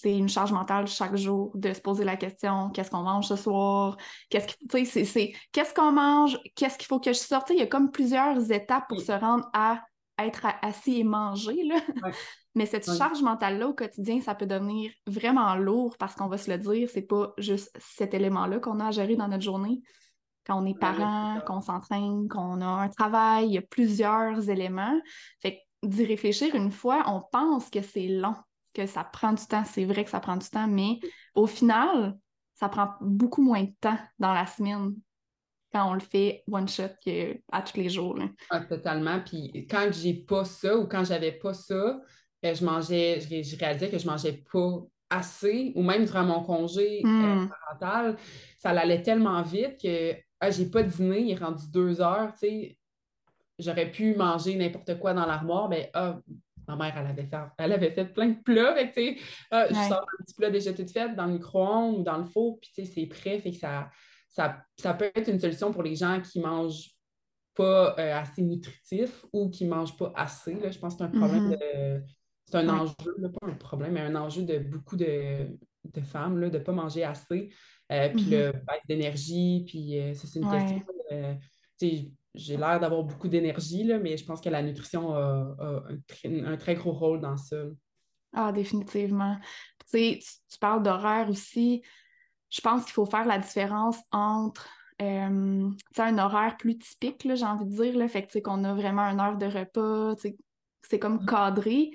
c'est 0.00 0.16
une 0.16 0.28
charge 0.28 0.52
mentale 0.52 0.86
chaque 0.86 1.16
jour 1.16 1.52
de 1.54 1.74
se 1.74 1.80
poser 1.80 2.04
la 2.04 2.16
question 2.16 2.70
qu'est-ce 2.70 2.90
qu'on 2.90 3.02
mange 3.02 3.26
ce 3.26 3.36
soir? 3.36 3.98
Qu'est-ce 4.30 4.54
c'est, 5.04 5.32
qu'est-ce 5.52 5.74
qu'on 5.74 5.92
mange? 5.92 6.38
Qu'est-ce 6.54 6.78
qu'il 6.78 6.86
faut 6.86 7.00
que 7.00 7.12
je 7.12 7.18
sorte? 7.18 7.50
Il 7.50 7.58
y 7.58 7.62
a 7.62 7.66
comme 7.66 7.90
plusieurs 7.90 8.50
étapes 8.50 8.88
pour 8.88 9.00
se 9.00 9.12
rendre 9.12 9.48
à 9.52 9.82
être 10.18 10.46
assis 10.62 11.00
et 11.00 11.04
manger. 11.04 11.64
Là. 11.64 12.10
Mais 12.54 12.66
cette 12.66 12.90
charge 12.90 13.22
mentale-là 13.22 13.68
au 13.68 13.74
quotidien, 13.74 14.20
ça 14.20 14.34
peut 14.34 14.46
devenir 14.46 14.90
vraiment 15.06 15.54
lourd 15.54 15.96
parce 15.98 16.14
qu'on 16.14 16.28
va 16.28 16.36
se 16.36 16.50
le 16.50 16.58
dire, 16.58 16.88
c'est 16.92 17.02
pas 17.02 17.32
juste 17.38 17.70
cet 17.78 18.12
élément-là 18.12 18.58
qu'on 18.58 18.80
a 18.80 18.88
à 18.88 18.90
gérer 18.90 19.14
dans 19.14 19.28
notre 19.28 19.44
journée. 19.44 19.80
Quand 20.46 20.60
on 20.60 20.66
est 20.66 20.78
parent, 20.78 21.40
qu'on 21.46 21.60
s'entraîne, 21.60 22.28
qu'on 22.28 22.60
a 22.60 22.66
un 22.66 22.88
travail, 22.88 23.46
il 23.46 23.52
y 23.52 23.58
a 23.58 23.62
plusieurs 23.62 24.48
éléments. 24.50 24.98
Fait 25.40 25.60
d'y 25.82 26.04
réfléchir 26.04 26.54
une 26.54 26.72
fois, 26.72 27.04
on 27.06 27.22
pense 27.32 27.70
que 27.70 27.82
c'est 27.82 28.08
long, 28.08 28.34
que 28.74 28.86
ça 28.86 29.04
prend 29.04 29.32
du 29.32 29.46
temps. 29.46 29.64
C'est 29.64 29.84
vrai 29.84 30.02
que 30.02 30.10
ça 30.10 30.18
prend 30.18 30.36
du 30.36 30.48
temps, 30.48 30.66
mais 30.66 30.98
au 31.34 31.46
final, 31.46 32.18
ça 32.54 32.68
prend 32.68 32.90
beaucoup 33.00 33.42
moins 33.42 33.62
de 33.62 33.72
temps 33.80 33.98
dans 34.18 34.34
la 34.34 34.46
semaine 34.46 34.94
quand 35.72 35.88
on 35.88 35.94
le 35.94 36.00
fait 36.00 36.42
one 36.50 36.68
shot 36.68 36.82
à 37.52 37.62
tous 37.62 37.76
les 37.76 37.88
jours. 37.88 38.18
Ah, 38.50 38.60
totalement. 38.60 39.20
Puis 39.20 39.66
quand 39.70 39.88
j'ai 39.92 40.14
pas 40.14 40.44
ça 40.44 40.76
ou 40.76 40.88
quand 40.88 41.04
j'avais 41.04 41.32
pas 41.32 41.54
ça, 41.54 42.00
je 42.42 42.64
mangeais, 42.64 43.20
je, 43.20 43.58
réalisais 43.58 43.90
que 43.90 43.98
je 43.98 44.06
mangeais 44.06 44.42
pas 44.52 44.82
assez, 45.10 45.72
ou 45.74 45.82
même 45.82 46.04
durant 46.04 46.24
mon 46.24 46.42
congé 46.42 47.02
euh, 47.04 47.08
hmm. 47.08 47.48
parental, 47.48 48.16
ça 48.58 48.70
allait 48.70 49.02
tellement 49.02 49.42
vite 49.42 49.80
que 49.82 50.14
ah, 50.40 50.50
j'ai 50.50 50.66
pas 50.66 50.82
dîné, 50.82 51.20
il 51.20 51.30
est 51.32 51.42
rendu 51.42 51.64
deux 51.70 52.00
heures, 52.00 52.32
tu 52.32 52.48
sais, 52.48 52.78
j'aurais 53.58 53.90
pu 53.90 54.14
manger 54.14 54.54
n'importe 54.54 54.98
quoi 54.98 55.12
dans 55.12 55.26
l'armoire, 55.26 55.68
mais 55.68 55.90
ben, 55.92 56.00
ah, 56.14 56.20
ma 56.68 56.76
mère, 56.76 56.96
elle 56.96 57.06
avait, 57.06 57.26
fait, 57.26 57.36
elle 57.58 57.72
avait 57.72 57.90
fait 57.90 58.06
plein 58.06 58.28
de 58.28 58.40
plats, 58.42 58.74
fait 58.74 58.92
tu 58.92 59.16
sais, 59.16 59.22
ah, 59.50 59.66
je 59.68 59.74
sors 59.74 60.00
un 60.00 60.24
petit 60.24 60.34
plat 60.34 60.50
déjà 60.50 60.72
tout 60.72 60.86
fait 60.86 61.14
dans 61.14 61.26
le 61.26 61.34
micro-ondes 61.34 61.98
ou 61.98 62.02
dans 62.02 62.18
le 62.18 62.24
four, 62.24 62.58
puis 62.60 62.70
tu 62.74 62.84
sais, 62.84 62.92
c'est 62.92 63.06
prêt, 63.06 63.38
fait 63.40 63.50
que 63.50 63.58
ça, 63.58 63.90
ça, 64.28 64.64
ça, 64.78 64.94
peut 64.94 65.10
être 65.14 65.28
une 65.28 65.40
solution 65.40 65.72
pour 65.72 65.82
les 65.82 65.96
gens 65.96 66.20
qui 66.20 66.40
mangent 66.40 66.90
pas 67.54 67.96
euh, 67.98 68.16
assez 68.16 68.42
nutritif 68.42 69.26
ou 69.32 69.50
qui 69.50 69.66
mangent 69.66 69.96
pas 69.96 70.12
assez, 70.14 70.54
là. 70.54 70.70
je 70.70 70.78
pense 70.78 70.94
que 70.94 70.98
c'est 70.98 71.04
un 71.04 71.18
problème 71.18 71.50
mm-hmm. 71.50 71.98
de 71.98 72.02
c'est 72.50 72.58
un 72.58 72.68
enjeu, 72.68 72.94
pas 73.40 73.46
un 73.46 73.54
problème, 73.54 73.92
mais 73.92 74.00
un 74.00 74.16
enjeu 74.16 74.42
de 74.42 74.58
beaucoup 74.58 74.96
de, 74.96 75.46
femmes, 76.04 76.38
là, 76.38 76.50
de 76.50 76.58
ne 76.58 76.62
pas 76.62 76.72
manger 76.72 77.04
assez. 77.04 77.50
Euh, 77.92 78.08
puis 78.08 78.24
le 78.24 78.50
mm-hmm. 78.50 78.64
baisse 78.64 78.86
d'énergie, 78.88 79.64
puis 79.66 79.98
euh, 79.98 80.14
c'est 80.14 80.38
une 80.38 80.50
question. 80.50 80.82
Euh, 81.12 81.34
j'ai 82.34 82.56
l'air 82.56 82.78
d'avoir 82.78 83.02
beaucoup 83.02 83.28
d'énergie, 83.28 83.84
mais 84.00 84.16
je 84.16 84.24
pense 84.24 84.40
que 84.40 84.48
la 84.48 84.62
nutrition 84.62 85.12
a, 85.14 85.84
un, 86.24 86.56
très 86.56 86.74
gros 86.74 86.92
rôle 86.92 87.20
dans 87.20 87.36
ça. 87.36 87.56
Ah, 88.32 88.52
définitivement. 88.52 89.36
Tu, 89.90 90.18
tu 90.18 90.58
parles 90.60 90.82
d'horaire 90.82 91.28
aussi. 91.28 91.82
Je 92.48 92.60
pense 92.60 92.84
qu'il 92.84 92.92
faut 92.92 93.06
faire 93.06 93.26
la 93.26 93.38
différence 93.38 93.96
entre 94.12 94.68
un 95.00 96.18
horaire 96.18 96.56
plus 96.58 96.78
typique, 96.78 97.22
j'ai 97.22 97.44
envie 97.44 97.64
de 97.64 97.82
dire. 97.82 97.96
Là, 97.96 98.06
fait 98.06 98.28
qu'on 98.42 98.62
a 98.64 98.74
vraiment 98.74 99.02
une 99.02 99.20
heure 99.20 99.38
de 99.38 99.46
repas, 99.46 100.14
c'est 100.82 100.98
comme 100.98 101.22
mm. 101.22 101.26
cadré. 101.26 101.90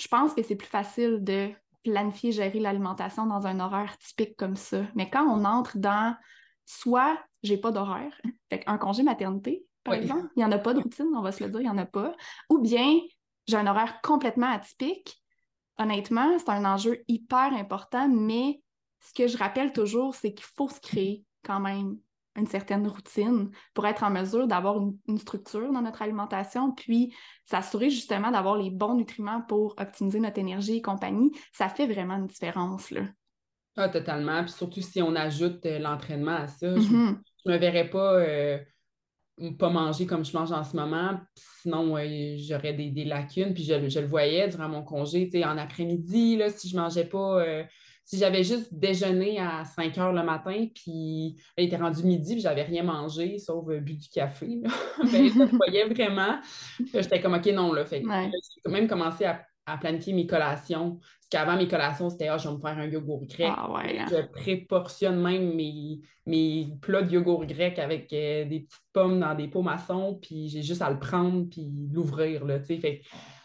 Je 0.00 0.08
pense 0.08 0.34
que 0.34 0.42
c'est 0.42 0.56
plus 0.56 0.68
facile 0.68 1.22
de 1.22 1.50
planifier, 1.84 2.32
gérer 2.32 2.60
l'alimentation 2.60 3.26
dans 3.26 3.46
un 3.46 3.60
horaire 3.60 3.96
typique 3.98 4.36
comme 4.36 4.56
ça. 4.56 4.82
Mais 4.94 5.10
quand 5.10 5.26
on 5.26 5.44
entre 5.44 5.78
dans 5.78 6.16
soit 6.64 7.18
j'ai 7.42 7.56
pas 7.56 7.72
d'horaire, 7.72 8.20
fait 8.50 8.62
un 8.66 8.78
congé 8.78 9.02
maternité, 9.02 9.66
par 9.84 9.94
exemple, 9.94 10.28
il 10.36 10.40
n'y 10.40 10.44
en 10.44 10.52
a 10.52 10.58
pas 10.58 10.74
de 10.74 10.80
routine, 10.80 11.08
on 11.14 11.22
va 11.22 11.32
se 11.32 11.42
le 11.42 11.50
dire, 11.50 11.60
il 11.60 11.64
n'y 11.64 11.70
en 11.70 11.78
a 11.78 11.86
pas. 11.86 12.14
Ou 12.50 12.58
bien 12.58 13.00
j'ai 13.48 13.56
un 13.56 13.66
horaire 13.66 14.00
complètement 14.02 14.50
atypique. 14.50 15.20
Honnêtement, 15.78 16.38
c'est 16.38 16.50
un 16.50 16.64
enjeu 16.64 17.02
hyper 17.08 17.52
important, 17.54 18.08
mais 18.08 18.62
ce 19.00 19.12
que 19.12 19.26
je 19.26 19.36
rappelle 19.36 19.72
toujours, 19.72 20.14
c'est 20.14 20.32
qu'il 20.32 20.46
faut 20.54 20.68
se 20.68 20.80
créer 20.80 21.24
quand 21.44 21.58
même 21.58 21.98
une 22.36 22.46
certaine 22.46 22.86
routine 22.86 23.50
pour 23.74 23.86
être 23.86 24.04
en 24.04 24.10
mesure 24.10 24.46
d'avoir 24.46 24.78
une, 25.08 25.18
structure 25.18 25.72
dans 25.72 25.82
notre 25.82 26.02
alimentation, 26.02 26.72
puis 26.72 27.14
s'assurer 27.44 27.90
justement 27.90 28.30
d'avoir 28.30 28.56
les 28.56 28.70
bons 28.70 28.94
nutriments 28.94 29.42
pour 29.42 29.74
optimiser 29.78 30.20
notre 30.20 30.38
énergie 30.38 30.76
et 30.76 30.82
compagnie, 30.82 31.30
ça 31.52 31.68
fait 31.68 31.86
vraiment 31.86 32.16
une 32.16 32.26
différence. 32.26 32.90
Là. 32.90 33.02
Ah, 33.76 33.88
totalement. 33.88 34.42
Puis 34.42 34.52
surtout 34.52 34.82
si 34.82 35.02
on 35.02 35.14
ajoute 35.14 35.64
euh, 35.66 35.78
l'entraînement 35.78 36.36
à 36.36 36.46
ça, 36.46 36.74
je 36.74 36.80
ne 36.80 37.12
mm-hmm. 37.12 37.16
me 37.46 37.56
verrais 37.56 37.88
pas 37.88 38.14
euh, 38.14 38.58
pas 39.58 39.70
manger 39.70 40.06
comme 40.06 40.24
je 40.24 40.36
mange 40.36 40.52
en 40.52 40.62
ce 40.62 40.76
moment, 40.76 41.18
sinon 41.34 41.96
j'aurais 42.36 42.74
des, 42.74 43.04
lacunes. 43.04 43.54
Puis 43.54 43.64
je, 43.64 44.00
le 44.00 44.06
voyais 44.06 44.48
durant 44.48 44.68
mon 44.68 44.82
congé, 44.82 45.30
en 45.44 45.58
après-midi, 45.58 46.40
si 46.56 46.68
je 46.68 46.76
mangeais 46.76 47.06
pas 47.06 47.42
euh, 47.42 47.64
si 48.04 48.18
j'avais 48.18 48.42
juste 48.42 48.72
déjeuné 48.72 49.38
à 49.38 49.64
5 49.64 49.96
heures 49.98 50.12
le 50.12 50.22
matin, 50.22 50.66
puis 50.74 51.36
il 51.56 51.64
était 51.64 51.76
rendu 51.76 52.02
midi, 52.04 52.34
puis 52.34 52.42
j'avais 52.42 52.62
rien 52.62 52.82
mangé, 52.82 53.38
sauf 53.38 53.68
euh, 53.68 53.80
bu 53.80 53.94
du 53.94 54.08
café, 54.08 54.60
ben, 54.62 55.28
je 55.28 55.38
le 55.38 55.56
voyais 55.56 55.84
vraiment. 55.84 56.40
J'étais 56.92 57.20
comme, 57.20 57.34
OK, 57.34 57.46
non, 57.46 57.72
là. 57.72 57.84
Fait 57.84 58.02
j'ai 58.02 58.60
quand 58.64 58.72
même 58.72 58.88
commencé 58.88 59.24
à, 59.24 59.46
planifier 59.80 60.12
mes 60.12 60.26
collations. 60.26 60.96
Parce 60.96 61.28
qu'avant, 61.30 61.56
mes 61.56 61.68
collations, 61.68 62.10
c'était, 62.10 62.28
ah, 62.28 62.36
je 62.36 62.48
vais 62.48 62.54
me 62.54 62.60
faire 62.60 62.76
un 62.76 62.86
yogourt 62.86 63.24
grec. 63.24 63.48
Ah, 63.48 63.70
hein. 63.76 64.06
Je 64.10 64.26
préportionne 64.26 65.22
même 65.22 65.54
mes, 65.54 66.00
mes 66.26 66.68
plats 66.82 67.02
de 67.02 67.12
yogourt 67.12 67.46
grec 67.46 67.78
avec 67.78 68.12
euh, 68.12 68.44
des 68.44 68.60
petites 68.60 68.82
pommes 68.92 69.20
dans 69.20 69.34
des 69.34 69.48
pots 69.48 69.62
maçons, 69.62 70.18
puis 70.20 70.48
j'ai 70.48 70.62
juste 70.62 70.82
à 70.82 70.90
le 70.90 70.98
prendre, 70.98 71.48
puis 71.48 71.70
l'ouvrir, 71.92 72.44
là, 72.44 72.58
tu 72.58 72.66
sais. 72.66 72.78
Fait 72.78 73.02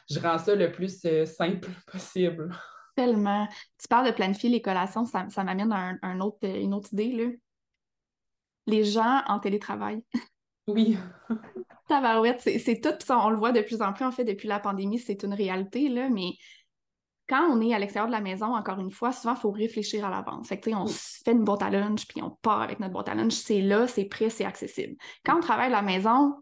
je 0.09 0.19
rends 0.19 0.37
ça 0.37 0.55
le 0.55 0.71
plus 0.71 1.05
euh, 1.05 1.25
simple 1.25 1.69
possible. 1.91 2.49
Tellement. 2.97 3.47
Tu 3.77 3.87
parles 3.87 4.07
de 4.07 4.11
planifier 4.11 4.49
les 4.49 4.59
collations, 4.59 5.05
ça, 5.05 5.27
m'amène 5.43 5.71
à 5.71 5.93
un, 6.01 6.19
autre, 6.19 6.39
une 6.43 6.73
autre 6.73 6.91
idée. 6.93 7.11
Là. 7.11 7.25
Les 8.65 8.83
gens 8.83 9.21
en 9.27 9.39
télétravail. 9.39 10.03
Oui. 10.69 10.97
Tabarouette, 11.87 12.41
c'est 12.41 12.81
tout. 12.81 12.89
on 13.09 13.29
le 13.29 13.37
voit 13.37 13.53
de 13.53 13.61
plus 13.61 13.81
en 13.81 13.93
plus, 13.93 14.03
en 14.03 14.11
fait, 14.11 14.25
depuis 14.25 14.49
la 14.49 14.59
pandémie, 14.59 14.99
c'est 14.99 15.23
une 15.23 15.33
réalité, 15.33 15.87
là, 15.87 16.09
mais 16.09 16.33
quand 17.29 17.47
on 17.49 17.61
est 17.61 17.73
à 17.73 17.79
l'extérieur 17.79 18.07
de 18.07 18.11
la 18.11 18.19
maison, 18.19 18.53
encore 18.53 18.77
une 18.81 18.91
fois, 18.91 19.13
souvent, 19.13 19.35
il 19.35 19.39
faut 19.39 19.51
réfléchir 19.51 20.05
à 20.05 20.09
l'avance. 20.09 20.49
Fait 20.49 20.61
on 20.75 20.85
se 20.87 21.23
fait 21.23 21.31
une 21.31 21.45
boîte 21.45 21.63
à 21.63 21.69
lunch, 21.69 22.05
puis 22.05 22.21
on 22.21 22.31
part 22.41 22.61
avec 22.61 22.81
notre 22.81 22.91
boîte 22.91 23.07
à 23.07 23.15
lunch. 23.15 23.31
C'est 23.31 23.61
là, 23.61 23.87
c'est 23.87 24.03
prêt, 24.09 24.29
c'est 24.29 24.43
accessible. 24.43 24.97
Quand 25.23 25.37
on 25.37 25.39
travaille 25.39 25.67
à 25.67 25.69
la 25.69 25.81
maison, 25.81 26.35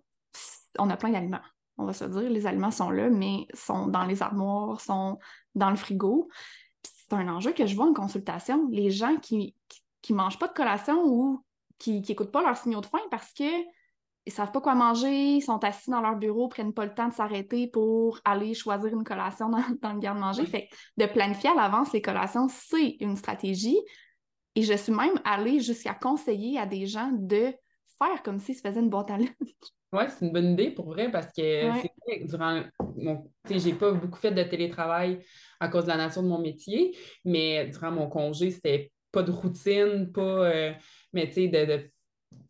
on 0.79 0.89
a 0.89 0.97
plein 0.97 1.11
d'aliments 1.11 1.37
on 1.77 1.85
va 1.85 1.93
se 1.93 2.05
dire, 2.05 2.29
les 2.29 2.47
aliments 2.47 2.71
sont 2.71 2.89
là, 2.89 3.09
mais 3.09 3.47
sont 3.53 3.88
dans 3.88 4.05
les 4.05 4.21
armoires, 4.21 4.79
sont 4.79 5.19
dans 5.55 5.69
le 5.69 5.75
frigo. 5.75 6.29
C'est 6.83 7.13
un 7.13 7.27
enjeu 7.27 7.51
que 7.51 7.65
je 7.65 7.75
vois 7.75 7.88
en 7.88 7.93
consultation. 7.93 8.67
Les 8.71 8.91
gens 8.91 9.17
qui 9.17 9.55
ne 10.09 10.15
mangent 10.15 10.39
pas 10.39 10.47
de 10.47 10.53
collation 10.53 11.03
ou 11.05 11.43
qui 11.77 12.01
n'écoutent 12.01 12.31
pas 12.31 12.41
leurs 12.41 12.57
signaux 12.57 12.81
de 12.81 12.85
faim 12.85 13.01
parce 13.11 13.31
qu'ils 13.33 13.65
ne 14.25 14.31
savent 14.31 14.51
pas 14.51 14.61
quoi 14.61 14.75
manger, 14.75 15.35
ils 15.35 15.41
sont 15.41 15.63
assis 15.63 15.89
dans 15.89 16.01
leur 16.01 16.15
bureau, 16.15 16.47
prennent 16.47 16.73
pas 16.73 16.85
le 16.85 16.93
temps 16.93 17.09
de 17.09 17.13
s'arrêter 17.13 17.67
pour 17.67 18.19
aller 18.23 18.53
choisir 18.53 18.93
une 18.93 19.03
collation 19.03 19.49
dans, 19.49 19.93
le 19.93 19.99
garde-manger. 19.99 20.45
Fait 20.45 20.69
de 20.97 21.05
planifier 21.05 21.49
à 21.49 21.55
l'avance 21.55 21.91
les 21.93 22.01
collations, 22.01 22.47
c'est 22.47 22.97
une 22.99 23.17
stratégie. 23.17 23.79
Et 24.55 24.61
je 24.61 24.73
suis 24.73 24.93
même 24.93 25.19
allée 25.25 25.59
jusqu'à 25.59 25.93
conseiller 25.93 26.57
à 26.57 26.65
des 26.65 26.85
gens 26.85 27.11
de 27.11 27.53
faire 28.01 28.23
comme 28.23 28.39
s'ils 28.39 28.55
se 28.55 28.61
faisaient 28.61 28.79
une 28.79 28.89
boîte 28.89 29.11
à 29.11 29.17
lunch. 29.17 29.29
Oui, 29.95 30.03
c'est 30.10 30.25
une 30.25 30.31
bonne 30.31 30.53
idée 30.53 30.71
pour 30.71 30.88
vrai 30.88 31.10
parce 31.10 31.27
que 31.27 31.34
c'est 31.34 31.91
vrai, 32.05 32.25
durant 32.25 32.63
mon. 32.97 33.31
j'ai 33.49 33.73
pas 33.73 33.91
beaucoup 33.91 34.19
fait 34.19 34.31
de 34.31 34.43
télétravail 34.43 35.19
à 35.60 35.67
cause 35.69 35.84
de 35.84 35.89
la 35.89 35.97
nature 35.97 36.23
de 36.23 36.27
mon 36.27 36.39
métier, 36.39 36.95
mais 37.23 37.67
durant 37.67 37.91
mon 37.91 38.08
congé, 38.08 38.51
c'était 38.51 38.91
pas 39.12 39.23
de 39.23 39.31
routine, 39.31 40.12
pas. 40.12 40.21
Euh, 40.21 40.73
mais 41.13 41.27
tu 41.27 41.34
sais, 41.34 41.47
de, 41.47 41.89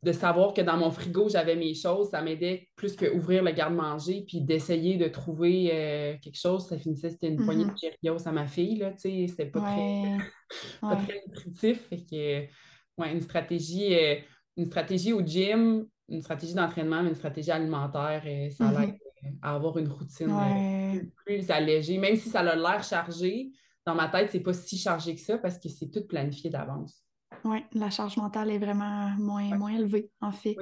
de, 0.01 0.11
savoir 0.11 0.53
que 0.53 0.61
dans 0.61 0.77
mon 0.77 0.89
frigo, 0.89 1.29
j'avais 1.29 1.55
mes 1.55 1.75
choses, 1.75 2.09
ça 2.09 2.21
m'aidait 2.21 2.67
plus 2.75 2.95
qu'ouvrir 2.95 3.43
le 3.43 3.51
garde-manger 3.51 4.25
puis 4.27 4.41
d'essayer 4.41 4.97
de 4.97 5.07
trouver 5.07 5.69
euh, 5.71 6.17
quelque 6.21 6.39
chose. 6.39 6.67
Ça 6.67 6.77
finissait, 6.77 7.11
c'était 7.11 7.27
une 7.27 7.45
poignée 7.45 7.65
de 7.65 7.69
mm-hmm. 7.69 7.95
Cheerios 8.01 8.27
à 8.27 8.31
ma 8.31 8.47
fille, 8.47 8.77
là, 8.77 8.91
tu 8.93 9.01
sais, 9.01 9.27
c'était 9.27 9.45
pas, 9.45 9.61
très, 9.61 10.17
pas 10.81 10.95
très 10.95 11.21
nutritif. 11.27 11.87
Fait 11.89 12.03
que, 12.03 13.01
ouais, 13.01 13.11
une 13.11 13.21
stratégie. 13.21 13.93
Euh, 13.93 14.15
une 14.57 14.65
stratégie 14.65 15.13
au 15.13 15.21
gym, 15.21 15.85
une 16.09 16.21
stratégie 16.21 16.53
d'entraînement, 16.53 17.01
mais 17.01 17.09
une 17.09 17.15
stratégie 17.15 17.51
alimentaire, 17.51 18.25
et 18.25 18.51
ça 18.51 18.65
mm-hmm. 18.65 18.79
l'aide 18.79 18.99
à 19.41 19.55
avoir 19.55 19.77
une 19.77 19.87
routine 19.87 20.29
euh, 20.31 21.01
plus, 21.25 21.49
allégée. 21.49 21.97
Même 21.97 22.15
si 22.15 22.29
ça 22.29 22.41
a 22.41 22.55
l'air 22.55 22.83
chargé, 22.83 23.51
dans 23.85 23.95
ma 23.95 24.07
tête, 24.07 24.29
c'est 24.31 24.39
pas 24.39 24.53
si 24.53 24.77
chargé 24.77 25.15
que 25.15 25.21
ça 25.21 25.37
parce 25.37 25.59
que 25.59 25.69
c'est 25.69 25.89
tout 25.89 26.05
planifié 26.07 26.49
d'avance. 26.49 27.03
Oui, 27.43 27.63
la 27.73 27.89
charge 27.89 28.17
mentale 28.17 28.51
est 28.51 28.57
vraiment 28.57 29.09
moins, 29.17 29.55
moins 29.57 29.71
élevée, 29.71 30.09
en 30.21 30.31
fait. 30.31 30.55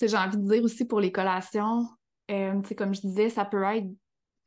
J'ai 0.00 0.16
envie 0.16 0.38
de 0.38 0.48
dire 0.48 0.62
aussi 0.62 0.86
pour 0.86 1.00
les 1.00 1.12
collations, 1.12 1.86
euh, 2.30 2.60
comme 2.76 2.94
je 2.94 3.02
disais, 3.02 3.28
ça 3.28 3.44
peut 3.44 3.62
être 3.62 3.88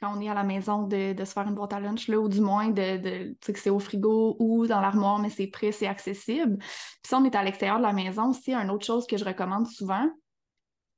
quand 0.04 0.18
on 0.18 0.20
est 0.20 0.28
à 0.28 0.34
la 0.34 0.44
maison 0.44 0.84
de, 0.84 1.16
se 1.18 1.32
faire 1.32 1.48
une 1.48 1.56
boîte 1.56 1.72
à 1.72 1.80
lunch, 1.80 2.10
là, 2.10 2.20
ou 2.20 2.28
du 2.28 2.42
moins 2.42 2.70
de, 2.70 2.98
de 2.98 3.36
que 3.42 3.58
c'est 3.58 3.70
au 3.70 3.80
frigo 3.80 4.36
ou 4.38 4.68
dans 4.68 4.82
l'armoire, 4.82 5.20
mais 5.20 5.30
c'est 5.30 5.48
prêt, 5.48 5.72
c'est 5.72 5.88
accessible. 5.88 6.58
Puis 6.58 7.08
si 7.08 7.16
on 7.16 7.24
est 7.24 7.36
à 7.36 7.44
l'extérieur 7.44 7.78
de 7.78 7.84
la 7.84 7.94
maison, 7.94 8.30
aussi, 8.30 8.54
une 8.54 8.70
autre 8.70 8.86
chose 8.86 9.08
que 9.08 9.16
je 9.16 9.24
recommande 9.24 9.66
souvent, 9.68 10.10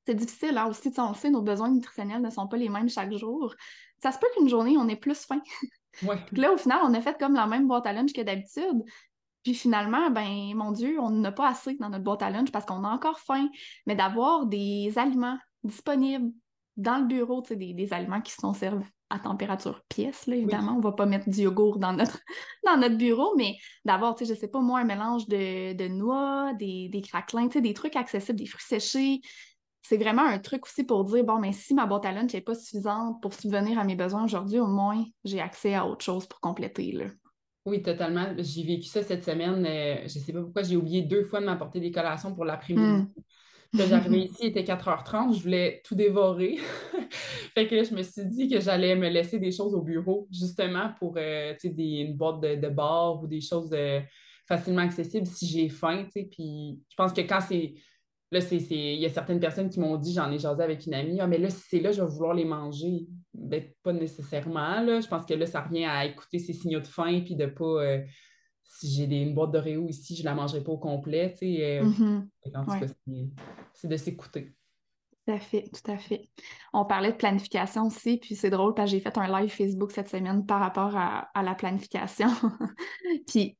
c'est 0.08 0.16
difficile, 0.16 0.56
là 0.56 0.64
hein, 0.64 0.70
aussi, 0.70 0.92
on 0.98 1.10
le 1.10 1.16
sait, 1.16 1.30
nos 1.30 1.44
besoins 1.44 1.70
nutritionnels 1.70 2.22
ne 2.22 2.30
sont 2.32 2.48
pas 2.48 2.58
les 2.58 2.70
mêmes 2.70 2.90
chaque 2.90 3.14
jour. 3.14 3.54
Ça 4.02 4.12
se 4.12 4.18
peut 4.18 4.28
qu'une 4.36 4.50
journée, 4.50 4.76
on 4.78 4.88
ait 4.88 4.96
plus 4.96 5.26
faim. 5.26 5.42
Ouais. 6.06 6.18
là, 6.34 6.52
au 6.52 6.58
final, 6.58 6.80
on 6.84 6.94
a 6.94 7.00
fait 7.00 7.18
comme 7.18 7.36
la 7.36 7.48
même 7.48 7.70
boîte 7.70 7.88
à 7.88 7.94
lunch 7.94 8.12
que 8.12 8.20
d'habitude. 8.20 8.84
Puis 9.44 9.54
finalement, 9.54 10.10
ben 10.10 10.54
mon 10.54 10.74
Dieu, 10.74 11.00
on 11.00 11.10
n'a 11.10 11.32
pas 11.32 11.48
assez 11.48 11.76
dans 11.76 11.88
notre 11.88 12.04
boîte 12.04 12.22
à 12.22 12.30
lunch 12.30 12.52
parce 12.52 12.66
qu'on 12.66 12.84
a 12.84 12.90
encore 12.90 13.18
faim. 13.18 13.48
Mais 13.86 13.96
d'avoir 13.96 14.46
des 14.46 14.92
aliments 14.98 15.38
disponibles 15.64 16.34
dans 16.78 16.98
le 16.98 17.06
bureau, 17.06 17.42
tu 17.42 17.50
sais, 17.50 17.56
des, 17.56 17.94
aliments 17.94 18.22
qui 18.22 18.34
sont 18.34 18.54
servis 18.54 18.86
à 19.10 19.20
température 19.20 19.84
pièce, 19.88 20.26
là, 20.28 20.36
évidemment. 20.36 20.76
On 20.78 20.82
va 20.82 20.92
pas 20.92 21.06
mettre 21.06 21.30
du 21.30 21.42
yogourt 21.42 21.80
dans 21.80 21.94
notre, 21.94 22.20
dans 22.66 22.78
notre 22.78 22.98
bureau, 22.98 23.34
mais 23.38 23.56
d'avoir, 23.86 24.16
tu 24.16 24.26
sais, 24.26 24.34
je 24.34 24.40
sais 24.40 24.48
pas 24.48 24.60
moi, 24.60 24.80
un 24.80 24.86
mélange 24.86 25.28
de, 25.28 25.88
noix, 25.88 26.54
des, 26.54 26.90
des 26.90 27.02
craquelins, 27.02 27.48
tu 27.48 27.54
sais, 27.54 27.62
des 27.62 27.74
trucs 27.74 27.96
accessibles, 27.96 28.40
des 28.40 28.46
fruits 28.46 28.66
séchés, 28.66 29.22
c'est 29.88 29.98
vraiment 29.98 30.24
un 30.24 30.40
truc 30.40 30.66
aussi 30.66 30.84
pour 30.84 31.06
dire 31.06 31.24
bon, 31.24 31.40
mais 31.40 31.52
si 31.52 31.76
ma 31.76 31.86
boîte 31.86 32.06
à 32.06 32.12
lunch 32.12 32.34
n'est 32.34 32.42
pas 32.42 32.56
suffisante 32.56 33.22
pour 33.22 33.36
subvenir 33.36 33.78
à 33.78 33.84
mes 33.84 33.96
besoins 33.96 34.24
aujourd'hui, 34.24 34.60
au 34.60 34.66
moins 34.66 35.06
j'ai 35.24 35.40
accès 35.40 35.76
à 35.76 35.86
autre 35.86 36.04
chose 36.04 36.26
pour 36.26 36.40
compléter. 36.40 36.92
Là. 36.92 37.06
Oui, 37.68 37.84
totalement. 37.84 38.34
J'ai 38.38 38.64
vécu 38.64 38.88
ça 38.88 39.04
cette 39.04 39.24
semaine. 39.24 39.64
Je 39.64 39.70
euh, 39.70 40.08
je 40.08 40.20
sais 40.20 40.34
pas 40.34 40.42
pourquoi 40.42 40.64
j'ai 40.64 40.76
oublié 40.76 41.04
deux 41.04 41.24
fois 41.24 41.40
de 41.40 41.46
m'apporter 41.46 41.80
des 41.80 41.92
collations 41.92 42.34
pour 42.34 42.46
l'après-midi. 42.46 43.08
Hmm. 43.84 43.90
j'arrivais 43.90 44.20
ici, 44.26 44.38
il 44.42 44.48
était 44.48 44.64
4h30, 44.64 45.38
je 45.38 45.44
voulais 45.44 45.82
tout 45.84 45.96
dévorer. 45.96 46.58
fait 47.54 47.68
que 47.68 47.84
je 47.84 47.94
me 47.94 48.02
suis 48.02 48.26
dit 48.26 48.50
que 48.50 48.60
j'allais 48.60 48.96
me 48.96 49.10
laisser 49.10 49.40
des 49.40 49.52
choses 49.52 49.74
au 49.74 49.82
bureau, 49.82 50.28
justement 50.32 50.92
pour 51.00 51.16
euh, 51.18 51.54
des, 51.64 52.00
une 52.00 52.16
boîte 52.16 52.42
de, 52.42 52.56
de 52.56 52.70
bar 52.70 53.22
ou 53.22 53.28
des 53.28 53.42
choses 53.42 53.72
euh, 53.74 54.00
facilement 54.48 54.82
accessibles 54.82 55.28
si 55.28 55.48
j'ai 55.48 55.70
faim. 55.70 56.08
Puis 56.14 56.80
je 56.90 56.96
pense 56.96 57.14
que 57.14 57.22
quand 57.22 57.42
c'est 57.42 57.74
Là, 58.32 58.40
il 58.52 59.00
y 59.00 59.06
a 59.06 59.10
certaines 59.10 59.40
personnes 59.40 59.70
qui 59.70 59.80
m'ont 59.80 59.98
dit, 59.98 60.14
j'en 60.14 60.32
ai 60.32 60.40
jasé 60.40 60.62
avec 60.64 60.86
une 60.88 60.96
amie, 60.96 61.22
ah, 61.22 61.28
mais 61.28 61.38
là, 61.38 61.50
si 61.50 61.62
c'est 61.70 61.80
là, 61.80 61.92
je 61.92 62.02
vais 62.02 62.08
vouloir 62.10 62.34
les 62.34 62.44
manger. 62.44 63.08
Ben, 63.34 63.64
pas 63.84 63.94
nécessairement. 63.94 64.82
Là. 64.82 65.00
Je 65.00 65.08
pense 65.08 65.26
que 65.26 65.36
là, 65.36 65.46
ça 65.46 65.62
revient 65.62 65.86
à 65.86 66.06
écouter 66.06 66.40
ces 66.40 66.54
signaux 66.54 66.80
de 66.80 66.88
faim, 66.88 67.22
puis 67.24 67.36
de 67.36 67.46
pas. 67.46 67.64
Euh, 67.66 68.02
si 68.66 68.92
j'ai 68.92 69.22
une 69.22 69.34
boîte 69.34 69.52
d'Oreo 69.52 69.88
ici, 69.88 70.16
je 70.16 70.22
ne 70.22 70.26
la 70.26 70.36
mangerai 70.36 70.64
pas 70.64 70.72
au 70.72 70.78
complet. 70.78 71.34
Euh, 71.42 71.84
mm-hmm. 71.84 73.30
c'est 73.74 73.88
de 73.88 73.98
s'écouter. 73.98 74.54
Tout 75.26 75.34
à 75.34 75.40
fait, 75.40 75.64
tout 75.64 75.92
à 75.92 75.98
fait. 75.98 76.30
On 76.74 76.86
parlait 76.86 77.12
de 77.12 77.18
planification 77.18 77.88
aussi, 77.88 78.18
puis 78.18 78.36
c'est 78.36 78.50
drôle 78.50 78.74
parce 78.74 78.92
que 78.92 78.98
j'ai 78.98 79.02
fait 79.02 79.18
un 79.18 79.40
live 79.40 79.50
Facebook 79.50 79.92
cette 79.92 80.10
semaine 80.10 80.46
par 80.46 80.60
rapport 80.60 80.96
à, 80.96 81.30
à 81.34 81.44
la 81.44 81.56
planification. 81.56 82.28
puis 83.28 83.58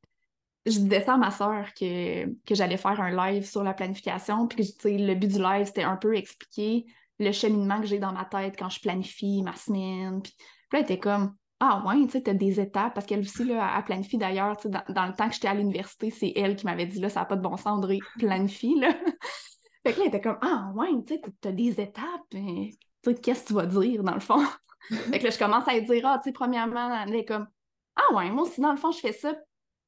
je 0.66 0.80
disais 0.80 1.04
ça 1.04 1.14
à 1.14 1.18
ma 1.18 1.32
soeur 1.32 1.74
que, 1.74 2.26
que 2.44 2.56
j'allais 2.56 2.78
faire 2.78 3.00
un 3.00 3.32
live 3.32 3.46
sur 3.46 3.64
la 3.64 3.74
planification, 3.74 4.48
puis 4.48 4.76
que 4.76 4.88
le 4.88 5.16
but 5.16 5.32
du 5.32 5.42
live, 5.42 5.66
c'était 5.68 5.84
un 5.84 5.98
peu 5.98 6.16
expliquer 6.16 6.86
le 7.20 7.32
cheminement 7.32 7.80
que 7.80 7.88
j'ai 7.88 8.00
dans 8.00 8.12
ma 8.12 8.26
tête 8.26 8.56
quand 8.58 8.70
je 8.70 8.80
planifie 8.80 9.42
ma 9.44 9.56
semaine. 9.56 10.22
Puis, 10.22 10.34
là, 10.72 10.80
elle 10.80 10.86
était 10.86 11.00
comme 11.00 11.36
Ah 11.60 11.84
ouais, 11.86 12.06
tu 12.06 12.12
sais, 12.12 12.22
t'as 12.22 12.34
des 12.34 12.60
étapes, 12.60 12.94
parce 12.94 13.06
qu'elle 13.06 13.22
aussi, 13.22 13.46
là, 13.46 13.74
elle 13.78 13.84
planifie 13.86 14.18
d'ailleurs, 14.18 14.58
dans, 14.66 14.84
dans 14.90 15.06
le 15.06 15.14
temps 15.14 15.30
que 15.30 15.34
j'étais 15.34 15.48
à 15.48 15.54
l'université, 15.54 16.12
c'est 16.12 16.34
elle 16.36 16.56
qui 16.56 16.66
m'avait 16.66 16.86
dit 16.86 17.00
là, 17.00 17.10
ça 17.10 17.22
n'a 17.22 17.26
pas 17.26 17.38
de 17.38 17.42
bon 17.42 17.56
sens, 17.56 17.68
André, 17.68 18.00
planifie, 18.20 18.78
là. 18.80 18.94
fait 19.86 19.94
que 19.94 20.00
là, 20.00 20.06
elle 20.06 20.08
était 20.08 20.22
comme 20.22 20.38
Ah 20.42 20.72
ouais, 20.76 20.90
tu 21.08 21.16
sais, 21.16 21.22
t'as 21.42 21.52
des 21.52 21.80
étapes, 21.80 22.04
mais 22.34 22.72
tu 23.04 23.12
sais, 23.12 23.16
qu'est-ce 23.22 23.44
que 23.44 23.48
tu 23.48 23.54
vas 23.54 23.66
dire, 23.66 24.04
dans 24.04 24.16
le 24.16 24.20
fond? 24.20 24.44
fait 24.90 25.20
que 25.20 25.24
là, 25.24 25.30
je 25.30 25.40
commence 25.40 25.68
à 25.68 25.80
dire 25.80 26.06
Ah, 26.06 26.20
tu 26.22 26.30
sais, 26.30 26.34
premièrement, 26.34 27.04
elle 27.04 27.16
est 27.16 27.26
comme 27.26 27.48
Ah 27.96 28.14
ouais, 28.16 28.30
moi 28.32 28.44
aussi, 28.44 28.60
dans 28.60 28.72
le 28.72 28.78
fond, 28.78 28.92
je 28.92 29.00
fais 29.00 29.14
ça 29.14 29.34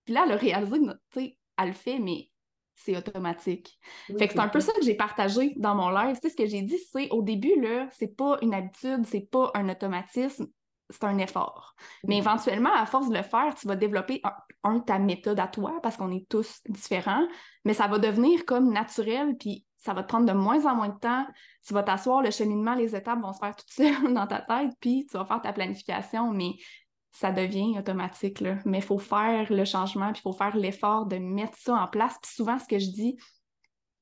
puis 0.08 0.14
là, 0.14 0.24
elle 0.26 0.32
a 0.32 0.38
réalisé, 0.38 0.80
tu 0.80 1.20
sais, 1.20 1.38
elle 1.58 1.68
le 1.68 1.74
fait, 1.74 2.00
mais 2.00 2.32
c'est 2.76 2.96
automatique. 2.96 3.78
fait 4.18 4.28
que 4.30 4.34
c'est 4.34 4.40
un 4.40 4.48
peu 4.48 4.62
ça 4.62 4.72
que 4.72 4.82
j'ai 4.82 4.96
partagé 4.96 5.54
dans 5.58 5.76
mon 5.76 5.90
live. 5.90 6.16
Tu 6.16 6.22
sais, 6.22 6.30
ce 6.30 6.38
que 6.38 6.46
j'ai 6.46 6.62
dit, 6.62 6.78
c'est 6.94 7.10
au 7.10 7.22
début, 7.22 7.60
là, 7.60 7.90
c'est 7.92 8.16
pas 8.16 8.38
une 8.42 8.54
habitude, 8.54 9.06
c'est 9.06 9.30
pas 9.30 9.52
un 9.54 9.68
automatisme, 9.68 10.48
c'est 10.90 11.04
un 11.04 11.18
effort. 11.18 11.76
Mais 12.06 12.18
éventuellement, 12.18 12.74
à 12.74 12.86
force 12.86 13.10
de 13.10 13.16
le 13.16 13.24
faire, 13.24 13.54
tu 13.56 13.68
vas 13.68 13.76
développer, 13.76 14.22
un, 14.64 14.80
ta 14.80 15.00
méthode 15.00 15.40
à 15.40 15.48
toi, 15.48 15.80
parce 15.82 15.98
qu'on 15.98 16.12
est 16.12 16.28
tous 16.30 16.62
différents, 16.70 17.28
mais 17.66 17.74
ça 17.74 17.88
va 17.88 18.00
devenir 18.00 18.46
comme 18.46 18.72
naturel, 18.72 19.36
puis 19.38 19.66
ça 19.78 19.94
va 19.94 20.04
te 20.04 20.08
prendre 20.08 20.26
de 20.26 20.34
moins 20.34 20.66
en 20.66 20.76
moins 20.76 20.90
de 20.90 21.00
temps. 21.00 21.26
Tu 21.66 21.74
vas 21.74 21.84
t'asseoir, 21.84 22.22
le 22.22 22.32
cheminement, 22.32 22.74
les 22.74 22.96
étapes 22.96 23.22
vont 23.22 23.34
se 23.34 23.40
faire 23.40 23.56
toutes 23.56 23.70
seules 23.72 24.14
dans 24.14 24.28
ta 24.28 24.40
tête, 24.40 24.72
puis 24.80 25.06
tu 25.10 25.18
vas 25.18 25.26
faire 25.26 25.42
ta 25.42 25.54
planification, 25.54 26.32
mais 26.32 26.54
ça 27.12 27.32
devient 27.32 27.78
automatique. 27.78 28.42
Là. 28.42 28.58
Mais 28.66 28.78
il 28.78 28.84
faut 28.84 29.00
faire 29.00 29.52
le 29.52 29.66
changement, 29.66 30.12
puis 30.12 30.20
il 30.20 30.30
faut 30.30 30.38
faire 30.38 30.56
l'effort 30.56 31.06
de 31.06 31.18
mettre 31.18 31.58
ça 31.58 31.74
en 31.76 31.88
place. 31.88 32.18
Puis 32.22 32.32
souvent, 32.34 32.60
ce 32.60 32.68
que 32.68 32.80
je 32.80 32.92
dis, 32.92 33.18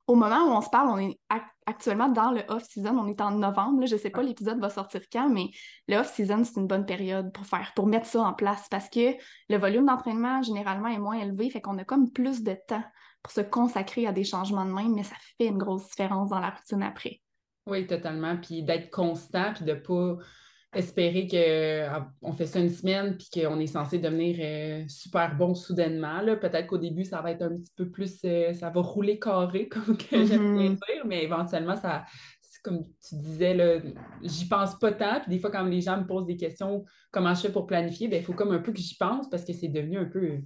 au 0.08 0.16
moment 0.16 0.44
où 0.44 0.52
on 0.52 0.62
se 0.62 0.70
parle, 0.70 0.90
on 0.90 0.98
est 0.98 1.20
actuellement 1.66 2.10
dans 2.10 2.32
le 2.32 2.42
off-season, 2.48 2.98
on 2.98 3.08
est 3.08 3.22
en 3.22 3.32
novembre. 3.32 3.86
je 3.86 3.96
ne 3.96 4.00
sais 4.00 4.12
pas 4.12 4.22
l'épisode 4.22 4.60
va 4.60 4.70
sortir 4.70 5.02
quand, 5.12 5.30
mais 5.30 5.50
le 5.88 5.98
off-season, 5.98 6.44
c'est 6.44 6.60
une 6.60 6.68
bonne 6.68 6.86
période 6.86 7.32
pour 7.34 7.46
faire, 7.46 7.72
pour 7.76 7.88
mettre 7.88 8.06
ça 8.06 8.22
en 8.22 8.34
place 8.34 8.68
parce 8.70 8.90
que 8.90 9.16
le 9.50 9.58
volume 9.58 9.88
d'entraînement 9.88 10.44
généralement 10.44 10.90
est 10.90 11.00
moins 11.00 11.20
élevé, 11.20 11.50
fait 11.50 11.62
qu'on 11.62 11.78
a 11.80 11.84
comme 11.84 12.12
plus 12.12 12.44
de 12.44 12.56
temps 12.68 12.84
pour 13.24 13.32
se 13.32 13.42
consacrer 13.42 14.06
à 14.06 14.12
des 14.12 14.24
changements 14.24 14.66
de 14.66 14.72
même, 14.72 14.94
mais 14.94 15.04
ça 15.04 15.16
fait 15.38 15.48
une 15.48 15.58
grosse 15.58 15.90
différence 15.90 16.30
dans 16.30 16.40
la 16.40 16.52
routine 16.52 16.84
après. 16.84 17.22
Oui, 17.66 17.88
totalement. 17.88 18.38
Puis 18.38 18.62
d'être 18.62 18.92
constant, 18.92 19.54
puis 19.56 19.66
de 19.66 19.74
ne 19.74 19.80
pas 19.80 20.18
espérer 20.76 21.28
qu'on 21.28 22.34
fait 22.34 22.46
ça 22.46 22.60
une 22.60 22.70
semaine 22.70 23.18
puis 23.18 23.30
qu'on 23.42 23.60
est 23.60 23.68
censé 23.68 23.98
devenir 23.98 24.38
euh, 24.40 24.84
super 24.88 25.36
bon 25.36 25.56
soudainement. 25.56 26.20
Peut-être 26.40 26.68
qu'au 26.68 26.78
début, 26.78 27.06
ça 27.06 27.22
va 27.22 27.32
être 27.32 27.44
un 27.44 27.58
petit 27.58 27.72
peu 27.76 27.90
plus, 27.90 28.20
euh, 28.26 28.54
ça 28.54 28.70
va 28.70 28.82
rouler 28.82 29.18
carré, 29.18 29.68
comme 29.70 29.98
que 29.98 30.26
j'aime 30.26 30.58
bien 30.58 30.72
mm-hmm. 30.72 30.94
dire, 30.94 31.06
mais 31.06 31.24
éventuellement, 31.24 31.76
ça, 31.76 32.06
comme 32.64 32.84
tu 33.08 33.16
disais, 33.16 33.82
j'y 34.24 34.48
pense 34.48 34.78
pas 34.80 34.92
tant. 34.92 35.22
Puis 35.22 35.30
des 35.30 35.40
fois, 35.40 35.52
quand 35.52 35.64
les 35.64 35.82
gens 35.82 35.98
me 35.98 36.06
posent 36.08 36.26
des 36.26 36.36
questions, 36.36 36.84
comment 37.12 37.34
je 37.34 37.42
fais 37.42 37.52
pour 37.52 37.68
planifier, 37.68 38.08
ben, 38.08 38.20
il 38.20 38.26
faut 38.26 38.34
comme 38.34 38.52
un 38.52 38.60
peu 38.60 38.74
que 38.74 38.80
j'y 38.80 38.96
pense 38.96 39.30
parce 39.30 39.46
que 39.46 39.54
c'est 39.54 39.68
devenu 39.68 39.98
un 39.98 40.06
peu 40.06 40.40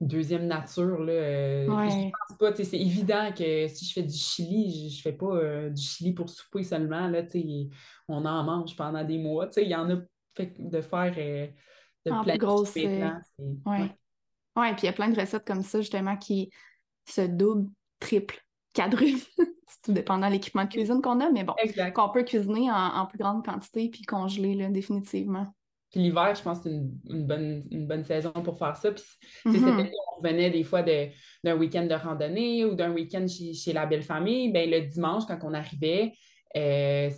deuxième 0.00 0.46
nature. 0.46 0.98
Là. 0.98 1.12
Euh, 1.12 1.66
pense 1.66 2.38
pas, 2.38 2.54
c'est 2.54 2.78
évident 2.78 3.30
que 3.36 3.68
si 3.68 3.84
je 3.84 3.92
fais 3.92 4.02
du 4.02 4.16
chili, 4.16 4.90
je, 4.90 4.96
ne 4.96 5.02
fais 5.02 5.12
pas 5.12 5.34
euh, 5.34 5.70
du 5.70 5.82
chili 5.82 6.12
pour 6.12 6.28
souper 6.28 6.62
seulement. 6.62 7.08
Là, 7.08 7.22
on 8.08 8.24
en 8.24 8.44
mange 8.44 8.76
pendant 8.76 9.04
des 9.04 9.18
mois. 9.18 9.48
Il 9.56 9.68
y 9.68 9.74
en 9.74 9.90
a 9.90 9.96
fait 10.34 10.54
de 10.58 10.80
faire 10.80 11.14
euh, 11.18 11.46
de 12.06 12.12
en 12.12 12.24
planifier 12.24 13.10
Oui, 13.38 13.78
ouais. 14.56 14.72
puis 14.72 14.82
il 14.82 14.86
y 14.86 14.88
a 14.88 14.92
plein 14.92 15.10
de 15.10 15.20
recettes 15.20 15.46
comme 15.46 15.62
ça, 15.62 15.80
justement, 15.80 16.16
qui 16.16 16.50
se 17.04 17.22
doublent, 17.22 17.68
triple, 17.98 18.42
quadruple. 18.74 19.26
c'est 19.66 19.82
tout 19.82 19.92
dépendant 19.92 20.28
de 20.28 20.32
l'équipement 20.32 20.64
de 20.64 20.70
cuisine 20.70 21.02
qu'on 21.02 21.20
a, 21.20 21.30
mais 21.30 21.44
bon, 21.44 21.54
qu'on 21.94 22.08
peut 22.08 22.24
cuisiner 22.24 22.70
en, 22.70 23.06
plus 23.06 23.18
grande 23.18 23.44
quantité 23.44 23.88
puis 23.88 24.02
congeler 24.02 24.54
là, 24.54 24.68
définitivement. 24.68 25.46
Puis 25.90 26.00
l'hiver, 26.00 26.34
je 26.34 26.42
pense 26.42 26.60
que 26.60 26.70
c'est 26.70 26.76
une, 27.10 27.26
bonne, 27.26 27.62
une 27.70 27.86
bonne 27.86 28.04
saison 28.04 28.32
pour 28.32 28.58
faire 28.58 28.76
ça. 28.76 28.92
Puis 28.92 29.04
mm 29.44 29.88
on 30.16 30.22
revenait 30.22 30.50
des 30.50 30.64
fois 30.64 30.82
d'un 30.82 31.56
week-end 31.56 31.86
de 31.86 31.94
randonnée 31.94 32.66
ou 32.66 32.74
d'un 32.74 32.92
week-end 32.92 33.24
chez, 33.26 33.72
la 33.72 33.86
belle 33.86 34.02
famille. 34.02 34.52
Ben, 34.52 34.70
le 34.70 34.80
dimanche, 34.82 35.24
quand 35.26 35.38
on 35.42 35.54
arrivait, 35.54 36.12
euh, 36.56 37.10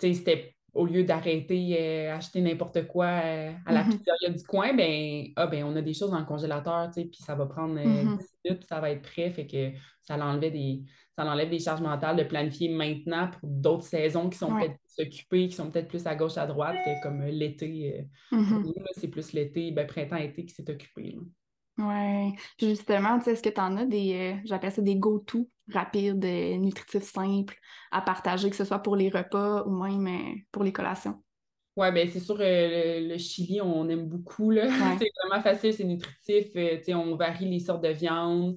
c'était 0.00 0.56
au 0.72 0.86
lieu 0.86 1.04
d'arrêter 1.04 1.76
euh, 1.80 2.14
acheter 2.14 2.40
n'importe 2.40 2.86
quoi 2.86 3.06
euh, 3.06 3.50
à 3.64 3.72
la 3.72 3.82
mm-hmm. 3.82 3.90
pizzeria 3.90 4.30
du 4.30 4.44
coin, 4.44 4.74
ben, 4.74 5.26
ah, 5.36 5.46
ben, 5.46 5.64
on 5.64 5.74
a 5.74 5.82
des 5.82 5.94
choses 5.94 6.10
dans 6.10 6.18
le 6.18 6.26
congélateur, 6.26 6.90
puis 6.94 7.08
ça 7.18 7.34
va 7.34 7.46
prendre 7.46 7.80
10 7.80 7.86
mm-hmm. 7.86 8.04
minutes, 8.04 8.58
puis 8.60 8.66
ça 8.68 8.80
va 8.80 8.90
être 8.90 9.02
prêt. 9.02 9.30
Fait 9.30 9.46
que 9.46 9.72
ça 10.02 10.16
l'enlevait 10.16 10.50
des, 10.50 10.82
ça 11.12 11.24
enlève 11.24 11.48
des 11.48 11.58
charges 11.58 11.80
mentales 11.80 12.16
de 12.16 12.24
planifier 12.24 12.68
maintenant 12.68 13.28
pour 13.28 13.48
d'autres 13.48 13.84
saisons 13.84 14.28
qui 14.28 14.38
sont 14.38 14.54
peut-être 14.54 14.76
plus 14.96 15.06
occupées, 15.06 15.48
qui 15.48 15.54
sont 15.54 15.70
peut-être 15.70 15.88
plus 15.88 16.06
à 16.06 16.14
gauche, 16.14 16.36
à 16.36 16.46
droite, 16.46 16.76
comme 17.02 17.22
euh, 17.22 17.30
l'été. 17.30 18.06
Euh, 18.32 18.36
mm-hmm. 18.36 18.72
c'est 18.92 19.08
plus 19.08 19.32
l'été, 19.32 19.70
ben, 19.70 19.86
printemps-été 19.86 20.44
qui 20.44 20.54
s'est 20.54 20.68
occupé. 20.70 21.16
Oui. 21.78 22.32
Justement, 22.58 23.20
est-ce 23.20 23.42
que 23.42 23.50
tu 23.50 23.60
en 23.60 23.76
as 23.76 23.84
des, 23.84 24.14
euh, 24.14 24.40
j'appelle 24.44 24.72
ça 24.72 24.82
des 24.82 24.96
go-to 24.96 25.48
rapides, 25.72 26.24
nutritifs 26.24 27.02
simples 27.02 27.56
à 27.90 28.00
partager, 28.00 28.48
que 28.48 28.56
ce 28.56 28.64
soit 28.64 28.78
pour 28.78 28.96
les 28.96 29.10
repas 29.10 29.64
ou 29.64 29.70
même 29.70 30.36
pour 30.52 30.62
les 30.62 30.72
collations? 30.72 31.22
Oui, 31.76 31.92
ben 31.92 32.08
c'est 32.10 32.20
sûr, 32.20 32.36
le, 32.38 33.18
chili, 33.18 33.60
on 33.60 33.86
aime 33.90 34.06
beaucoup. 34.06 34.50
c'est 34.98 35.12
vraiment 35.22 35.42
facile, 35.42 35.74
c'est 35.74 35.84
nutritif. 35.84 36.46
on 36.94 37.16
varie 37.16 37.50
les 37.50 37.60
sortes 37.60 37.84
de 37.84 37.90
viande. 37.90 38.56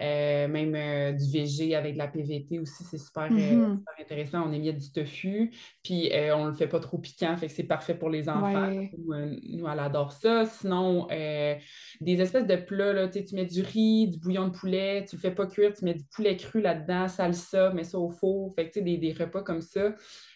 Même 0.00 1.16
du 1.16 1.24
VG 1.30 1.74
avec 1.74 1.94
de 1.94 1.98
la 1.98 2.08
PVT 2.08 2.58
aussi, 2.58 2.84
c'est 2.84 2.98
super, 2.98 3.30
Mhm. 3.30 3.78
super 3.78 3.94
intéressant. 4.00 4.48
On 4.48 4.52
émiette 4.52 4.78
du 4.78 4.90
tofu, 4.92 5.52
puis 5.82 6.10
on 6.34 6.46
le 6.46 6.52
fait 6.54 6.68
pas 6.68 6.80
trop 6.80 6.98
piquant, 6.98 7.36
fait 7.36 7.46
que 7.46 7.52
c'est 7.52 7.64
parfait 7.64 7.94
pour 7.94 8.10
les 8.10 8.28
enfants. 8.28 8.68
Ouais. 8.68 8.90
Nous, 8.98 9.14
nous, 9.58 9.68
elle 9.68 9.78
adore 9.78 10.12
ça. 10.12 10.46
Sinon, 10.46 11.06
des 11.08 12.20
espèces 12.20 12.46
de 12.46 12.56
plats, 12.56 12.92
là, 12.92 13.08
tu 13.08 13.22
mets 13.34 13.46
du 13.46 13.62
riz, 13.62 14.08
du 14.08 14.18
bouillon 14.18 14.48
de 14.48 14.52
poulet, 14.52 15.04
tu 15.08 15.16
le 15.16 15.20
fais 15.20 15.30
pas 15.30 15.46
cuire, 15.46 15.72
tu 15.74 15.84
mets 15.84 15.94
du 15.94 16.04
poulet 16.14 16.36
cru 16.36 16.60
là-dedans, 16.60 17.08
salsa, 17.08 17.70
mets 17.72 17.84
ça 17.84 17.98
au 17.98 18.10
four. 18.10 18.54
Fait 18.54 18.70
que, 18.70 18.80
des, 18.80 18.96
des 18.96 19.12
repas 19.12 19.42
comme 19.42 19.60
ça, 19.60 19.94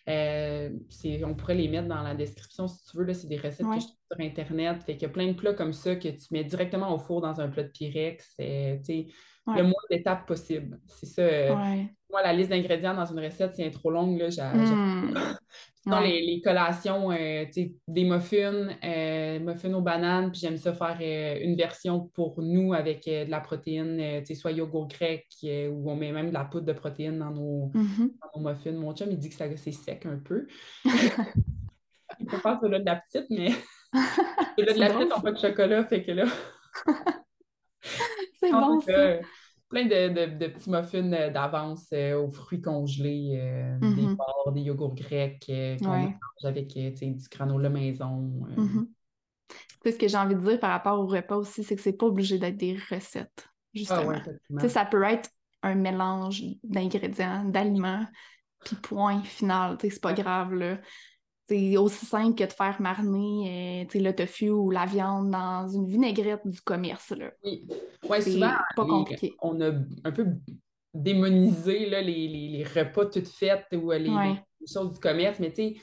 euh, 0.09 0.71
on 1.25 1.35
pourrait 1.35 1.55
les 1.55 1.69
mettre 1.69 1.89
dans 1.89 2.03
la 2.03 2.15
description 2.15 2.69
si 2.69 2.85
tu 2.85 2.97
veux. 2.99 3.13
C'est 3.15 3.27
des 3.29 3.37
recettes 3.37 3.67
que 3.67 3.81
je 3.81 3.87
trouve 3.87 3.97
sur 4.13 4.21
Internet. 4.21 4.83
Fait 4.85 4.95
qu'il 4.95 5.03
y 5.03 5.07
a 5.07 5.09
plein 5.09 5.29
de 5.29 5.33
plats 5.33 5.55
comme 5.55 5.73
ça 5.73 5.97
que 5.97 6.09
tu 6.09 6.27
mets 6.33 6.45
directement 6.45 6.95
au 6.95 6.99
four 6.99 7.21
dans 7.21 7.41
un 7.41 7.49
plat 7.49 7.63
de 7.63 7.69
Pyrex. 7.69 8.35
Euh, 8.41 8.77
le 9.47 9.63
moins 9.63 9.83
d'étapes 9.91 10.27
possible. 10.27 10.81
C'est 10.87 11.07
ça. 11.07 11.23
Euh, 11.23 11.55
moi, 12.11 12.23
la 12.23 12.33
liste 12.33 12.51
d'ingrédients 12.51 12.95
dans 12.95 13.05
une 13.05 13.21
recette, 13.21 13.55
c'est 13.55 13.71
trop 13.71 13.91
longue. 13.91 14.19
Là, 14.19 14.55
hmm. 14.55 15.15
Les, 16.03 16.41
collations, 16.43 17.13
euh, 17.13 17.45
des 17.87 18.05
muffins, 18.05 18.69
euh, 18.83 19.39
muffins 19.39 19.75
aux 19.75 19.83
bananes, 19.83 20.31
puis 20.31 20.41
j'aime 20.41 20.57
ça 20.57 20.73
faire 20.73 20.97
une 21.43 21.57
version 21.57 22.11
pour 22.15 22.41
nous 22.41 22.73
avec 22.73 23.05
de 23.05 23.31
la 23.31 23.41
protéine, 23.41 24.25
soit 24.35 24.53
yogourt 24.53 24.89
grec, 24.89 25.27
où 25.43 25.91
on 25.91 25.97
met 25.97 26.11
même 26.11 26.29
de 26.29 26.35
la 26.35 26.45
poudre 26.45 26.65
de 26.65 26.73
protéines 26.73 27.19
dans 27.19 27.33
nos, 27.33 27.71
mm-hmm. 27.75 27.99
dans 27.99 28.41
nos 28.41 28.49
muffins. 28.49 28.73
Mon 28.73 28.95
chum, 28.95 29.09
il 29.11 29.19
dit 29.19 29.29
que 29.29 29.37
c'est 29.57 29.73
sec 29.73 30.07
un 30.07 30.17
peu. 30.17 30.47
il 30.87 32.27
peut 32.31 32.39
faire 32.39 32.59
celui 32.63 32.81
de 32.81 32.87
la 32.87 32.97
petite, 32.97 33.27
mais 33.29 33.51
celui 34.59 34.75
de 34.75 34.81
la 34.81 34.89
petite, 34.89 35.13
on 35.15 35.21
pas 35.21 35.33
de 35.33 35.39
chocolat, 35.39 35.85
fait 35.85 36.03
que 36.03 36.13
là... 36.13 36.25
c'est 38.45 38.53
bon, 38.53 38.81
ça 38.81 39.19
plein 39.75 39.87
de, 39.87 40.47
petits 40.47 40.71
muffins 40.71 41.13
euh, 41.13 41.31
d'avance 41.31 41.87
euh, 41.93 42.23
aux 42.23 42.31
fruits 42.31 42.61
congelés, 42.61 43.35
euh, 43.37 43.79
des 43.81 44.03
mm-hmm. 44.03 44.17
porcs, 44.17 44.53
des 44.53 44.61
yogourts 44.61 44.95
grecs 44.95 45.45
qu'on 45.47 45.89
mange 45.89 46.15
avec 46.45 46.69
du 46.69 47.29
granola 47.31 47.69
maison. 47.69 48.33
Mm-hmm. 48.57 48.87
ce 49.85 49.97
que 49.97 50.09
j'ai 50.09 50.17
envie 50.17 50.37
de 50.37 50.41
dire 50.41 50.61
par 50.61 50.71
rapport 50.71 50.99
au 51.01 51.07
repas 51.07 51.37
aussi, 51.37 51.65
c'est 51.65 51.77
que 51.77 51.83
c'est 51.83 51.97
pas 51.97 52.07
obligé 52.07 52.39
d'être 52.39 52.57
des 52.57 52.79
recettes, 52.91 53.49
justement. 53.73 54.21
Ah 54.59 54.69
ça 54.69 54.85
peut 54.85 55.03
être 55.03 55.31
un 55.63 55.75
mélange 55.75 56.43
d'ingrédients, 56.63 57.45
d'aliments, 57.45 58.05
puis 58.65 58.77
point 58.77 59.23
final. 59.23 59.77
C'est 59.81 60.01
pas 60.01 60.13
grave, 60.13 60.55
là. 60.55 60.79
C'est 61.47 61.77
aussi 61.77 62.07
simple 62.07 62.35
que 62.35 62.45
de 62.45 62.53
faire 62.53 62.81
mariner 62.81 63.87
euh, 63.95 64.01
le 64.01 64.13
tofu 64.13 64.49
ou 64.49 64.71
la 64.71 64.87
viande 64.87 65.31
dans 65.31 65.69
une 65.69 65.87
vinaigrette 65.87 66.47
du 66.47 66.61
commerce. 66.63 67.11
Là. 67.11 67.33
Oui, 67.43 67.67
ouais, 68.09 68.21
souvent, 68.23 68.53
pas 68.75 68.87
compliqué. 68.87 69.35
on 69.43 69.61
a 69.61 69.73
un 70.05 70.13
peu 70.13 70.27
démonisé 70.95 71.91
là, 71.91 72.01
les, 72.01 72.29
les, 72.29 72.65
repas 72.65 73.07
toutes 73.07 73.29
faites 73.29 73.67
ou 73.75 73.93
euh, 73.93 73.99
les, 73.99 74.41
choses 74.73 74.95
du 74.95 75.01
commerce, 75.01 75.39
mais 75.39 75.51
tu 75.51 75.57
sais, 75.57 75.75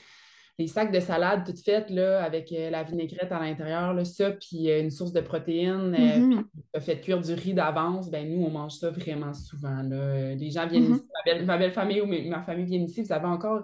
les 0.58 0.66
sacs 0.66 0.90
de 0.90 0.98
salade 0.98 1.44
toutes 1.46 1.60
faites 1.60 1.90
là, 1.90 2.24
avec 2.24 2.50
euh, 2.50 2.70
la 2.70 2.82
vinaigrette 2.82 3.30
à 3.30 3.38
l'intérieur, 3.38 4.04
ça, 4.04 4.32
puis 4.32 4.68
une 4.68 4.90
source 4.90 5.12
de 5.12 5.20
protéines, 5.20 5.90
mm 5.90 6.44
fait 6.80 7.00
cuire 7.00 7.20
du 7.20 7.34
riz 7.34 7.54
d'avance, 7.54 8.10
ben 8.10 8.28
nous, 8.28 8.44
on 8.44 8.50
mange 8.50 8.72
ça 8.72 8.90
vraiment 8.90 9.34
souvent. 9.34 9.82
Là. 9.82 10.34
Les 10.34 10.50
gens 10.50 10.66
viennent 10.66 10.94
mm-hmm. 10.94 11.36
ici, 11.36 11.44
ma 11.44 11.58
belle, 11.58 11.72
famille 11.72 12.00
ou 12.00 12.06
ma 12.06 12.42
famille 12.42 12.64
vient 12.64 12.80
ici, 12.80 13.02
vous 13.02 13.12
avez 13.12 13.26
encore 13.26 13.62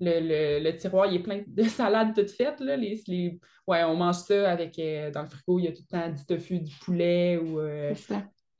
le, 0.00 0.70
tiroir, 0.72 1.06
il 1.06 1.16
est 1.16 1.22
plein 1.22 1.42
de 1.46 1.62
salades 1.64 2.14
toutes 2.14 2.30
faites. 2.30 2.60
Là. 2.60 2.76
Les, 2.76 3.40
Ouais, 3.68 3.84
on 3.84 3.96
mange 3.96 4.16
ça 4.16 4.50
avec, 4.50 4.78
euh, 4.78 5.10
dans 5.10 5.20
le 5.20 5.28
frigo, 5.28 5.58
il 5.58 5.66
y 5.66 5.68
a 5.68 5.72
tout 5.72 5.82
le 5.92 5.98
temps 5.98 6.10
du 6.10 6.24
tofu, 6.24 6.58
du 6.58 6.74
poulet 6.76 7.36
ou 7.36 7.60
euh, 7.60 7.94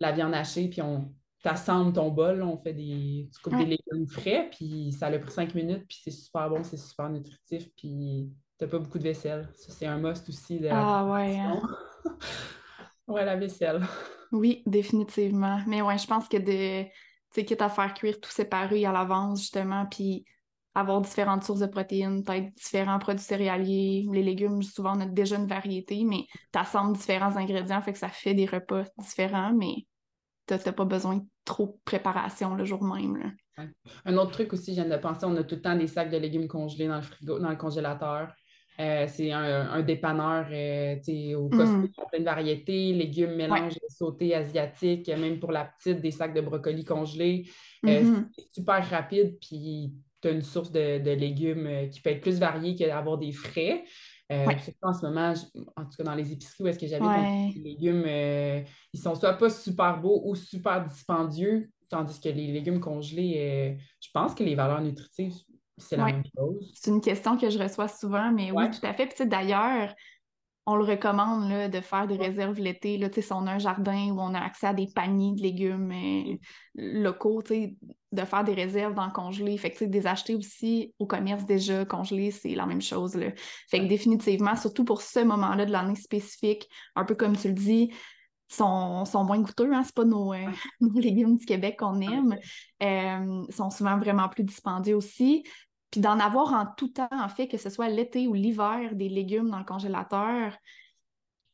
la 0.01 0.13
viande 0.13 0.35
hachée, 0.35 0.69
puis 0.69 0.83
on 0.83 1.11
t'assemble 1.43 1.95
ton 1.95 2.11
bol, 2.11 2.43
on 2.43 2.59
fait 2.59 2.75
des, 2.75 3.31
tu 3.33 3.41
coupes 3.41 3.57
des 3.57 3.65
légumes 3.65 4.07
frais, 4.07 4.51
puis 4.51 4.93
ça 4.93 5.07
a 5.07 5.19
pris 5.19 5.31
cinq 5.31 5.55
minutes, 5.55 5.87
puis 5.89 5.99
c'est 6.05 6.11
super 6.11 6.51
bon, 6.51 6.63
c'est 6.63 6.77
super 6.77 7.09
nutritif, 7.09 7.71
puis 7.75 8.31
t'as 8.59 8.67
pas 8.67 8.79
beaucoup 8.79 8.99
de 8.99 9.05
vaisselle. 9.05 9.49
Ça, 9.55 9.73
c'est 9.73 9.87
un 9.87 9.97
must 9.97 10.29
aussi. 10.29 10.61
De 10.61 10.69
ah 10.71 11.07
ouais. 11.07 11.39
Hein. 11.39 11.63
ouais, 13.07 13.25
la 13.25 13.37
vaisselle. 13.37 13.81
Oui, 14.31 14.63
définitivement. 14.67 15.61
Mais 15.67 15.81
ouais, 15.81 15.97
je 15.97 16.07
pense 16.07 16.29
que 16.29 16.37
de, 16.37 16.83
tu 16.83 16.91
sais, 17.31 17.45
quitte 17.47 17.63
à 17.63 17.71
faire 17.71 17.95
cuire 17.95 18.21
tout 18.21 18.31
séparé 18.31 18.85
à 18.85 18.93
l'avance, 18.93 19.41
justement, 19.41 19.87
puis 19.87 20.27
avoir 20.81 21.01
différentes 21.01 21.45
sources 21.45 21.61
de 21.61 21.67
protéines, 21.67 22.25
peut-être 22.25 22.55
différents 22.55 22.99
produits 22.99 23.25
céréaliers. 23.25 24.07
Les 24.13 24.23
légumes, 24.23 24.63
souvent, 24.63 24.97
on 24.97 25.01
a 25.01 25.07
déjà 25.07 25.37
une 25.37 25.47
variété, 25.47 26.05
mais 26.05 26.25
tu 26.53 26.59
assembles 26.59 26.97
différents 26.97 27.37
ingrédients, 27.37 27.83
fait 27.83 27.93
que 27.93 27.99
ça 27.99 28.09
fait 28.09 28.35
des 28.35 28.47
repas 28.47 28.85
différents, 28.99 29.53
mais 29.55 29.87
tu 30.47 30.55
n'as 30.55 30.73
pas 30.73 30.85
besoin 30.85 31.17
de 31.17 31.25
trop 31.45 31.67
de 31.67 31.81
préparation 31.85 32.55
le 32.55 32.65
jour 32.65 32.83
même. 32.83 33.35
Un 34.05 34.17
autre 34.17 34.31
truc 34.33 34.53
aussi, 34.53 34.75
je 34.75 34.83
viens 34.83 34.97
de 34.97 35.01
penser, 35.01 35.27
on 35.27 35.37
a 35.37 35.43
tout 35.43 35.57
le 35.57 35.63
temps 35.63 35.77
des 35.77 35.89
sacs 35.89 36.11
de 36.11 36.17
légumes 36.17 36.49
congelés 36.49 36.89
dans 36.89 36.97
le 36.97 37.03
frigo, 37.03 37.39
dans 37.39 37.51
le 37.51 37.57
congélateur. 37.57 38.33
Euh, 38.81 39.07
c'est 39.09 39.33
un, 39.33 39.83
dépanneur 39.83 40.47
euh, 40.53 41.35
au 41.35 41.49
Costco, 41.49 41.79
mm. 41.79 41.89
plein 42.11 42.21
de 42.21 42.25
variétés, 42.25 42.93
légumes, 42.93 43.35
mélanges 43.35 43.77
sautés 43.89 44.37
asiatiques, 44.37 45.09
même 45.09 45.41
pour 45.41 45.51
la 45.51 45.65
petite, 45.65 46.01
des 46.01 46.13
sacs 46.13 46.33
de 46.33 46.41
brocolis 46.41 46.85
congelés. 46.85 47.49
Euh, 47.85 47.89
mm-hmm. 47.89 48.25
c'est 48.37 48.55
super 48.55 48.89
rapide, 48.89 49.37
puis 49.41 49.93
tu 50.21 50.29
as 50.29 50.31
une 50.33 50.43
source 50.43 50.71
de, 50.71 51.13
légumes 51.13 51.67
euh, 51.67 51.87
qui 51.87 52.01
peut 52.01 52.11
être 52.11 52.21
plus 52.21 52.39
variée 52.39 52.75
que 52.77 52.85
d'avoir 52.85 53.19
des 53.19 53.33
frais. 53.33 53.85
Euh, 54.31 54.47
en 54.83 54.93
ce 54.93 55.07
moment, 55.07 55.33
en 55.77 55.85
tout 55.85 55.97
cas 55.97 56.05
dans 56.05 56.15
les 56.15 56.33
épiceries 56.33 56.65
où 56.65 56.67
est-ce 56.67 56.79
que 56.79 56.87
j'avais 56.87 57.51
les 57.55 57.61
légumes, 57.61 58.05
euh, 58.07 58.63
ils 58.93 59.01
sont 59.01 59.15
soit 59.15 59.33
pas 59.35 59.49
super 59.49 59.99
beaux 59.99 60.21
ou 60.27 60.35
super 60.35 60.87
dispendieux, 60.87 61.71
tandis 61.89 62.21
que 62.21 62.29
les 62.29 62.53
légumes 62.53 62.81
congelés, 62.81 63.79
je 64.01 64.09
pense 64.13 64.35
que 64.35 64.45
les 64.45 64.55
valeurs 64.55 64.83
nutritives, 64.83 65.35
c'est 65.79 65.97
la 65.97 66.05
même 66.07 66.25
chose. 66.37 66.73
C'est 66.75 66.91
une 66.91 67.01
question 67.01 67.39
que 67.39 67.49
je 67.49 67.59
reçois 67.59 67.89
souvent, 67.89 68.31
mais 68.31 68.51
oui, 68.51 68.69
tout 68.71 68.85
à 68.87 68.93
fait. 68.93 69.07
Puis 69.07 69.27
d'ailleurs, 69.27 69.95
on 70.69 70.77
le 70.77 70.85
recommande 70.85 71.49
là, 71.49 71.69
de 71.69 71.81
faire 71.81 72.07
des 72.07 72.17
réserves 72.17 72.61
l'été. 72.61 72.99
Là, 72.99 73.09
si 73.11 73.33
on 73.33 73.47
a 73.47 73.53
un 73.53 73.59
jardin 73.59 74.11
où 74.11 74.21
on 74.21 74.35
a 74.35 74.39
accès 74.39 74.67
à 74.67 74.75
des 74.75 74.87
paniers 74.95 75.35
de 75.35 75.41
légumes 75.41 75.91
euh, 75.91 76.37
locaux, 76.75 77.43
de 78.13 78.25
faire 78.25 78.45
des 78.45 78.55
réserves 78.55 78.95
dans 78.95 79.07
le 79.07 79.13
congelé. 79.13 79.57
Fait 79.59 79.71
que 79.71 79.85
des 79.85 80.07
acheter 80.07 80.35
aussi 80.35 80.95
au 80.99 81.07
commerce 81.07 81.45
déjà 81.45 81.85
congelé, 81.85 82.31
c'est 82.31 82.55
la 82.55 82.67
même 82.67 82.81
chose. 82.81 83.15
Là. 83.15 83.33
Fait 83.71 83.81
que 83.81 83.87
définitivement, 83.87 84.57
surtout 84.57 84.85
pour 84.85 85.03
ce 85.03 85.21
moment-là 85.21 85.67
de 85.67 85.73
l'année 85.73 85.95
spécifique, 85.95 86.69
un 86.97 87.05
peu 87.05 87.15
comme 87.15 87.37
tu 87.37 87.49
le 87.49 87.55
dis, 87.55 87.91
sont, 88.49 89.05
sont 89.05 89.25
moins 89.25 89.39
goûteux, 89.39 89.73
hein? 89.75 89.83
c'est 89.85 89.95
pas 89.95 90.05
nos, 90.05 90.33
euh, 90.33 90.39
nos, 90.81 90.99
légumes 90.99 91.37
du 91.37 91.45
Québec 91.45 91.77
qu'on 91.79 92.01
aime. 92.01 92.37
Euh, 92.83 93.43
sont 93.51 93.71
souvent 93.71 93.99
vraiment 93.99 94.29
plus 94.29 94.45
dispendieux 94.45 94.97
aussi. 94.97 95.45
Puis 95.91 96.01
d'en 96.01 96.19
avoir 96.19 96.53
en 96.53 96.67
tout 96.77 96.89
temps, 96.89 97.09
en 97.13 97.29
fait, 97.29 97.49
que 97.49 97.57
ce 97.57 97.71
soit 97.71 97.89
l'été 97.89 98.27
ou 98.27 98.35
l'hiver, 98.35 98.95
des 98.95 99.09
légumes 99.09 99.51
dans 99.51 99.59
le 99.59 99.65
congélateur, 99.65 100.57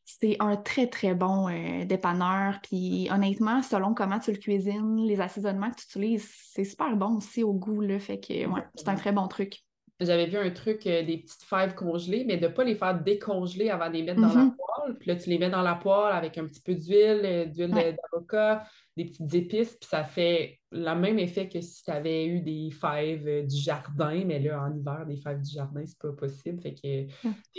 c'est 0.05 0.37
un 0.39 0.55
très, 0.55 0.87
très 0.87 1.15
bon 1.15 1.49
euh, 1.49 1.83
dépanneur. 1.85 2.59
Puis 2.61 3.09
honnêtement, 3.11 3.61
selon 3.63 3.93
comment 3.95 4.19
tu 4.19 4.31
le 4.31 4.37
cuisines, 4.37 5.03
les 5.05 5.19
assaisonnements 5.19 5.71
que 5.71 5.77
tu 5.77 5.85
utilises, 5.85 6.31
c'est 6.53 6.63
super 6.63 6.95
bon 6.95 7.17
aussi 7.17 7.43
au 7.43 7.53
goût. 7.53 7.81
Là, 7.81 7.99
fait 7.99 8.19
que 8.19 8.45
ouais, 8.45 8.61
c'est 8.75 8.87
un 8.87 8.95
très 8.95 9.11
bon 9.11 9.27
truc. 9.27 9.63
J'avais 9.99 10.27
vu 10.27 10.37
un 10.37 10.51
truc 10.51 10.85
euh, 10.87 11.03
des 11.03 11.17
petites 11.17 11.43
fèves 11.43 11.73
congelées, 11.73 12.23
mais 12.25 12.37
de 12.37 12.47
ne 12.47 12.51
pas 12.51 12.63
les 12.63 12.75
faire 12.75 13.01
décongeler 13.01 13.69
avant 13.69 13.87
de 13.87 13.93
les 13.93 14.03
mettre 14.03 14.21
dans 14.21 14.27
la 14.27 14.43
mm-hmm. 14.43 14.55
poêle. 14.55 14.97
Puis 14.99 15.07
là, 15.09 15.15
tu 15.15 15.29
les 15.29 15.39
mets 15.39 15.49
dans 15.49 15.61
la 15.61 15.75
poêle 15.75 16.13
avec 16.13 16.37
un 16.37 16.45
petit 16.45 16.61
peu 16.61 16.75
d'huile, 16.75 17.21
euh, 17.23 17.45
d'huile 17.45 17.71
d'avocat, 17.71 18.65
des 18.97 19.05
petites 19.05 19.33
épices, 19.33 19.75
puis 19.75 19.89
ça 19.89 20.03
fait 20.03 20.59
le 20.75 20.93
même 20.95 21.19
effet 21.19 21.47
que 21.47 21.61
si 21.61 21.83
tu 21.83 21.91
avais 21.91 22.25
eu 22.25 22.41
des 22.41 22.69
fèves 22.71 23.27
euh, 23.27 23.43
du 23.43 23.55
jardin, 23.55 24.23
mais 24.25 24.39
là, 24.39 24.61
en 24.61 24.75
hiver, 24.75 25.05
des 25.05 25.17
fèves 25.17 25.41
du 25.41 25.51
jardin, 25.51 25.83
c'est 25.85 25.99
pas 25.99 26.11
possible. 26.11 26.61
Fait 26.61 26.73
que 26.73 26.81
des 26.81 27.07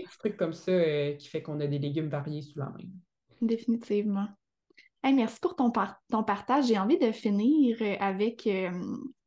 petits 0.03 0.19
trucs 0.19 0.37
comme 0.37 0.53
ça 0.53 0.73
qui 1.19 1.29
fait 1.29 1.43
qu'on 1.43 1.61
a 1.61 1.67
des 1.67 1.79
légumes 1.79 2.09
variés 2.09 2.43
sous 2.43 2.59
la 2.59 2.67
main. 2.67 2.89
Définitivement. 3.41 4.29
merci 5.03 5.39
pour 5.41 5.57
ton, 5.57 5.73
ton 6.11 6.23
partage. 6.25 6.67
J'ai 6.67 6.79
envie 6.79 6.99
de 6.99 7.13
finir 7.13 7.77
avec 8.01 8.49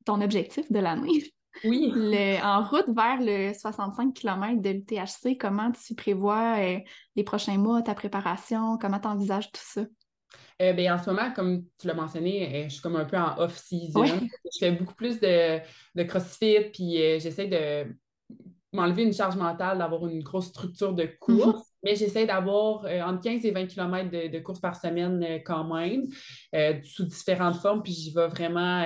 ton 0.06 0.22
objectif 0.22 0.72
de 0.72 0.80
l'année. 0.80 1.24
Oui. 1.64 1.92
en 2.44 2.64
route 2.64 2.90
vers 2.90 3.20
le 3.20 3.54
65 3.54 4.14
km 4.14 4.62
de 4.62 4.70
l'UTHC, 4.70 5.38
comment 5.38 5.72
tu 5.72 5.96
prévois 5.96 6.58
euh, 6.60 6.80
les 7.16 7.24
prochains 7.24 7.58
mois, 7.58 7.82
ta 7.82 7.96
préparation? 7.96 8.78
Comment 8.78 9.00
tu 9.00 9.08
envisages 9.08 9.52
tout 9.52 9.62
ça? 9.64 9.82
Euh, 10.62 10.74
ben, 10.74 10.94
en 10.94 10.98
ce 10.98 11.10
moment, 11.10 11.32
comme 11.34 11.64
tu 11.80 11.88
l'as 11.88 11.94
mentionné, 11.94 12.64
euh, 12.64 12.64
je 12.66 12.74
suis 12.74 12.82
comme 12.82 12.98
un 12.98 13.06
peu 13.06 13.18
en 13.18 13.38
off-season. 13.38 14.06
Je 14.06 14.60
fais 14.60 14.72
beaucoup 14.72 14.96
plus 14.96 15.20
de, 15.20 15.60
de 15.96 16.04
CrossFit, 16.04 16.70
puis 16.74 16.96
j'essaie 17.20 17.48
de 17.48 17.96
m'enlever 18.74 19.04
une 19.04 19.14
charge 19.14 19.36
mentale, 19.36 19.80
d'avoir 19.80 20.06
une 20.08 20.22
grosse 20.22 20.48
structure 20.48 20.94
de 20.94 21.06
course. 21.20 21.62
Mm-hmm. 21.62 21.66
Mais 21.84 21.96
j'essaie 21.96 22.26
d'avoir 22.26 22.86
entre 23.08 23.22
15 23.22 23.46
et 23.46 23.52
20 23.52 23.68
km 23.68 24.12
de, 24.12 24.28
de 24.28 24.40
course 24.40 24.60
par 24.60 24.76
semaine 24.76 25.42
quand 25.46 25.64
même, 25.74 26.04
sous 26.84 27.06
différentes 27.06 27.56
formes. 27.56 27.82
Puis 27.82 27.94
j'y 27.94 28.12
vais 28.12 28.28
vraiment 28.28 28.84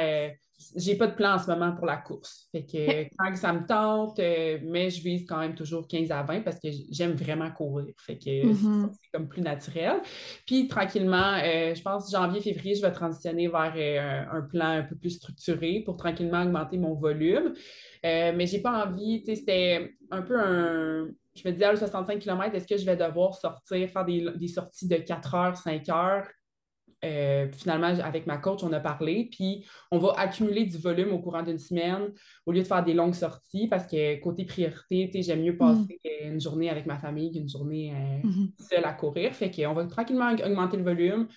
j'ai 0.75 0.95
pas 0.95 1.07
de 1.07 1.15
plan 1.15 1.35
en 1.35 1.39
ce 1.39 1.47
moment 1.47 1.73
pour 1.73 1.85
la 1.85 1.97
course. 1.97 2.47
Fait 2.51 2.65
que 2.65 3.03
quand 3.17 3.35
ça 3.35 3.53
me 3.53 3.65
tente, 3.65 4.19
euh, 4.19 4.59
mais 4.63 4.89
je 4.89 5.01
vise 5.01 5.25
quand 5.25 5.39
même 5.39 5.55
toujours 5.55 5.87
15 5.87 6.11
à 6.11 6.23
20 6.23 6.41
parce 6.41 6.59
que 6.59 6.69
j'aime 6.91 7.13
vraiment 7.13 7.51
courir. 7.51 7.93
Fait 7.97 8.17
que 8.17 8.53
Mm-hmm. 8.53 8.89
c'est 8.93 9.11
comme 9.11 9.27
plus 9.27 9.41
naturel. 9.41 10.01
Puis 10.45 10.67
tranquillement, 10.67 11.37
euh, 11.43 11.73
je 11.73 11.81
pense 11.81 12.11
janvier, 12.11 12.41
février, 12.41 12.75
je 12.75 12.81
vais 12.81 12.91
transitionner 12.91 13.47
vers 13.47 13.73
euh, 13.75 13.99
un, 13.99 14.37
un 14.37 14.41
plan 14.41 14.67
un 14.67 14.83
peu 14.83 14.95
plus 14.95 15.11
structuré 15.11 15.81
pour 15.85 15.97
tranquillement 15.97 16.43
augmenter 16.43 16.77
mon 16.77 16.93
volume. 16.93 17.53
Euh, 18.05 18.33
mais 18.35 18.47
j'ai 18.47 18.59
pas 18.59 18.85
envie, 18.85 19.21
tu 19.21 19.27
sais, 19.27 19.35
c'était 19.35 19.95
un 20.11 20.21
peu 20.21 20.39
un. 20.39 21.07
Je 21.35 21.47
me 21.47 21.51
disais, 21.51 21.65
à 21.65 21.75
65 21.75 22.19
km, 22.19 22.53
est-ce 22.55 22.67
que 22.67 22.77
je 22.77 22.85
vais 22.85 22.95
devoir 22.95 23.33
sortir, 23.33 23.89
faire 23.89 24.05
des, 24.05 24.27
des 24.35 24.47
sorties 24.47 24.87
de 24.87 24.97
4 24.97 25.35
heures, 25.35 25.57
5 25.57 25.89
heures? 25.89 26.27
Euh, 27.03 27.47
finalement, 27.51 27.87
avec 27.87 28.25
ma 28.27 28.37
coach, 28.37 28.63
on 28.63 28.71
a 28.71 28.79
parlé, 28.79 29.27
puis 29.31 29.65
on 29.91 29.97
va 29.97 30.13
accumuler 30.17 30.65
du 30.65 30.77
volume 30.77 31.11
au 31.11 31.19
courant 31.19 31.43
d'une 31.43 31.57
semaine 31.57 32.13
au 32.45 32.51
lieu 32.53 32.61
de 32.61 32.67
faire 32.67 32.83
des 32.83 32.93
longues 32.93 33.13
sorties 33.13 33.67
parce 33.67 33.85
que 33.85 34.19
côté 34.21 34.45
priorité, 34.45 35.21
j'aime 35.21 35.41
mieux 35.41 35.57
passer 35.57 35.99
une 36.23 36.39
journée 36.39 36.69
avec 36.69 36.85
ma 36.85 36.97
famille 36.97 37.31
qu'une 37.31 37.49
journée 37.49 37.93
euh, 37.93 38.27
Mhm. 38.27 38.51
seule 38.57 38.85
à 38.85 38.93
courir. 38.93 39.33
Fait 39.33 39.51
qu'on 39.51 39.73
va 39.73 39.85
tranquillement 39.85 40.31
aug- 40.33 40.45
augmenter 40.45 40.77
le 40.77 40.83
volume. 40.83 41.27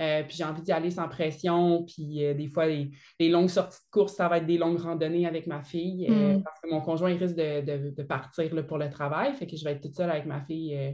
Euh, 0.00 0.24
puis 0.24 0.36
j'ai 0.36 0.44
envie 0.44 0.60
d'y 0.60 0.72
aller 0.72 0.90
sans 0.90 1.08
pression. 1.08 1.84
Puis 1.84 2.24
euh, 2.24 2.34
des 2.34 2.48
fois, 2.48 2.66
les, 2.66 2.90
les 3.20 3.28
longues 3.28 3.48
sorties 3.48 3.78
de 3.78 3.90
course, 3.92 4.14
ça 4.16 4.28
va 4.28 4.38
être 4.38 4.46
des 4.46 4.58
longues 4.58 4.80
randonnées 4.80 5.26
avec 5.26 5.46
ma 5.46 5.62
fille 5.62 6.06
euh, 6.10 6.36
Mm. 6.38 6.42
parce 6.42 6.60
que 6.60 6.68
mon 6.68 6.80
conjoint 6.80 7.10
il 7.10 7.16
risque 7.16 7.36
de, 7.36 7.60
de- 7.60 7.90
de 7.96 8.02
partir 8.02 8.52
là, 8.54 8.62
pour 8.64 8.76
le 8.78 8.90
travail. 8.90 9.32
Fait 9.34 9.46
que 9.46 9.56
je 9.56 9.64
vais 9.64 9.72
être 9.72 9.82
toute 9.82 9.94
seule 9.96 10.10
avec 10.10 10.26
ma 10.26 10.40
fille. 10.42 10.74
euh, 10.76 10.90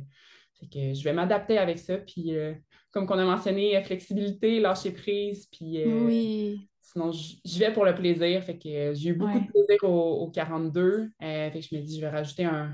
fait 0.60 0.66
que 0.68 0.94
je 0.94 1.02
vais 1.02 1.14
m'adapter 1.14 1.56
avec 1.56 1.78
ça. 1.78 1.96
Puis 1.96 2.36
euh, 2.36 2.52
comme 2.92 3.06
qu'on 3.06 3.18
a 3.18 3.24
mentionné, 3.24 3.80
flexibilité, 3.84 4.60
lâcher 4.60 4.90
prise. 4.92 5.46
Puis 5.52 5.82
euh, 5.82 6.04
Oui. 6.06 6.68
sinon, 6.80 7.12
j- 7.12 7.40
j'y 7.44 7.58
vais 7.60 7.72
pour 7.72 7.84
le 7.84 7.94
plaisir. 7.94 8.42
Fait 8.42 8.58
que 8.58 8.68
euh, 8.68 8.94
j'ai 8.94 9.10
eu 9.10 9.14
beaucoup 9.14 9.32
Ouais. 9.32 9.40
de 9.40 9.46
plaisir 9.50 9.84
au, 9.84 10.22
au 10.24 10.30
42. 10.30 11.10
Euh, 11.22 11.50
fait 11.50 11.60
que 11.60 11.66
je 11.70 11.74
me 11.76 11.80
dis, 11.82 11.96
je 11.96 12.00
vais 12.00 12.08
rajouter 12.10 12.44
un, 12.44 12.72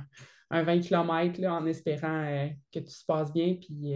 un 0.51 0.62
20 0.62 0.79
km 0.81 1.41
là, 1.41 1.55
en 1.55 1.67
espérant 1.67 2.23
euh, 2.25 2.47
que 2.73 2.79
tout 2.79 2.89
se 2.93 3.05
passe 3.05 3.33
bien. 3.33 3.57
Puis, 3.61 3.95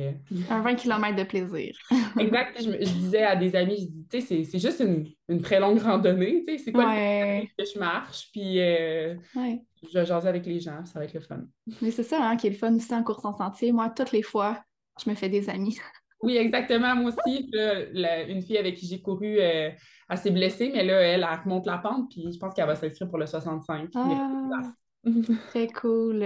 Un 0.51 0.61
20 0.63 0.75
km 0.75 1.17
de 1.17 1.23
plaisir. 1.25 1.75
Exact. 2.19 2.57
Je, 2.61 2.71
je 2.71 2.93
disais 2.93 3.23
à 3.23 3.37
des 3.37 3.55
amis, 3.57 3.77
je 3.81 3.87
dis, 3.87 4.07
tu 4.11 4.21
sais, 4.21 4.27
c'est- 4.27 4.45
c'est 4.45 4.59
juste 4.59 4.81
une, 4.81 5.07
une 5.29 5.41
très 5.41 5.59
longue 5.61 5.79
randonnée. 5.81 6.43
C'est 6.59 6.73
quoi 6.73 6.85
le 6.85 6.91
Ouais. 6.91 7.49
que 7.57 7.65
je 7.65 7.79
marche? 7.79 8.29
Puis 8.33 8.57
ouais. 8.59 9.63
je 9.91 9.99
vais 9.99 10.05
jaser 10.05 10.29
avec 10.29 10.45
les 10.45 10.61
gens. 10.61 10.85
Ça 10.85 10.99
va 10.99 11.05
être 11.07 11.15
le 11.15 11.21
fun. 11.21 11.45
Mais 11.81 11.91
c'est 11.93 12.03
ça 12.03 12.19
hein, 12.29 12.37
qui 12.37 12.49
est 12.49 12.51
le 12.51 12.57
fun 12.57 12.75
aussi 12.75 12.93
en 12.95 13.03
course 13.05 13.25
en 13.25 13.35
sentier. 13.37 13.73
Moi, 13.73 13.89
toutes 13.97 14.13
les 14.13 14.23
fois, 14.23 14.61
je 15.03 15.09
me 15.09 15.15
fais 15.15 15.29
des 15.29 15.49
amis. 15.49 15.79
Oui, 16.23 16.37
exactement. 16.37 16.95
Moi 16.97 17.11
aussi. 17.13 17.49
Là, 17.53 17.85
la- 17.93 18.23
une 18.25 18.43
fille 18.43 18.59
avec 18.59 18.77
qui 18.77 18.87
j'ai 18.87 19.01
couru, 19.01 19.39
euh, 19.39 19.71
elle 20.09 20.19
s'est 20.19 20.31
blessée, 20.31 20.71
mais 20.75 20.85
là, 20.85 21.01
elle, 21.01 21.27
elle 21.29 21.41
remonte 21.43 21.67
la 21.67 21.79
pente. 21.79 22.11
Puis 22.11 22.31
je 22.33 22.39
pense 22.39 22.53
qu'elle 22.55 22.67
va 22.67 22.77
s'inscrire 22.77 23.09
pour 23.09 23.19
le 23.19 23.27
65. 23.27 23.89
Ah, 23.95 24.29
très 25.49 25.69
cool. 25.69 26.21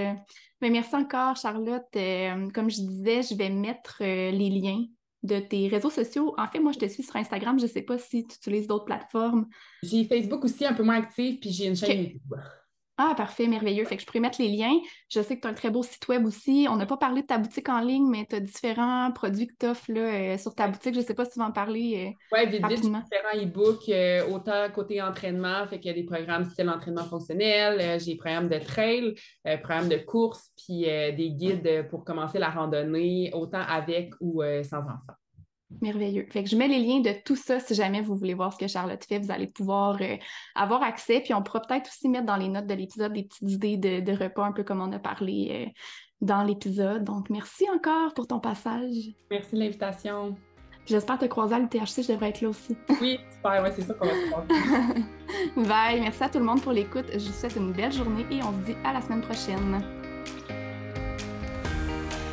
Mais 0.60 0.70
merci 0.70 0.96
encore, 0.96 1.36
Charlotte. 1.36 1.84
Euh, 1.96 2.48
comme 2.50 2.70
je 2.70 2.80
disais, 2.80 3.22
je 3.22 3.36
vais 3.36 3.50
mettre 3.50 3.98
euh, 4.00 4.30
les 4.30 4.50
liens 4.50 4.84
de 5.22 5.38
tes 5.38 5.68
réseaux 5.68 5.90
sociaux. 5.90 6.34
En 6.36 6.46
fait, 6.48 6.58
moi, 6.60 6.72
je 6.72 6.78
te 6.80 6.86
suis 6.86 7.02
sur 7.02 7.16
Instagram. 7.16 7.58
Je 7.58 7.64
ne 7.64 7.70
sais 7.70 7.82
pas 7.82 7.96
si 7.96 8.26
tu 8.26 8.34
utilises 8.36 8.66
d'autres 8.66 8.84
plateformes. 8.84 9.46
J'ai 9.82 10.04
Facebook 10.04 10.44
aussi 10.44 10.66
un 10.66 10.74
peu 10.74 10.82
moins 10.82 10.96
actif, 10.98 11.40
puis 11.40 11.50
j'ai 11.50 11.66
une 11.66 11.76
chaîne. 11.76 12.02
YouTube. 12.02 12.20
Ah, 12.96 13.14
parfait, 13.16 13.48
merveilleux. 13.48 13.84
Fait 13.84 13.96
que 13.96 14.02
je 14.02 14.06
pourrais 14.06 14.20
mettre 14.20 14.40
les 14.40 14.48
liens. 14.48 14.78
Je 15.08 15.20
sais 15.20 15.34
que 15.36 15.40
tu 15.40 15.48
as 15.48 15.50
un 15.50 15.54
très 15.54 15.70
beau 15.70 15.82
site 15.82 16.06
web 16.06 16.24
aussi. 16.24 16.68
On 16.70 16.76
n'a 16.76 16.86
pas 16.86 16.96
parlé 16.96 17.22
de 17.22 17.26
ta 17.26 17.38
boutique 17.38 17.68
en 17.68 17.80
ligne, 17.80 18.08
mais 18.08 18.24
tu 18.24 18.36
as 18.36 18.40
différents 18.40 19.10
produits 19.12 19.48
que 19.48 19.54
tu 19.58 19.66
offres 19.66 19.90
là, 19.92 20.00
euh, 20.34 20.38
sur 20.38 20.54
ta 20.54 20.68
boutique. 20.68 20.94
Je 20.94 21.00
ne 21.00 21.04
sais 21.04 21.14
pas 21.14 21.24
si 21.24 21.32
tu 21.32 21.40
vas 21.40 21.46
en 21.46 21.52
parler. 21.52 22.14
euh, 22.32 22.36
Ouais, 22.36 22.46
vite, 22.46 22.64
vite, 22.66 22.82
différents 22.82 23.36
e-books, 23.36 23.88
euh, 23.88 24.28
autant 24.30 24.70
côté 24.72 25.02
entraînement, 25.02 25.66
fait 25.66 25.80
qu'il 25.80 25.88
y 25.90 25.94
a 25.94 25.94
des 25.94 26.04
programmes 26.04 26.44
style 26.48 26.70
entraînement 26.70 27.04
fonctionnel, 27.04 27.98
j'ai 28.00 28.12
des 28.12 28.16
programmes 28.16 28.48
de 28.48 28.58
trail, 28.58 29.14
programmes 29.62 29.88
de 29.88 29.96
course, 29.96 30.50
puis 30.56 30.82
des 30.82 31.30
guides 31.32 31.88
pour 31.90 32.04
commencer 32.04 32.38
la 32.38 32.50
randonnée, 32.50 33.30
autant 33.32 33.62
avec 33.68 34.12
ou 34.20 34.40
sans 34.62 34.78
enfants. 34.78 35.14
Merveilleux. 35.80 36.26
Fait 36.30 36.44
que 36.44 36.50
je 36.50 36.56
mets 36.56 36.68
les 36.68 36.78
liens 36.78 37.00
de 37.00 37.12
tout 37.24 37.36
ça 37.36 37.58
si 37.58 37.74
jamais 37.74 38.00
vous 38.00 38.14
voulez 38.14 38.34
voir 38.34 38.52
ce 38.52 38.58
que 38.58 38.66
Charlotte 38.66 39.02
fait. 39.04 39.18
Vous 39.18 39.30
allez 39.30 39.46
pouvoir 39.46 39.98
euh, 40.00 40.16
avoir 40.54 40.82
accès. 40.82 41.20
Puis 41.20 41.34
on 41.34 41.42
pourra 41.42 41.60
peut-être 41.60 41.88
aussi 41.88 42.08
mettre 42.08 42.26
dans 42.26 42.36
les 42.36 42.48
notes 42.48 42.66
de 42.66 42.74
l'épisode 42.74 43.12
des 43.12 43.24
petites 43.24 43.50
idées 43.50 43.76
de, 43.76 44.00
de 44.00 44.12
repas, 44.12 44.44
un 44.44 44.52
peu 44.52 44.62
comme 44.62 44.80
on 44.80 44.92
a 44.92 44.98
parlé 44.98 45.66
euh, 45.66 45.70
dans 46.20 46.42
l'épisode. 46.42 47.04
Donc 47.04 47.30
merci 47.30 47.66
encore 47.74 48.14
pour 48.14 48.26
ton 48.26 48.40
passage. 48.40 48.94
Merci 49.30 49.54
de 49.54 49.60
l'invitation. 49.60 50.36
J'espère 50.86 51.18
te 51.18 51.24
croiser 51.24 51.54
à 51.54 51.58
l'UTHC, 51.58 52.02
je 52.02 52.12
devrais 52.12 52.28
être 52.28 52.42
là 52.42 52.50
aussi. 52.50 52.76
Oui, 53.00 53.18
super, 53.32 53.62
ouais, 53.62 53.72
c'est 53.74 53.82
ça 53.82 53.94
qu'on 53.94 54.06
va 54.06 54.12
se 54.12 54.30
passer. 54.30 55.02
Bye. 55.68 56.00
Merci 56.00 56.22
à 56.22 56.28
tout 56.28 56.38
le 56.38 56.44
monde 56.44 56.60
pour 56.60 56.72
l'écoute. 56.72 57.06
Je 57.10 57.26
vous 57.26 57.32
souhaite 57.32 57.56
une 57.56 57.72
belle 57.72 57.92
journée 57.92 58.26
et 58.30 58.42
on 58.42 58.52
se 58.52 58.66
dit 58.66 58.76
à 58.84 58.92
la 58.92 59.00
semaine 59.00 59.22
prochaine. 59.22 59.82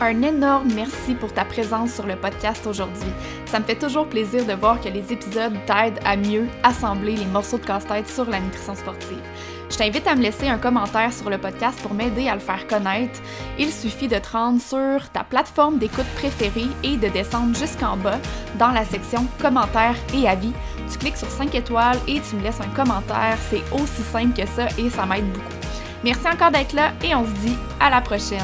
Un 0.03 0.23
énorme 0.23 0.69
merci 0.73 1.13
pour 1.13 1.31
ta 1.31 1.45
présence 1.45 1.93
sur 1.93 2.07
le 2.07 2.15
podcast 2.15 2.65
aujourd'hui. 2.65 3.11
Ça 3.45 3.59
me 3.59 3.65
fait 3.65 3.75
toujours 3.75 4.07
plaisir 4.07 4.43
de 4.47 4.53
voir 4.53 4.81
que 4.81 4.89
les 4.89 5.13
épisodes 5.13 5.53
t'aident 5.67 5.99
à 6.03 6.17
mieux 6.17 6.47
assembler 6.63 7.15
les 7.15 7.27
morceaux 7.27 7.59
de 7.59 7.65
casse-tête 7.65 8.07
sur 8.07 8.27
la 8.27 8.39
nutrition 8.39 8.73
sportive. 8.73 9.21
Je 9.69 9.77
t'invite 9.77 10.07
à 10.07 10.15
me 10.15 10.23
laisser 10.23 10.47
un 10.47 10.57
commentaire 10.57 11.13
sur 11.13 11.29
le 11.29 11.37
podcast 11.37 11.79
pour 11.83 11.93
m'aider 11.93 12.27
à 12.27 12.33
le 12.33 12.39
faire 12.39 12.65
connaître. 12.65 13.21
Il 13.59 13.71
suffit 13.71 14.07
de 14.07 14.17
te 14.17 14.29
rendre 14.31 14.59
sur 14.59 15.07
ta 15.11 15.23
plateforme 15.23 15.77
d'écoute 15.77 16.09
préférée 16.15 16.69
et 16.83 16.97
de 16.97 17.07
descendre 17.09 17.55
jusqu'en 17.55 17.95
bas 17.95 18.17
dans 18.57 18.71
la 18.71 18.85
section 18.85 19.27
commentaires 19.39 19.97
et 20.15 20.27
avis. 20.27 20.53
Tu 20.91 20.97
cliques 20.97 21.17
sur 21.17 21.29
5 21.29 21.53
étoiles 21.53 21.99
et 22.07 22.19
tu 22.21 22.37
me 22.37 22.41
laisses 22.41 22.59
un 22.59 22.75
commentaire. 22.75 23.37
C'est 23.51 23.61
aussi 23.71 24.01
simple 24.11 24.33
que 24.35 24.47
ça 24.47 24.65
et 24.79 24.89
ça 24.89 25.05
m'aide 25.05 25.31
beaucoup. 25.31 25.45
Merci 26.03 26.27
encore 26.27 26.49
d'être 26.49 26.73
là 26.73 26.91
et 27.03 27.13
on 27.13 27.23
se 27.23 27.39
dit 27.45 27.57
à 27.79 27.91
la 27.91 28.01
prochaine. 28.01 28.39